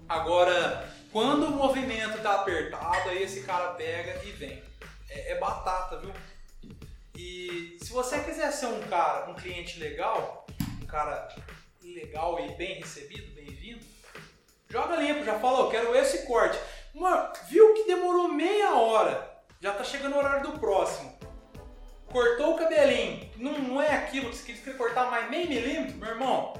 Agora, 0.07 0.85
quando 1.13 1.45
o 1.45 1.51
movimento 1.51 2.21
tá 2.21 2.35
apertado, 2.35 3.09
aí 3.09 3.23
esse 3.23 3.43
cara 3.43 3.69
pega 3.71 4.21
e 4.25 4.31
vem. 4.31 4.61
É, 5.09 5.31
é 5.31 5.39
batata, 5.39 5.97
viu? 5.97 6.11
E 7.15 7.77
se 7.81 7.93
você 7.93 8.19
quiser 8.19 8.51
ser 8.51 8.65
um 8.65 8.81
cara, 8.81 9.31
um 9.31 9.33
cliente 9.33 9.79
legal, 9.79 10.45
um 10.81 10.85
cara 10.85 11.29
legal 11.81 12.37
e 12.43 12.51
bem 12.55 12.79
recebido, 12.79 13.33
bem-vindo, 13.33 13.92
joga 14.73 14.95
limpo, 14.95 15.23
já 15.23 15.37
fala, 15.37 15.59
eu 15.59 15.69
quero 15.69 15.95
esse 15.95 16.25
corte. 16.25 16.57
Mano, 16.95 17.29
viu 17.47 17.75
que 17.75 17.83
demorou 17.83 18.27
meia 18.27 18.73
hora, 18.73 19.31
já 19.61 19.71
tá 19.71 19.83
chegando 19.83 20.15
o 20.15 20.17
horário 20.17 20.51
do 20.51 20.57
próximo. 20.57 21.15
Cortou 22.11 22.55
o 22.55 22.57
cabelinho, 22.57 23.29
não, 23.37 23.51
não 23.59 23.81
é 23.81 23.93
aquilo 23.93 24.31
que 24.31 24.35
você 24.37 24.51
queria 24.51 24.73
cortar 24.73 25.11
mais 25.11 25.29
meio 25.29 25.47
milímetro, 25.47 25.95
meu 25.97 26.09
irmão. 26.09 26.53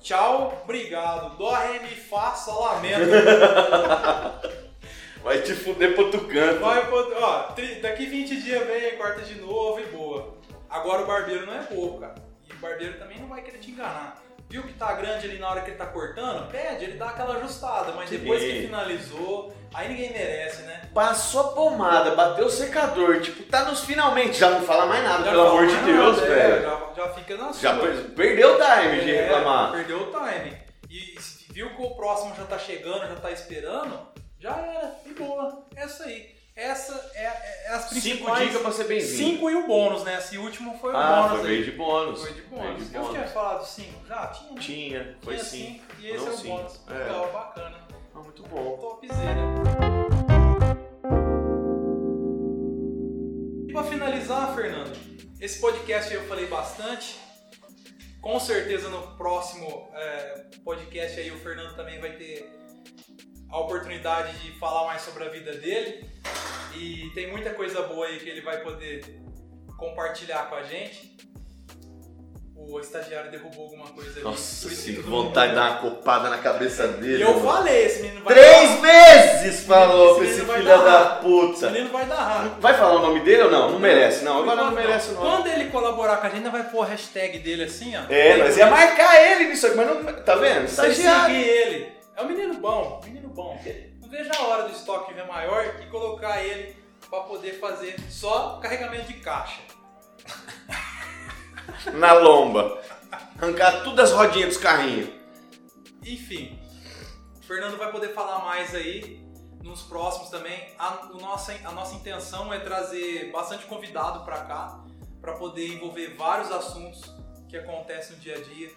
Tchau, 0.00 0.58
obrigado. 0.64 1.36
Dó, 1.36 1.52
ré, 1.52 1.80
mi, 1.80 1.94
fá, 1.94 2.34
sol, 2.34 2.64
lamento. 2.64 3.00
Vai 5.22 5.42
te 5.42 5.52
fuder 5.52 5.94
pro 5.94 6.10
canto. 6.26 6.60
Vai, 6.60 6.86
pro- 6.86 7.12
ó, 7.22 7.48
daqui 7.82 8.06
20 8.06 8.40
dias 8.40 8.66
vem, 8.66 8.96
corta 8.96 9.20
de 9.22 9.34
novo 9.34 9.80
e 9.80 9.86
boa. 9.86 10.38
Agora 10.70 11.02
o 11.02 11.06
barbeiro 11.06 11.44
não 11.44 11.54
é 11.54 11.62
bobo, 11.64 12.00
cara. 12.00 12.14
E 12.48 12.52
o 12.52 12.56
barbeiro 12.56 12.98
também 12.98 13.18
não 13.18 13.28
vai 13.28 13.42
querer 13.42 13.58
te 13.58 13.72
enganar. 13.72 14.22
Viu 14.50 14.62
que 14.62 14.72
tá 14.72 14.94
grande 14.94 15.26
ali 15.26 15.38
na 15.38 15.50
hora 15.50 15.60
que 15.60 15.70
ele 15.70 15.76
tá 15.76 15.84
cortando? 15.86 16.50
Pede, 16.50 16.84
ele 16.84 16.96
dá 16.96 17.10
aquela 17.10 17.36
ajustada, 17.36 17.92
mas 17.92 18.08
depois 18.08 18.40
que 18.42 18.62
finalizou, 18.62 19.54
aí 19.74 19.88
ninguém 19.88 20.10
merece, 20.10 20.62
né? 20.62 20.88
Passou 20.94 21.40
a 21.42 21.48
pomada, 21.52 22.14
bateu 22.14 22.46
o 22.46 22.50
secador, 22.50 23.20
tipo, 23.20 23.42
tá 23.42 23.64
nos 23.66 23.80
finalmente. 23.84 24.38
Já 24.38 24.48
não 24.48 24.62
fala 24.62 24.86
mais 24.86 25.04
nada, 25.04 25.24
Já 25.24 25.30
pelo 25.32 25.48
amor 25.48 25.66
de 25.66 25.76
Deus, 25.76 26.16
nada, 26.16 26.28
é, 26.32 26.34
velho. 26.34 26.62
já, 26.62 26.80
já 26.96 27.08
fica 27.12 27.36
na 27.36 27.52
sua. 27.52 27.60
Já 27.60 27.78
per- 27.78 28.04
perdeu 28.16 28.54
o 28.54 28.58
time 28.58 29.00
de 29.04 29.14
É, 29.14 29.20
reclamar. 29.22 29.72
Perdeu 29.72 30.00
o 30.02 30.06
time. 30.12 30.56
E 30.90 31.18
viu 31.52 31.74
que 31.76 31.82
o 31.82 31.90
próximo 31.90 32.34
já 32.34 32.44
tá 32.44 32.58
chegando, 32.58 33.06
já 33.06 33.16
tá 33.16 33.30
esperando, 33.30 34.00
já 34.40 34.56
era. 34.56 34.94
E 35.04 35.12
boa. 35.12 35.62
É 35.76 35.84
isso 35.84 36.02
aí. 36.04 36.37
Essa 36.60 37.10
é, 37.14 37.22
é- 37.24 37.66
é 37.66 37.68
as 37.74 37.82
Cinco 37.84 38.00
principais. 38.00 38.46
dicas 38.48 38.62
pra 38.62 38.72
ser 38.72 38.84
bem-vindo. 38.88 39.16
Cinco 39.16 39.48
e 39.48 39.54
o 39.54 39.66
bônus, 39.68 40.02
né? 40.02 40.18
Esse 40.18 40.36
último 40.38 40.76
foi 40.80 40.92
o 40.92 40.96
Ah, 40.96 41.22
bônus. 41.28 41.40
foi 41.40 41.50
aí. 41.50 41.54
meio 41.54 41.64
de 41.64 41.70
bônus. 41.76 42.20
Foi 42.20 42.32
de 42.32 42.40
Veio 42.40 42.50
bônus. 42.50 42.94
Eu 42.94 43.08
tinha 43.10 43.28
falado 43.28 43.64
cinco? 43.64 44.06
Já? 44.08 44.26
Tinha, 44.26 44.50
né? 44.54 44.60
Tinha, 44.60 45.16
foi 45.22 45.34
Tinha 45.34 45.44
sim. 45.44 45.66
cinco, 45.66 45.84
E 46.00 46.06
esse 46.10 46.16
Não, 46.24 46.26
é 46.26 46.30
o 46.30 46.36
sim. 46.36 46.48
bônus. 46.48 46.80
É. 46.88 46.94
Legal, 46.94 47.32
bacana. 47.32 47.78
Ah, 48.12 48.18
muito 48.18 48.42
bom. 48.42 48.76
Topzera. 48.76 49.40
E 53.68 53.72
pra 53.72 53.84
finalizar, 53.84 54.52
Fernando, 54.56 54.96
esse 55.40 55.60
podcast 55.60 56.12
eu 56.12 56.24
falei 56.26 56.46
bastante. 56.46 57.20
Com 58.20 58.40
certeza 58.40 58.88
no 58.88 59.16
próximo 59.16 59.88
é, 59.94 60.46
podcast 60.64 61.20
aí 61.20 61.30
o 61.30 61.38
Fernando 61.38 61.76
também 61.76 62.00
vai 62.00 62.16
ter 62.16 62.52
a 63.50 63.58
oportunidade 63.58 64.36
de 64.38 64.52
falar 64.58 64.86
mais 64.86 65.02
sobre 65.02 65.24
a 65.24 65.28
vida 65.28 65.52
dele. 65.54 66.04
E 66.76 67.10
tem 67.14 67.30
muita 67.30 67.50
coisa 67.50 67.82
boa 67.82 68.06
aí 68.06 68.18
que 68.18 68.28
ele 68.28 68.40
vai 68.42 68.58
poder 68.58 69.04
compartilhar 69.76 70.48
com 70.48 70.54
a 70.56 70.62
gente. 70.62 71.16
O 72.54 72.78
estagiário 72.80 73.30
derrubou 73.30 73.64
alguma 73.64 73.86
coisa 73.86 74.10
ali. 74.10 74.22
Nossa, 74.22 74.68
sim, 74.68 75.00
vontade 75.00 75.50
de 75.50 75.54
dar 75.54 75.70
uma 75.70 75.78
copada 75.80 76.28
na 76.28 76.38
cabeça 76.38 76.86
dele. 76.88 77.18
E 77.18 77.22
eu 77.22 77.34
mano. 77.34 77.40
falei, 77.46 77.84
esse 77.86 78.02
menino 78.02 78.22
vai 78.24 78.34
Três 78.34 78.80
vezes 78.80 79.64
falou 79.64 80.16
pra 80.16 80.24
Esse 80.24 80.40
esse 80.40 80.44
filho 80.44 80.64
dar 80.64 80.76
da 80.78 80.90
raiva. 80.90 81.14
Esse 81.14 81.22
puta. 81.22 81.70
menino 81.70 81.90
vai 81.90 82.04
dar 82.04 82.16
raiva. 82.16 82.56
Vai 82.60 82.74
falar 82.74 82.96
o 82.96 82.98
nome 82.98 83.20
dele 83.20 83.42
ou 83.44 83.50
não? 83.50 83.70
Não 83.70 83.78
merece, 83.78 84.24
não. 84.24 84.40
Agora 84.42 84.56
não 84.56 84.64
Quando- 84.64 84.74
merece, 84.74 85.12
não. 85.12 85.20
Quando 85.20 85.46
ele 85.46 85.70
colaborar 85.70 86.16
com 86.18 86.26
a 86.26 86.30
gente, 86.30 86.48
vai 86.50 86.64
pôr 86.64 86.82
a 86.82 86.86
hashtag 86.86 87.38
dele 87.38 87.62
assim, 87.64 87.96
ó. 87.96 88.00
É, 88.12 88.36
nós 88.36 88.56
ia 88.56 88.66
marcar 88.66 89.16
ele 89.22 89.44
nisso 89.48 89.66
aqui, 89.68 89.76
mas 89.76 89.86
não. 89.86 90.02
Tá 90.22 90.34
vendo? 90.34 90.64
Estagiário. 90.66 91.34
seguir 91.34 91.48
ele. 91.48 91.97
É 92.18 92.22
um 92.24 92.26
menino 92.26 92.54
bom, 92.54 93.00
menino 93.04 93.28
bom. 93.28 93.62
Não 94.00 94.08
vejo 94.08 94.28
a 94.36 94.42
hora 94.42 94.64
do 94.64 94.72
estoque 94.74 95.14
ver 95.14 95.24
maior 95.24 95.80
e 95.80 95.86
colocar 95.86 96.42
ele 96.42 96.76
pra 97.08 97.20
poder 97.20 97.60
fazer 97.60 97.94
só 98.10 98.58
carregamento 98.58 99.06
de 99.06 99.20
caixa. 99.20 99.60
Na 101.94 102.14
lomba. 102.14 102.82
Arrancar 103.40 103.84
todas 103.84 104.10
as 104.10 104.16
rodinhas 104.16 104.48
dos 104.48 104.56
carrinhos. 104.56 105.10
Enfim, 106.04 106.60
o 107.36 107.46
Fernando 107.46 107.78
vai 107.78 107.92
poder 107.92 108.08
falar 108.08 108.40
mais 108.40 108.74
aí 108.74 109.24
nos 109.62 109.82
próximos 109.82 110.28
também. 110.28 110.74
A, 110.76 111.10
nossa, 111.20 111.52
a 111.64 111.70
nossa 111.70 111.94
intenção 111.94 112.52
é 112.52 112.58
trazer 112.58 113.30
bastante 113.30 113.64
convidado 113.66 114.24
para 114.24 114.38
cá, 114.38 114.84
para 115.20 115.34
poder 115.34 115.68
envolver 115.68 116.16
vários 116.16 116.50
assuntos 116.50 117.00
que 117.48 117.56
acontecem 117.56 118.16
no 118.16 118.22
dia 118.22 118.38
a 118.38 118.40
dia. 118.40 118.72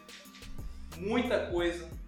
Muita 0.97 1.47
coisa. 1.47 2.01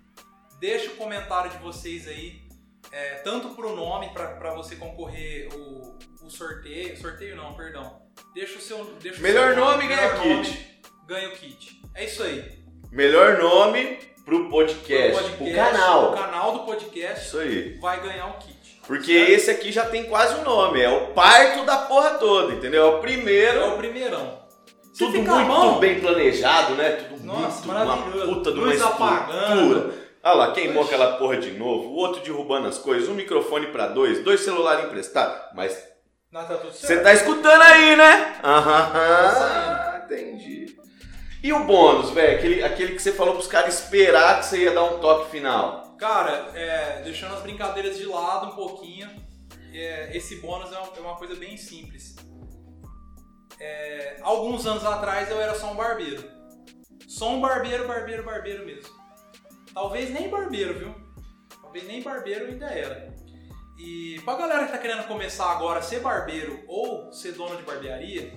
Deixa 0.63 0.91
o 0.91 0.95
comentário 0.95 1.51
de 1.51 1.57
vocês 1.57 2.07
aí. 2.07 2.41
é, 2.89 3.15
tanto 3.15 3.49
pro 3.49 3.75
nome, 3.75 4.09
pra 4.13 4.53
você 4.53 4.77
concorrer 4.77 5.49
o, 5.53 5.97
o 6.25 6.29
sorteio. 6.29 6.95
Sorteio 6.95 7.35
não, 7.35 7.53
perdão. 7.53 8.01
Deixa 8.33 8.57
o 8.57 8.61
seu. 8.61 8.85
Deixa 9.01 9.21
melhor 9.21 9.51
o 9.51 9.55
seu 9.55 9.65
nome, 9.65 9.87
ganha 9.89 10.17
kit. 10.19 10.81
Ganha 11.05 11.27
o 11.27 11.31
kit. 11.33 11.81
É 11.93 12.05
isso 12.05 12.23
aí. 12.23 12.63
Melhor 12.89 13.39
nome 13.39 13.99
pro 14.23 14.49
podcast, 14.49 15.21
pro, 15.21 15.37
podcast, 15.39 15.73
canal. 15.73 16.13
O 16.13 16.15
canal 16.15 16.53
do 16.53 16.59
podcast 16.59 17.25
isso 17.25 17.39
aí. 17.39 17.77
vai 17.81 18.01
ganhar 18.01 18.27
o 18.27 18.37
kit. 18.37 18.79
Porque 18.87 19.17
certo? 19.17 19.31
esse 19.31 19.51
aqui 19.51 19.69
já 19.69 19.85
tem 19.87 20.05
quase 20.05 20.39
um 20.39 20.45
nome, 20.45 20.79
é 20.79 20.89
o 20.89 21.07
parto 21.07 21.65
da 21.65 21.75
porra 21.75 22.11
toda, 22.11 22.53
entendeu? 22.53 22.85
É 22.85 22.89
o 22.95 22.99
primeiro. 23.01 23.59
É 23.59 23.67
o 23.67 23.75
primeirão. 23.77 24.41
Tudo 24.97 25.21
muito 25.21 25.79
bem 25.79 25.99
planejado, 25.99 26.75
né? 26.75 26.91
Tudo 26.91 27.25
Nossa, 27.25 27.65
muito, 27.65 27.81
uma 27.81 27.97
puta 28.27 28.51
de 28.51 28.59
uma 28.59 28.67
Luz 28.67 28.81
apagando. 28.81 30.02
Olha 30.25 30.35
lá, 30.35 30.51
queimou 30.53 30.85
aquela 30.85 31.17
porra 31.17 31.35
de 31.35 31.51
novo, 31.51 31.89
o 31.89 31.95
outro 31.95 32.23
derrubando 32.23 32.69
as 32.69 32.77
coisas, 32.77 33.09
um 33.09 33.13
microfone 33.13 33.67
para 33.67 33.87
dois, 33.87 34.23
dois 34.23 34.39
celulares 34.39 34.85
emprestados, 34.85 35.53
mas 35.53 35.85
Não, 36.31 36.45
tá 36.45 36.55
você 36.55 37.01
tá 37.01 37.13
escutando 37.13 37.61
aí, 37.61 37.93
né? 37.97 38.39
Aham, 38.41 38.91
tá 38.93 40.01
entendi. 40.05 40.77
E 41.43 41.51
o 41.51 41.65
bônus, 41.65 42.11
velho, 42.11 42.37
aquele, 42.37 42.63
aquele 42.63 42.93
que 42.93 43.01
você 43.01 43.11
falou 43.11 43.33
pros 43.33 43.47
caras 43.47 43.77
esperar 43.77 44.39
que 44.39 44.45
você 44.45 44.59
ia 44.59 44.71
dar 44.71 44.85
um 44.85 44.99
toque 44.99 45.29
final. 45.29 45.93
Cara, 45.97 46.51
é, 46.55 47.01
deixando 47.03 47.35
as 47.35 47.41
brincadeiras 47.41 47.97
de 47.97 48.05
lado 48.05 48.47
um 48.47 48.55
pouquinho, 48.55 49.09
é, 49.73 50.15
esse 50.15 50.37
bônus 50.37 50.71
é 50.71 50.77
uma, 50.77 50.87
é 50.95 50.99
uma, 51.01 51.17
coisa 51.17 51.35
bem 51.35 51.57
simples. 51.57 52.15
É, 53.59 54.19
alguns 54.21 54.65
anos 54.65 54.85
atrás 54.85 55.29
eu 55.29 55.41
era 55.41 55.53
só 55.53 55.69
um 55.69 55.75
barbeiro. 55.75 56.23
Só 57.09 57.29
um 57.29 57.41
barbeiro, 57.41 57.85
barbeiro, 57.85 58.23
barbeiro 58.23 58.65
mesmo. 58.65 59.02
Talvez 59.73 60.09
nem 60.11 60.29
barbeiro, 60.29 60.77
viu? 60.77 60.95
Talvez 61.61 61.87
nem 61.87 62.01
barbeiro 62.01 62.45
ainda 62.45 62.67
era. 62.67 63.13
E 63.77 64.21
pra 64.23 64.35
galera 64.35 64.65
que 64.65 64.71
tá 64.71 64.77
querendo 64.77 65.07
começar 65.07 65.51
agora 65.51 65.79
a 65.79 65.81
ser 65.81 65.99
barbeiro 65.99 66.63
ou 66.67 67.11
ser 67.11 67.31
dono 67.33 67.57
de 67.57 67.63
barbearia, 67.63 68.31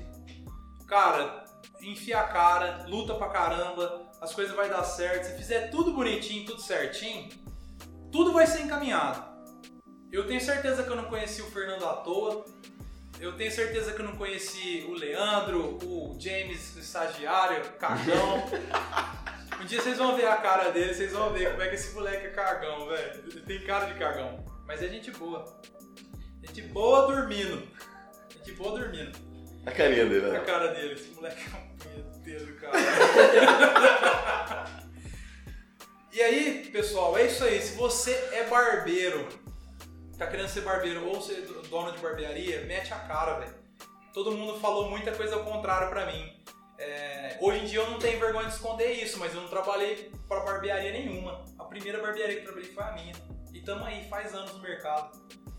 cara, 0.86 1.44
enfia 1.82 2.20
a 2.20 2.24
cara, 2.24 2.86
luta 2.88 3.14
pra 3.14 3.28
caramba, 3.28 4.10
as 4.20 4.34
coisas 4.34 4.56
vai 4.56 4.68
dar 4.70 4.82
certo. 4.82 5.24
Se 5.24 5.36
fizer 5.36 5.70
tudo 5.70 5.92
bonitinho, 5.92 6.46
tudo 6.46 6.60
certinho, 6.60 7.28
tudo 8.10 8.32
vai 8.32 8.46
ser 8.46 8.62
encaminhado. 8.62 9.24
Eu 10.10 10.26
tenho 10.26 10.40
certeza 10.40 10.82
que 10.82 10.88
eu 10.88 10.96
não 10.96 11.04
conheci 11.04 11.42
o 11.42 11.50
Fernando 11.50 11.84
à 11.84 11.96
toa. 11.96 12.44
Eu 13.20 13.36
tenho 13.36 13.50
certeza 13.50 13.92
que 13.92 14.00
eu 14.00 14.06
não 14.06 14.16
conheci 14.16 14.86
o 14.88 14.94
Leandro, 14.94 15.78
o 15.84 16.16
James, 16.18 16.74
o 16.76 16.78
estagiário, 16.78 17.72
Cagão. 17.72 18.42
Um 19.60 19.64
dia 19.64 19.80
vocês 19.80 19.98
vão 19.98 20.16
ver 20.16 20.26
a 20.26 20.36
cara 20.36 20.70
dele, 20.70 20.94
vocês 20.94 21.12
vão 21.12 21.32
ver 21.32 21.50
como 21.50 21.62
é 21.62 21.68
que 21.68 21.76
esse 21.76 21.94
moleque 21.94 22.26
é 22.26 22.30
cagão, 22.30 22.86
velho. 22.86 23.24
Ele 23.26 23.40
tem 23.40 23.60
cara 23.62 23.86
de 23.86 23.98
cagão. 23.98 24.44
Mas 24.66 24.82
é 24.82 24.88
gente 24.88 25.10
boa. 25.12 25.44
Gente 26.42 26.62
boa 26.62 27.06
dormindo. 27.06 27.62
Gente 28.34 28.52
boa 28.52 28.78
dormindo. 28.78 29.18
A 29.64 29.70
carinha 29.70 30.06
dele, 30.06 30.30
né? 30.30 30.38
A 30.38 30.44
cara 30.44 30.68
dele. 30.68 30.94
Esse 30.94 31.08
moleque 31.10 31.40
é 31.40 31.56
um 31.56 31.76
punheteiro, 31.76 32.54
cara. 32.56 32.76
e 36.12 36.22
aí, 36.22 36.68
pessoal, 36.70 37.16
é 37.16 37.26
isso 37.26 37.42
aí. 37.42 37.60
Se 37.60 37.74
você 37.76 38.12
é 38.32 38.44
barbeiro, 38.44 39.26
tá 40.18 40.26
querendo 40.26 40.48
ser 40.48 40.60
barbeiro 40.60 41.06
ou 41.06 41.20
ser 41.20 41.40
dono 41.68 41.92
de 41.92 41.98
barbearia, 41.98 42.64
mete 42.66 42.92
a 42.92 42.98
cara, 42.98 43.40
velho. 43.40 43.54
Todo 44.12 44.32
mundo 44.32 44.60
falou 44.60 44.90
muita 44.90 45.12
coisa 45.12 45.34
ao 45.34 45.44
contrário 45.44 45.88
pra 45.88 46.06
mim. 46.06 46.36
É, 46.78 47.38
hoje 47.40 47.60
em 47.60 47.64
dia 47.66 47.80
eu 47.80 47.90
não 47.90 47.98
tenho 47.98 48.18
vergonha 48.20 48.46
de 48.46 48.54
esconder 48.54 48.92
isso, 48.92 49.18
mas 49.18 49.34
eu 49.34 49.40
não 49.40 49.48
trabalhei 49.48 50.10
para 50.28 50.40
barbearia 50.40 50.92
nenhuma. 50.92 51.44
A 51.58 51.64
primeira 51.64 52.00
barbearia 52.00 52.34
que 52.34 52.40
eu 52.40 52.44
trabalhei 52.44 52.70
foi 52.70 52.84
a 52.84 52.92
minha. 52.92 53.14
E 53.52 53.60
tamo 53.60 53.84
aí, 53.84 54.04
faz 54.08 54.34
anos 54.34 54.52
no 54.52 54.60
mercado. 54.60 55.18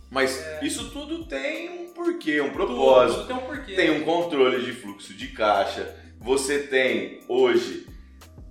Mas 0.09 0.41
é... 0.41 0.63
isso 0.63 0.91
tudo 0.91 1.26
tem 1.26 1.70
um 1.70 1.93
porquê, 1.93 2.39
um 2.39 2.51
propósito. 2.51 3.22
Tudo, 3.22 3.28
tudo 3.28 3.39
tem 3.39 3.43
um 3.43 3.47
porquê. 3.47 3.76
Tem 3.76 3.91
um 3.91 4.03
controle 4.03 4.63
de 4.63 4.74
fluxo 4.74 5.13
de 5.13 5.30
caixa. 5.30 5.95
Você 6.20 6.68
tem 6.68 7.22
hoje 7.28 7.88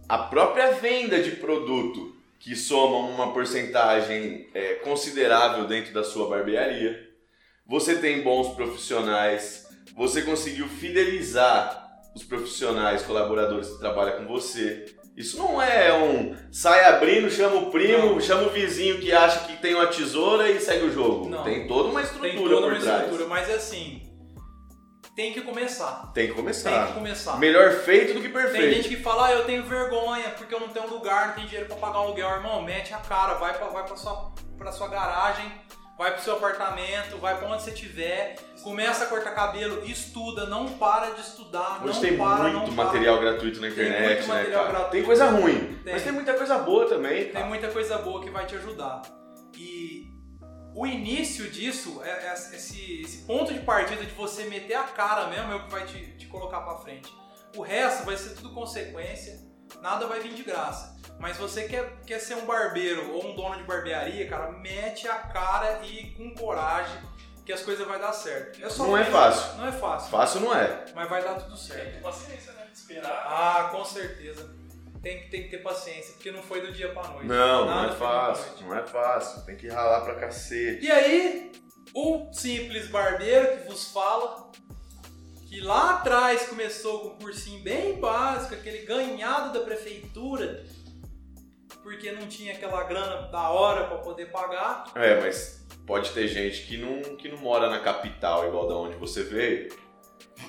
a 0.09 0.19
própria 0.19 0.73
venda 0.73 1.23
de 1.23 1.33
produto 1.33 2.15
que 2.39 2.55
soma 2.55 2.99
uma 3.09 3.33
porcentagem 3.33 4.49
é, 4.55 4.75
considerável 4.75 5.67
dentro 5.67 5.93
da 5.93 6.05
sua 6.05 6.29
barbearia. 6.29 7.09
Você 7.67 7.97
tem 7.97 8.23
bons 8.23 8.55
profissionais. 8.55 9.67
Você 9.97 10.23
conseguiu 10.23 10.69
fidelizar 10.69 11.86
os 12.17 12.25
profissionais, 12.25 13.03
colaboradores 13.03 13.69
que 13.69 13.79
trabalham 13.79 14.19
com 14.19 14.33
você. 14.33 14.87
Isso 15.17 15.39
não 15.39 15.61
é 15.61 15.93
um 15.95 16.35
sai 16.51 16.85
abrindo, 16.85 17.31
chama 17.31 17.57
o 17.57 17.71
primo, 17.71 18.15
não. 18.15 18.21
chama 18.21 18.43
o 18.43 18.51
vizinho 18.51 18.99
que 18.99 19.13
acha 19.13 19.47
que 19.47 19.57
tem 19.57 19.75
uma 19.75 19.87
tesoura 19.87 20.51
e 20.51 20.61
segue 20.61 20.87
o 20.87 20.93
jogo. 20.93 21.29
Não. 21.29 21.43
Tem 21.43 21.67
toda 21.67 21.89
uma 21.89 22.03
estrutura 22.03 22.33
tem 22.33 22.43
toda 22.43 22.67
uma 22.67 22.79
trás. 22.79 23.03
estrutura, 23.03 23.29
mas 23.29 23.49
é 23.49 23.55
assim, 23.55 24.03
tem 25.15 25.33
que 25.33 25.41
começar. 25.41 26.13
Tem 26.13 26.29
que 26.29 26.35
começar. 26.35 26.71
Tem 26.71 26.87
que 26.89 26.93
começar. 26.93 27.39
Melhor 27.39 27.73
feito 27.73 28.13
do 28.13 28.21
que 28.21 28.29
perfeito. 28.29 28.65
Tem 28.65 28.75
gente 28.75 28.89
que 28.89 29.03
fala, 29.03 29.29
ah, 29.29 29.33
eu 29.33 29.45
tenho 29.45 29.63
vergonha 29.65 30.29
porque 30.37 30.55
eu 30.55 30.61
não 30.61 30.69
tenho 30.69 30.91
lugar, 30.91 31.29
não 31.29 31.35
tenho 31.37 31.47
dinheiro 31.47 31.69
para 31.69 31.77
pagar 31.79 32.01
um 32.01 32.05
aluguel. 32.05 32.29
Irmão, 32.29 32.63
mete 32.63 32.93
a 32.93 32.99
cara, 32.99 33.35
vai 33.35 33.57
pra, 33.57 33.69
vai 33.69 33.87
pra, 33.87 33.97
sua, 33.97 34.35
pra 34.59 34.71
sua 34.71 34.89
garagem, 34.89 35.51
vai 35.97 36.13
pro 36.13 36.23
seu 36.23 36.35
apartamento, 36.35 37.17
vai 37.19 37.39
pra 37.39 37.49
onde 37.49 37.63
você 37.63 37.71
estiver, 37.71 38.37
começa 38.63 39.05
a 39.05 39.07
cortar 39.07 39.35
cabelo, 39.35 39.85
estuda, 39.85 40.47
não 40.47 40.69
para 40.79 41.11
de 41.11 41.23
estudar. 41.23 41.81
Hoje 41.83 41.95
não 41.95 42.01
tem 42.01 42.19
para, 42.19 42.49
muito 42.51 42.73
material 42.73 43.19
para. 43.19 43.31
gratuito 43.31 43.61
na 43.61 43.69
internet, 43.69 44.21
tem 44.21 44.29
né, 44.29 44.45
cara? 44.45 44.69
Gratuito, 44.69 44.91
tem 44.91 45.03
coisa 45.03 45.27
ruim, 45.31 45.79
tem. 45.83 45.93
mas 45.93 46.03
tem 46.03 46.13
muita 46.13 46.35
coisa 46.35 46.59
boa 46.59 46.87
também. 46.87 47.31
Tem 47.31 47.45
muita 47.45 47.69
coisa 47.69 47.99
boa 47.99 48.23
que 48.23 48.31
vai 48.31 48.45
te 48.47 48.55
ajudar. 48.57 49.03
E 49.57 50.07
o 50.75 50.87
início 50.87 51.51
disso, 51.51 52.03
é, 52.05 52.27
é 52.27 52.35
esse, 52.35 53.01
esse 53.01 53.25
ponto 53.25 53.53
de 53.53 53.61
partida 53.61 54.05
de 54.05 54.13
você 54.13 54.45
meter 54.45 54.75
a 54.75 54.85
cara 54.85 55.29
mesmo 55.29 55.53
é 55.53 55.57
o 55.57 55.65
que 55.65 55.71
vai 55.71 55.87
te, 55.87 56.17
te 56.19 56.27
colocar 56.27 56.61
pra 56.61 56.77
frente. 56.77 57.11
O 57.57 57.63
resto 57.63 58.05
vai 58.05 58.17
ser 58.19 58.35
tudo 58.35 58.53
consequência, 58.53 59.41
nada 59.87 60.07
vai 60.09 60.19
vir 60.19 60.35
de 60.35 60.43
graça. 60.43 60.97
Mas 61.21 61.37
você 61.37 61.69
quer, 61.69 62.01
quer 62.05 62.19
ser 62.19 62.35
um 62.35 62.45
barbeiro 62.45 63.13
ou 63.13 63.25
um 63.25 63.37
dono 63.37 63.57
de 63.57 63.63
barbearia, 63.63 64.29
cara, 64.29 64.51
mete 64.51 65.07
a 65.07 65.15
cara 65.15 65.81
e 65.87 66.11
com 66.11 66.35
coragem 66.35 67.01
que 67.45 67.53
as 67.53 67.63
coisas 67.63 67.87
vão 67.87 67.99
dar 67.99 68.13
certo. 68.13 68.59
É 68.59 68.79
não 68.79 68.99
é 68.99 69.05
fácil. 69.05 69.57
Não 69.57 69.69
é 69.69 69.73
fácil. 69.73 70.11
Fácil 70.11 70.41
não 70.41 70.55
é. 70.55 70.85
Mas 70.93 71.09
vai 71.09 71.23
dar 71.23 71.35
tudo 71.35 71.57
certo. 71.57 71.93
Tem 71.93 72.03
paciência, 72.03 72.53
né? 72.53 72.69
Esperar. 72.75 73.25
Ah, 73.27 73.69
com 73.71 73.85
certeza. 73.85 74.53
Tem 75.01 75.21
que, 75.21 75.31
tem 75.31 75.45
que 75.45 75.51
ter 75.51 75.59
paciência, 75.59 76.15
porque 76.15 76.33
não 76.33 76.43
foi 76.43 76.61
do 76.61 76.73
dia 76.73 76.93
pra 76.93 77.05
noite. 77.05 77.27
Não, 77.27 77.65
Nada 77.65 77.83
não 77.83 77.93
é 77.93 77.97
fácil. 77.97 78.67
Não 78.67 78.77
é 78.77 78.83
fácil. 78.83 79.47
Tem 79.47 79.57
que 79.57 79.69
ralar 79.69 80.01
pra 80.01 80.17
cacete. 80.17 80.85
E 80.85 80.91
aí, 80.91 81.53
o 81.95 82.29
simples 82.33 82.89
barbeiro 82.89 83.57
que 83.57 83.69
vos 83.69 83.93
fala, 83.93 84.51
que 85.57 85.63
lá 85.63 85.93
atrás 85.93 86.49
começou 86.49 87.01
com 87.01 87.09
um 87.09 87.19
cursinho 87.19 87.63
bem 87.63 87.99
básico, 87.99 88.55
aquele 88.55 88.85
ganhado 88.85 89.59
da 89.59 89.65
prefeitura 89.65 90.63
porque 91.83 92.13
não 92.13 92.27
tinha 92.27 92.53
aquela 92.53 92.83
grana 92.83 93.29
da 93.29 93.49
hora 93.49 93.85
para 93.85 93.97
poder 93.99 94.27
pagar. 94.27 94.85
É, 94.95 95.19
mas 95.19 95.65
pode 95.87 96.11
ter 96.11 96.29
gente 96.29 96.63
que 96.67 96.77
não, 96.77 97.17
que 97.17 97.29
não 97.29 97.39
mora 97.39 97.71
na 97.71 97.79
capital, 97.79 98.47
igual 98.47 98.69
da 98.69 98.75
onde 98.75 98.97
você 98.97 99.23
veio, 99.23 99.69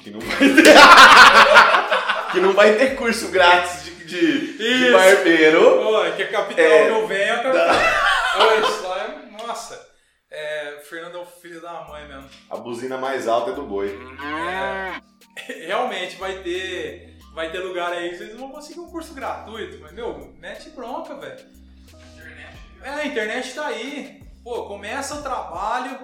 que 0.03 0.09
não 0.09 0.19
vai 0.19 0.37
ter, 0.39 0.73
que 2.33 2.39
não 2.41 2.51
vai 2.51 2.75
ter 2.75 2.95
curso 2.97 3.29
grátis 3.29 3.85
de, 3.85 3.91
de, 4.07 4.57
de 4.57 4.91
barbeiro. 4.91 5.83
Pô, 5.83 6.03
é 6.03 6.11
que 6.11 6.23
a 6.23 6.27
capital 6.27 6.65
é, 6.65 6.85
que 6.85 6.91
eu 6.91 7.07
venho 7.07 7.21
é 7.21 7.29
a 7.29 7.43
capital. 7.43 7.67
Da... 7.67 8.67
Isso 8.67 8.87
lá 8.87 9.03
é, 9.03 9.41
nossa, 9.47 9.86
Fernando 10.87 11.17
é 11.17 11.21
o 11.21 11.25
filho 11.25 11.61
da 11.61 11.81
mãe 11.83 12.07
mesmo. 12.07 12.29
A 12.49 12.57
buzina 12.57 12.97
mais 12.97 13.27
alta 13.27 13.51
é 13.51 13.53
do 13.53 13.63
boi. 13.63 13.97
É, 14.23 15.01
realmente 15.67 16.15
vai 16.15 16.41
ter 16.41 17.17
vai 17.33 17.51
ter 17.51 17.59
lugar 17.59 17.91
aí 17.93 18.09
que 18.09 18.17
vocês 18.17 18.35
vão 18.35 18.51
conseguir 18.51 18.79
um 18.79 18.89
curso 18.89 19.13
gratuito. 19.13 19.79
Mas, 19.79 19.91
meu, 19.91 20.33
mete 20.39 20.71
bronca, 20.71 21.13
velho. 21.15 21.45
É, 22.81 22.89
a 22.89 23.05
internet 23.05 23.53
tá 23.53 23.67
aí. 23.67 24.23
Pô, 24.43 24.65
começa 24.65 25.15
o 25.15 25.21
trabalho, 25.21 25.99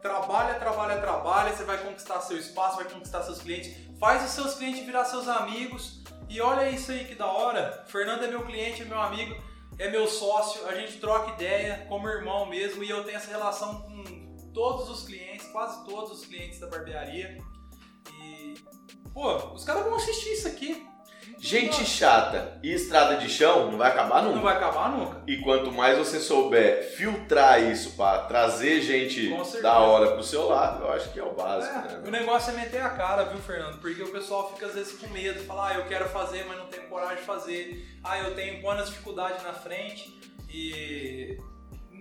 trabalha, 0.00 0.54
trabalha, 0.54 0.98
trabalha, 0.98 1.52
você 1.52 1.64
vai 1.64 1.76
conquistar 1.78 2.20
seu 2.20 2.38
espaço, 2.38 2.76
vai 2.76 2.86
conquistar 2.86 3.22
seus 3.22 3.42
clientes, 3.42 3.76
faz 3.98 4.24
os 4.24 4.30
seus 4.30 4.54
clientes 4.54 4.86
virar 4.86 5.04
seus 5.04 5.28
amigos. 5.28 6.02
E 6.28 6.40
olha 6.40 6.70
isso 6.70 6.92
aí 6.92 7.04
que 7.04 7.14
da 7.14 7.26
hora. 7.26 7.84
Fernando 7.88 8.24
é 8.24 8.28
meu 8.28 8.46
cliente, 8.46 8.82
é 8.82 8.84
meu 8.84 9.00
amigo, 9.00 9.36
é 9.78 9.90
meu 9.90 10.06
sócio, 10.06 10.66
a 10.66 10.74
gente 10.74 10.98
troca 10.98 11.32
ideia 11.32 11.84
como 11.88 12.08
irmão 12.08 12.46
mesmo 12.46 12.82
e 12.82 12.88
eu 12.88 13.04
tenho 13.04 13.16
essa 13.16 13.30
relação 13.30 13.82
com 13.82 14.27
todos 14.58 14.90
os 14.90 15.04
clientes, 15.04 15.46
quase 15.52 15.84
todos 15.84 16.10
os 16.10 16.26
clientes 16.26 16.58
da 16.58 16.66
barbearia. 16.66 17.38
E 18.20 18.54
Pô, 19.14 19.36
os 19.54 19.62
caras 19.62 19.84
vão 19.84 19.94
assistir 19.94 20.32
isso 20.32 20.48
aqui. 20.48 20.84
Gente 21.38 21.84
chata 21.84 22.58
e 22.60 22.72
estrada 22.72 23.18
de 23.18 23.28
chão 23.28 23.70
não 23.70 23.78
vai 23.78 23.92
acabar 23.92 24.22
nunca. 24.22 24.34
Não 24.34 24.42
vai 24.42 24.56
acabar 24.56 24.90
nunca. 24.90 25.22
E 25.28 25.36
quanto 25.36 25.70
mais 25.70 25.96
você 25.96 26.18
souber 26.18 26.82
filtrar 26.96 27.62
isso 27.62 27.92
para 27.92 28.22
trazer 28.22 28.80
gente 28.80 29.32
da 29.62 29.78
hora 29.78 30.10
pro 30.12 30.24
seu 30.24 30.48
lado, 30.48 30.84
eu 30.84 30.92
acho 30.92 31.12
que 31.12 31.20
é 31.20 31.22
o 31.22 31.34
básico. 31.34 31.78
É, 31.78 31.92
né? 31.92 32.02
O 32.04 32.10
negócio 32.10 32.52
é 32.52 32.56
meter 32.56 32.82
a 32.82 32.90
cara, 32.90 33.26
viu, 33.26 33.38
Fernando? 33.38 33.78
Porque 33.80 34.02
o 34.02 34.10
pessoal 34.10 34.52
fica 34.52 34.66
às 34.66 34.74
vezes 34.74 34.98
com 34.98 35.06
medo, 35.10 35.38
fala, 35.44 35.68
ah, 35.68 35.74
eu 35.74 35.84
quero 35.86 36.08
fazer, 36.08 36.44
mas 36.48 36.58
não 36.58 36.66
tenho 36.66 36.88
coragem 36.88 37.18
de 37.18 37.22
fazer. 37.22 37.98
Ah, 38.02 38.18
eu 38.18 38.34
tenho 38.34 38.60
quantas 38.60 38.88
dificuldades 38.88 39.40
na 39.44 39.52
frente 39.52 40.18
e 40.48 40.72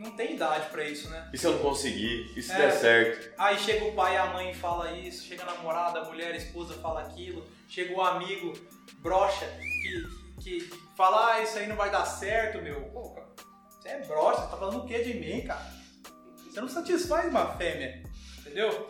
não 0.07 0.15
tem 0.15 0.33
idade 0.35 0.69
pra 0.69 0.83
isso, 0.83 1.09
né? 1.09 1.29
E 1.33 1.37
se 1.37 1.45
eu 1.45 1.53
não 1.53 1.59
conseguir? 1.59 2.31
E 2.35 2.41
se 2.41 2.51
É. 2.51 2.57
der 2.57 2.71
certo? 2.71 3.33
Aí 3.37 3.57
chega 3.59 3.85
o 3.85 3.93
pai 3.93 4.15
e 4.15 4.17
a 4.17 4.25
mãe 4.27 4.53
fala 4.53 4.91
isso, 4.91 5.25
chega 5.25 5.43
a 5.43 5.45
namorada, 5.45 5.99
a 5.99 6.05
mulher, 6.05 6.33
a 6.33 6.37
esposa 6.37 6.73
fala 6.75 7.01
aquilo, 7.01 7.45
chega 7.67 7.93
o 7.93 8.01
amigo, 8.01 8.53
brocha, 8.99 9.45
que, 9.81 10.07
que, 10.41 10.69
fala, 10.95 11.33
ah, 11.33 11.41
isso 11.41 11.57
aí 11.57 11.67
não 11.67 11.75
vai 11.75 11.89
dar 11.89 12.05
certo, 12.05 12.61
meu. 12.61 12.81
Pô, 12.93 13.09
cara, 13.11 13.27
você 13.69 13.89
é 13.89 13.99
brocha, 14.05 14.41
você 14.41 14.47
tá 14.49 14.57
falando 14.57 14.83
o 14.83 14.87
que 14.87 15.03
de 15.03 15.13
mim, 15.15 15.41
cara? 15.45 15.77
Você 16.49 16.61
não 16.61 16.69
satisfaz 16.69 17.29
uma 17.29 17.55
fêmea, 17.55 18.01
entendeu? 18.39 18.89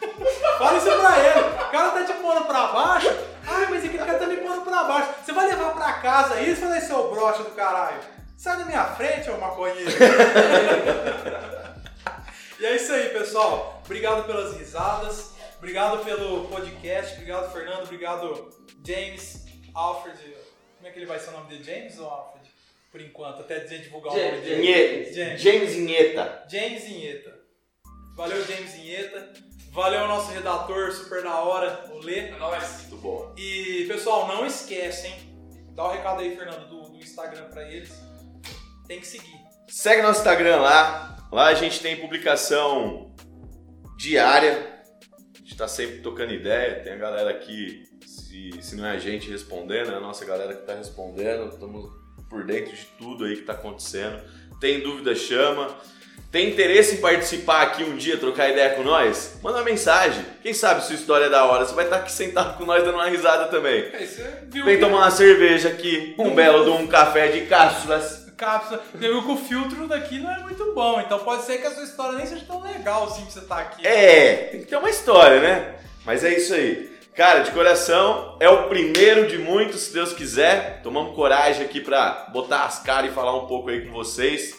Fala 0.58 0.78
isso 0.78 0.86
pra 0.86 1.18
ele. 1.18 1.40
O 1.40 1.70
cara 1.70 1.90
tá 1.90 2.04
te 2.04 2.12
pondo 2.14 2.44
pra 2.46 2.66
baixo. 2.68 3.08
Ai, 3.46 3.66
mas 3.70 3.84
aquele 3.84 3.98
cara 3.98 4.18
tá 4.18 4.26
me 4.26 4.36
pondo 4.38 4.62
pra 4.62 4.84
baixo. 4.84 5.14
Você 5.24 5.32
vai 5.32 5.46
levar 5.48 5.72
pra 5.74 5.92
casa 5.94 6.40
isso 6.40 6.66
vai 6.66 6.80
ser 6.80 6.94
o 6.94 7.10
brocha 7.10 7.42
do 7.42 7.50
caralho. 7.50 8.00
Sai 8.36 8.58
da 8.58 8.64
minha 8.64 8.84
frente, 8.94 9.30
ô 9.30 9.38
maconheiro. 9.38 9.90
E 12.60 12.66
é 12.66 12.76
isso 12.76 12.92
aí, 12.92 13.08
pessoal. 13.10 13.82
Obrigado 13.84 14.24
pelas 14.26 14.56
risadas. 14.56 15.34
Obrigado 15.58 16.04
pelo 16.04 16.46
podcast. 16.48 17.14
Obrigado, 17.14 17.52
Fernando. 17.52 17.82
Obrigado, 17.82 18.48
James, 18.86 19.44
Alfred. 19.74 20.18
Como 20.76 20.88
é 20.88 20.90
que 20.90 20.98
ele 21.00 21.04
vai 21.06 21.18
ser 21.18 21.30
o 21.30 21.32
nome 21.32 21.48
dele? 21.48 21.64
James 21.64 21.98
ou 21.98 22.06
Alfred? 22.08 22.48
Por 22.92 23.00
enquanto, 23.00 23.40
até 23.40 23.58
dizer 23.58 23.80
divulgar 23.82 24.14
o 24.14 24.16
nome 24.16 24.40
dele. 24.40 24.62
Inhe- 24.62 25.12
James. 25.12 25.40
James 25.42 25.74
Inheta. 25.74 26.44
James 26.48 26.84
Inheta. 26.86 27.34
Valeu, 28.16 28.42
James 28.46 28.74
Inheta. 28.76 29.32
Valeu, 29.72 30.06
nosso 30.06 30.30
redator 30.30 30.92
super 30.92 31.22
da 31.24 31.40
hora, 31.40 31.90
o 31.92 31.98
Lê. 31.98 32.28
É 32.28 32.36
nóis. 32.38 32.82
Muito 32.82 32.96
bom. 32.98 33.34
E, 33.36 33.84
pessoal, 33.88 34.28
não 34.28 34.46
esquecem. 34.46 35.12
Dá 35.74 35.84
o 35.84 35.90
recado 35.90 36.20
aí, 36.20 36.36
Fernando, 36.36 36.68
do, 36.68 36.82
do 36.90 36.98
Instagram 36.98 37.48
pra 37.50 37.64
eles. 37.68 37.92
Tem 38.86 39.00
que 39.00 39.06
seguir. 39.06 39.34
Segue 39.68 40.02
nosso 40.02 40.18
Instagram 40.20 40.56
lá. 40.56 41.28
Lá 41.32 41.46
a 41.46 41.54
gente 41.54 41.80
tem 41.80 41.96
publicação 41.96 43.14
diária. 43.96 44.72
A 45.34 45.38
gente 45.40 45.56
tá 45.56 45.68
sempre 45.68 45.98
tocando 45.98 46.32
ideia. 46.32 46.80
Tem 46.82 46.92
a 46.92 46.96
galera 46.96 47.30
aqui, 47.30 47.84
se, 48.06 48.50
se 48.60 48.76
não 48.76 48.86
é 48.86 48.92
a 48.92 48.98
gente 48.98 49.30
respondendo, 49.30 49.90
é 49.92 49.94
a 49.96 50.00
nossa 50.00 50.24
galera 50.24 50.54
que 50.54 50.62
tá 50.66 50.74
respondendo. 50.74 51.48
Estamos 51.52 51.90
por 52.28 52.44
dentro 52.44 52.74
de 52.74 52.84
tudo 52.98 53.24
aí 53.24 53.36
que 53.36 53.42
tá 53.42 53.52
acontecendo. 53.54 54.20
Tem 54.60 54.80
dúvida, 54.80 55.14
chama. 55.14 55.74
Tem 56.30 56.50
interesse 56.50 56.96
em 56.96 57.00
participar 57.00 57.62
aqui 57.62 57.84
um 57.84 57.96
dia, 57.96 58.16
trocar 58.18 58.48
ideia 58.50 58.70
com 58.74 58.82
nós? 58.82 59.38
Manda 59.42 59.58
uma 59.58 59.64
mensagem. 59.64 60.24
Quem 60.42 60.52
sabe 60.52 60.82
sua 60.84 60.94
história 60.96 61.26
é 61.26 61.30
da 61.30 61.44
hora. 61.44 61.64
Você 61.64 61.74
vai 61.74 61.84
estar 61.84 61.98
aqui 61.98 62.10
sentado 62.10 62.58
com 62.58 62.64
nós 62.64 62.82
dando 62.82 62.94
uma 62.96 63.08
risada 63.08 63.46
também. 63.46 63.84
Viu 64.48 64.64
Vem 64.64 64.76
que- 64.76 64.80
tomar 64.84 64.98
uma 64.98 65.10
cerveja 65.12 65.68
aqui, 65.68 66.14
um 66.18 66.34
belo 66.34 66.64
de 66.64 66.70
um 66.70 66.86
café 66.88 67.28
de 67.28 67.42
cápsulas. 67.46 68.23
Cápsula. 68.36 68.82
Você 68.92 68.98
viu 69.08 69.22
que 69.22 69.30
o 69.30 69.36
filtro 69.36 69.86
daqui 69.88 70.18
não 70.20 70.30
é 70.30 70.38
muito 70.40 70.72
bom, 70.74 71.00
então 71.00 71.18
pode 71.20 71.42
ser 71.44 71.58
que 71.58 71.66
a 71.66 71.70
sua 71.70 71.84
história 71.84 72.18
nem 72.18 72.26
seja 72.26 72.44
tão 72.46 72.62
legal 72.62 73.04
assim 73.04 73.24
que 73.24 73.32
você 73.32 73.40
tá 73.42 73.58
aqui. 73.58 73.86
É, 73.86 74.48
tem 74.50 74.60
que 74.60 74.66
ter 74.66 74.76
uma 74.76 74.90
história, 74.90 75.40
né? 75.40 75.74
Mas 76.04 76.22
é 76.24 76.36
isso 76.36 76.54
aí. 76.54 76.94
Cara, 77.14 77.40
de 77.40 77.52
coração, 77.52 78.36
é 78.40 78.48
o 78.48 78.68
primeiro 78.68 79.28
de 79.28 79.38
muitos, 79.38 79.82
se 79.82 79.92
Deus 79.92 80.12
quiser. 80.12 80.80
Tomamos 80.82 81.14
coragem 81.14 81.64
aqui 81.64 81.80
pra 81.80 82.26
botar 82.32 82.64
as 82.64 82.80
caras 82.80 83.10
e 83.10 83.14
falar 83.14 83.36
um 83.36 83.46
pouco 83.46 83.70
aí 83.70 83.86
com 83.86 83.92
vocês. 83.92 84.56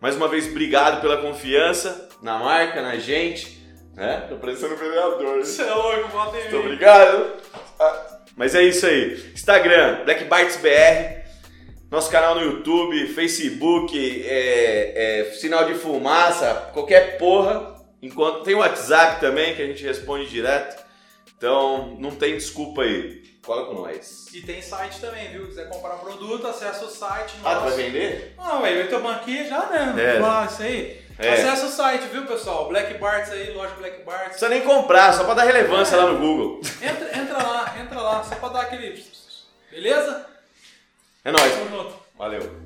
Mais 0.00 0.14
uma 0.14 0.28
vez, 0.28 0.46
obrigado 0.46 1.00
pela 1.00 1.16
confiança 1.16 2.08
na 2.22 2.38
marca, 2.38 2.80
na 2.80 2.96
gente. 2.96 3.60
Né? 3.94 4.24
Tô 4.28 4.36
parecendo 4.36 4.76
vereador. 4.76 5.38
Você 5.38 5.62
é 5.62 5.74
louco, 5.74 6.08
bota 6.08 6.36
em 6.36 6.42
Muito 6.42 6.58
obrigado. 6.58 7.32
Ah, 7.80 8.18
Mas 8.36 8.54
é 8.54 8.62
isso 8.62 8.86
aí. 8.86 9.32
Instagram, 9.34 10.04
Black 10.04 10.24
Barts 10.24 10.56
BR. 10.58 11.15
Nosso 11.96 12.10
canal 12.10 12.34
no 12.34 12.42
YouTube, 12.42 13.06
Facebook, 13.14 14.22
é, 14.28 15.20
é, 15.30 15.32
sinal 15.32 15.64
de 15.64 15.72
fumaça, 15.76 16.68
qualquer 16.74 17.16
porra. 17.16 17.74
Enquanto 18.02 18.42
tem 18.42 18.54
o 18.54 18.58
WhatsApp 18.58 19.18
também 19.18 19.54
que 19.54 19.62
a 19.62 19.66
gente 19.66 19.82
responde 19.82 20.28
direto. 20.28 20.84
Então 21.38 21.96
não 21.98 22.10
tem 22.10 22.34
desculpa 22.34 22.82
aí. 22.82 23.22
Cola 23.42 23.64
com 23.64 23.72
nós. 23.80 24.26
E 24.34 24.42
tem 24.42 24.60
site 24.60 25.00
também, 25.00 25.30
viu? 25.30 25.46
Quiser 25.46 25.70
comprar 25.70 25.94
produto, 25.94 26.46
acessa 26.46 26.84
o 26.84 26.90
site 26.90 27.32
Ah, 27.42 27.54
tu 27.54 27.60
nosso. 27.62 27.76
vai 27.76 27.84
vender? 27.84 28.34
Não, 28.36 28.60
velho, 28.60 28.76
vai 28.76 28.88
tomar 28.88 29.14
aqui 29.16 29.48
já, 29.48 29.64
né? 29.70 29.94
É. 29.96 30.46
Isso 30.52 30.62
aí. 30.62 31.00
É. 31.18 31.32
Acessa 31.32 31.64
o 31.64 31.70
site, 31.70 32.08
viu, 32.12 32.26
pessoal? 32.26 32.68
Black 32.68 32.92
Barts 32.98 33.32
aí, 33.32 33.54
loja 33.54 33.74
Black 33.76 34.00
Não 34.00 34.04
Barts. 34.04 34.26
precisa 34.26 34.50
nem 34.50 34.60
comprar, 34.60 35.14
só 35.14 35.24
pra 35.24 35.32
dar 35.32 35.44
relevância 35.44 35.96
lá 35.96 36.12
no 36.12 36.18
Google. 36.18 36.60
Entra, 36.82 37.18
entra 37.18 37.38
lá, 37.42 37.74
entra 37.80 38.00
lá, 38.02 38.22
só 38.22 38.34
pra 38.34 38.50
dar 38.50 38.60
aquele. 38.60 39.02
Beleza? 39.70 40.35
É 41.26 41.32
nóis. 41.32 41.52
Valeu. 42.16 42.65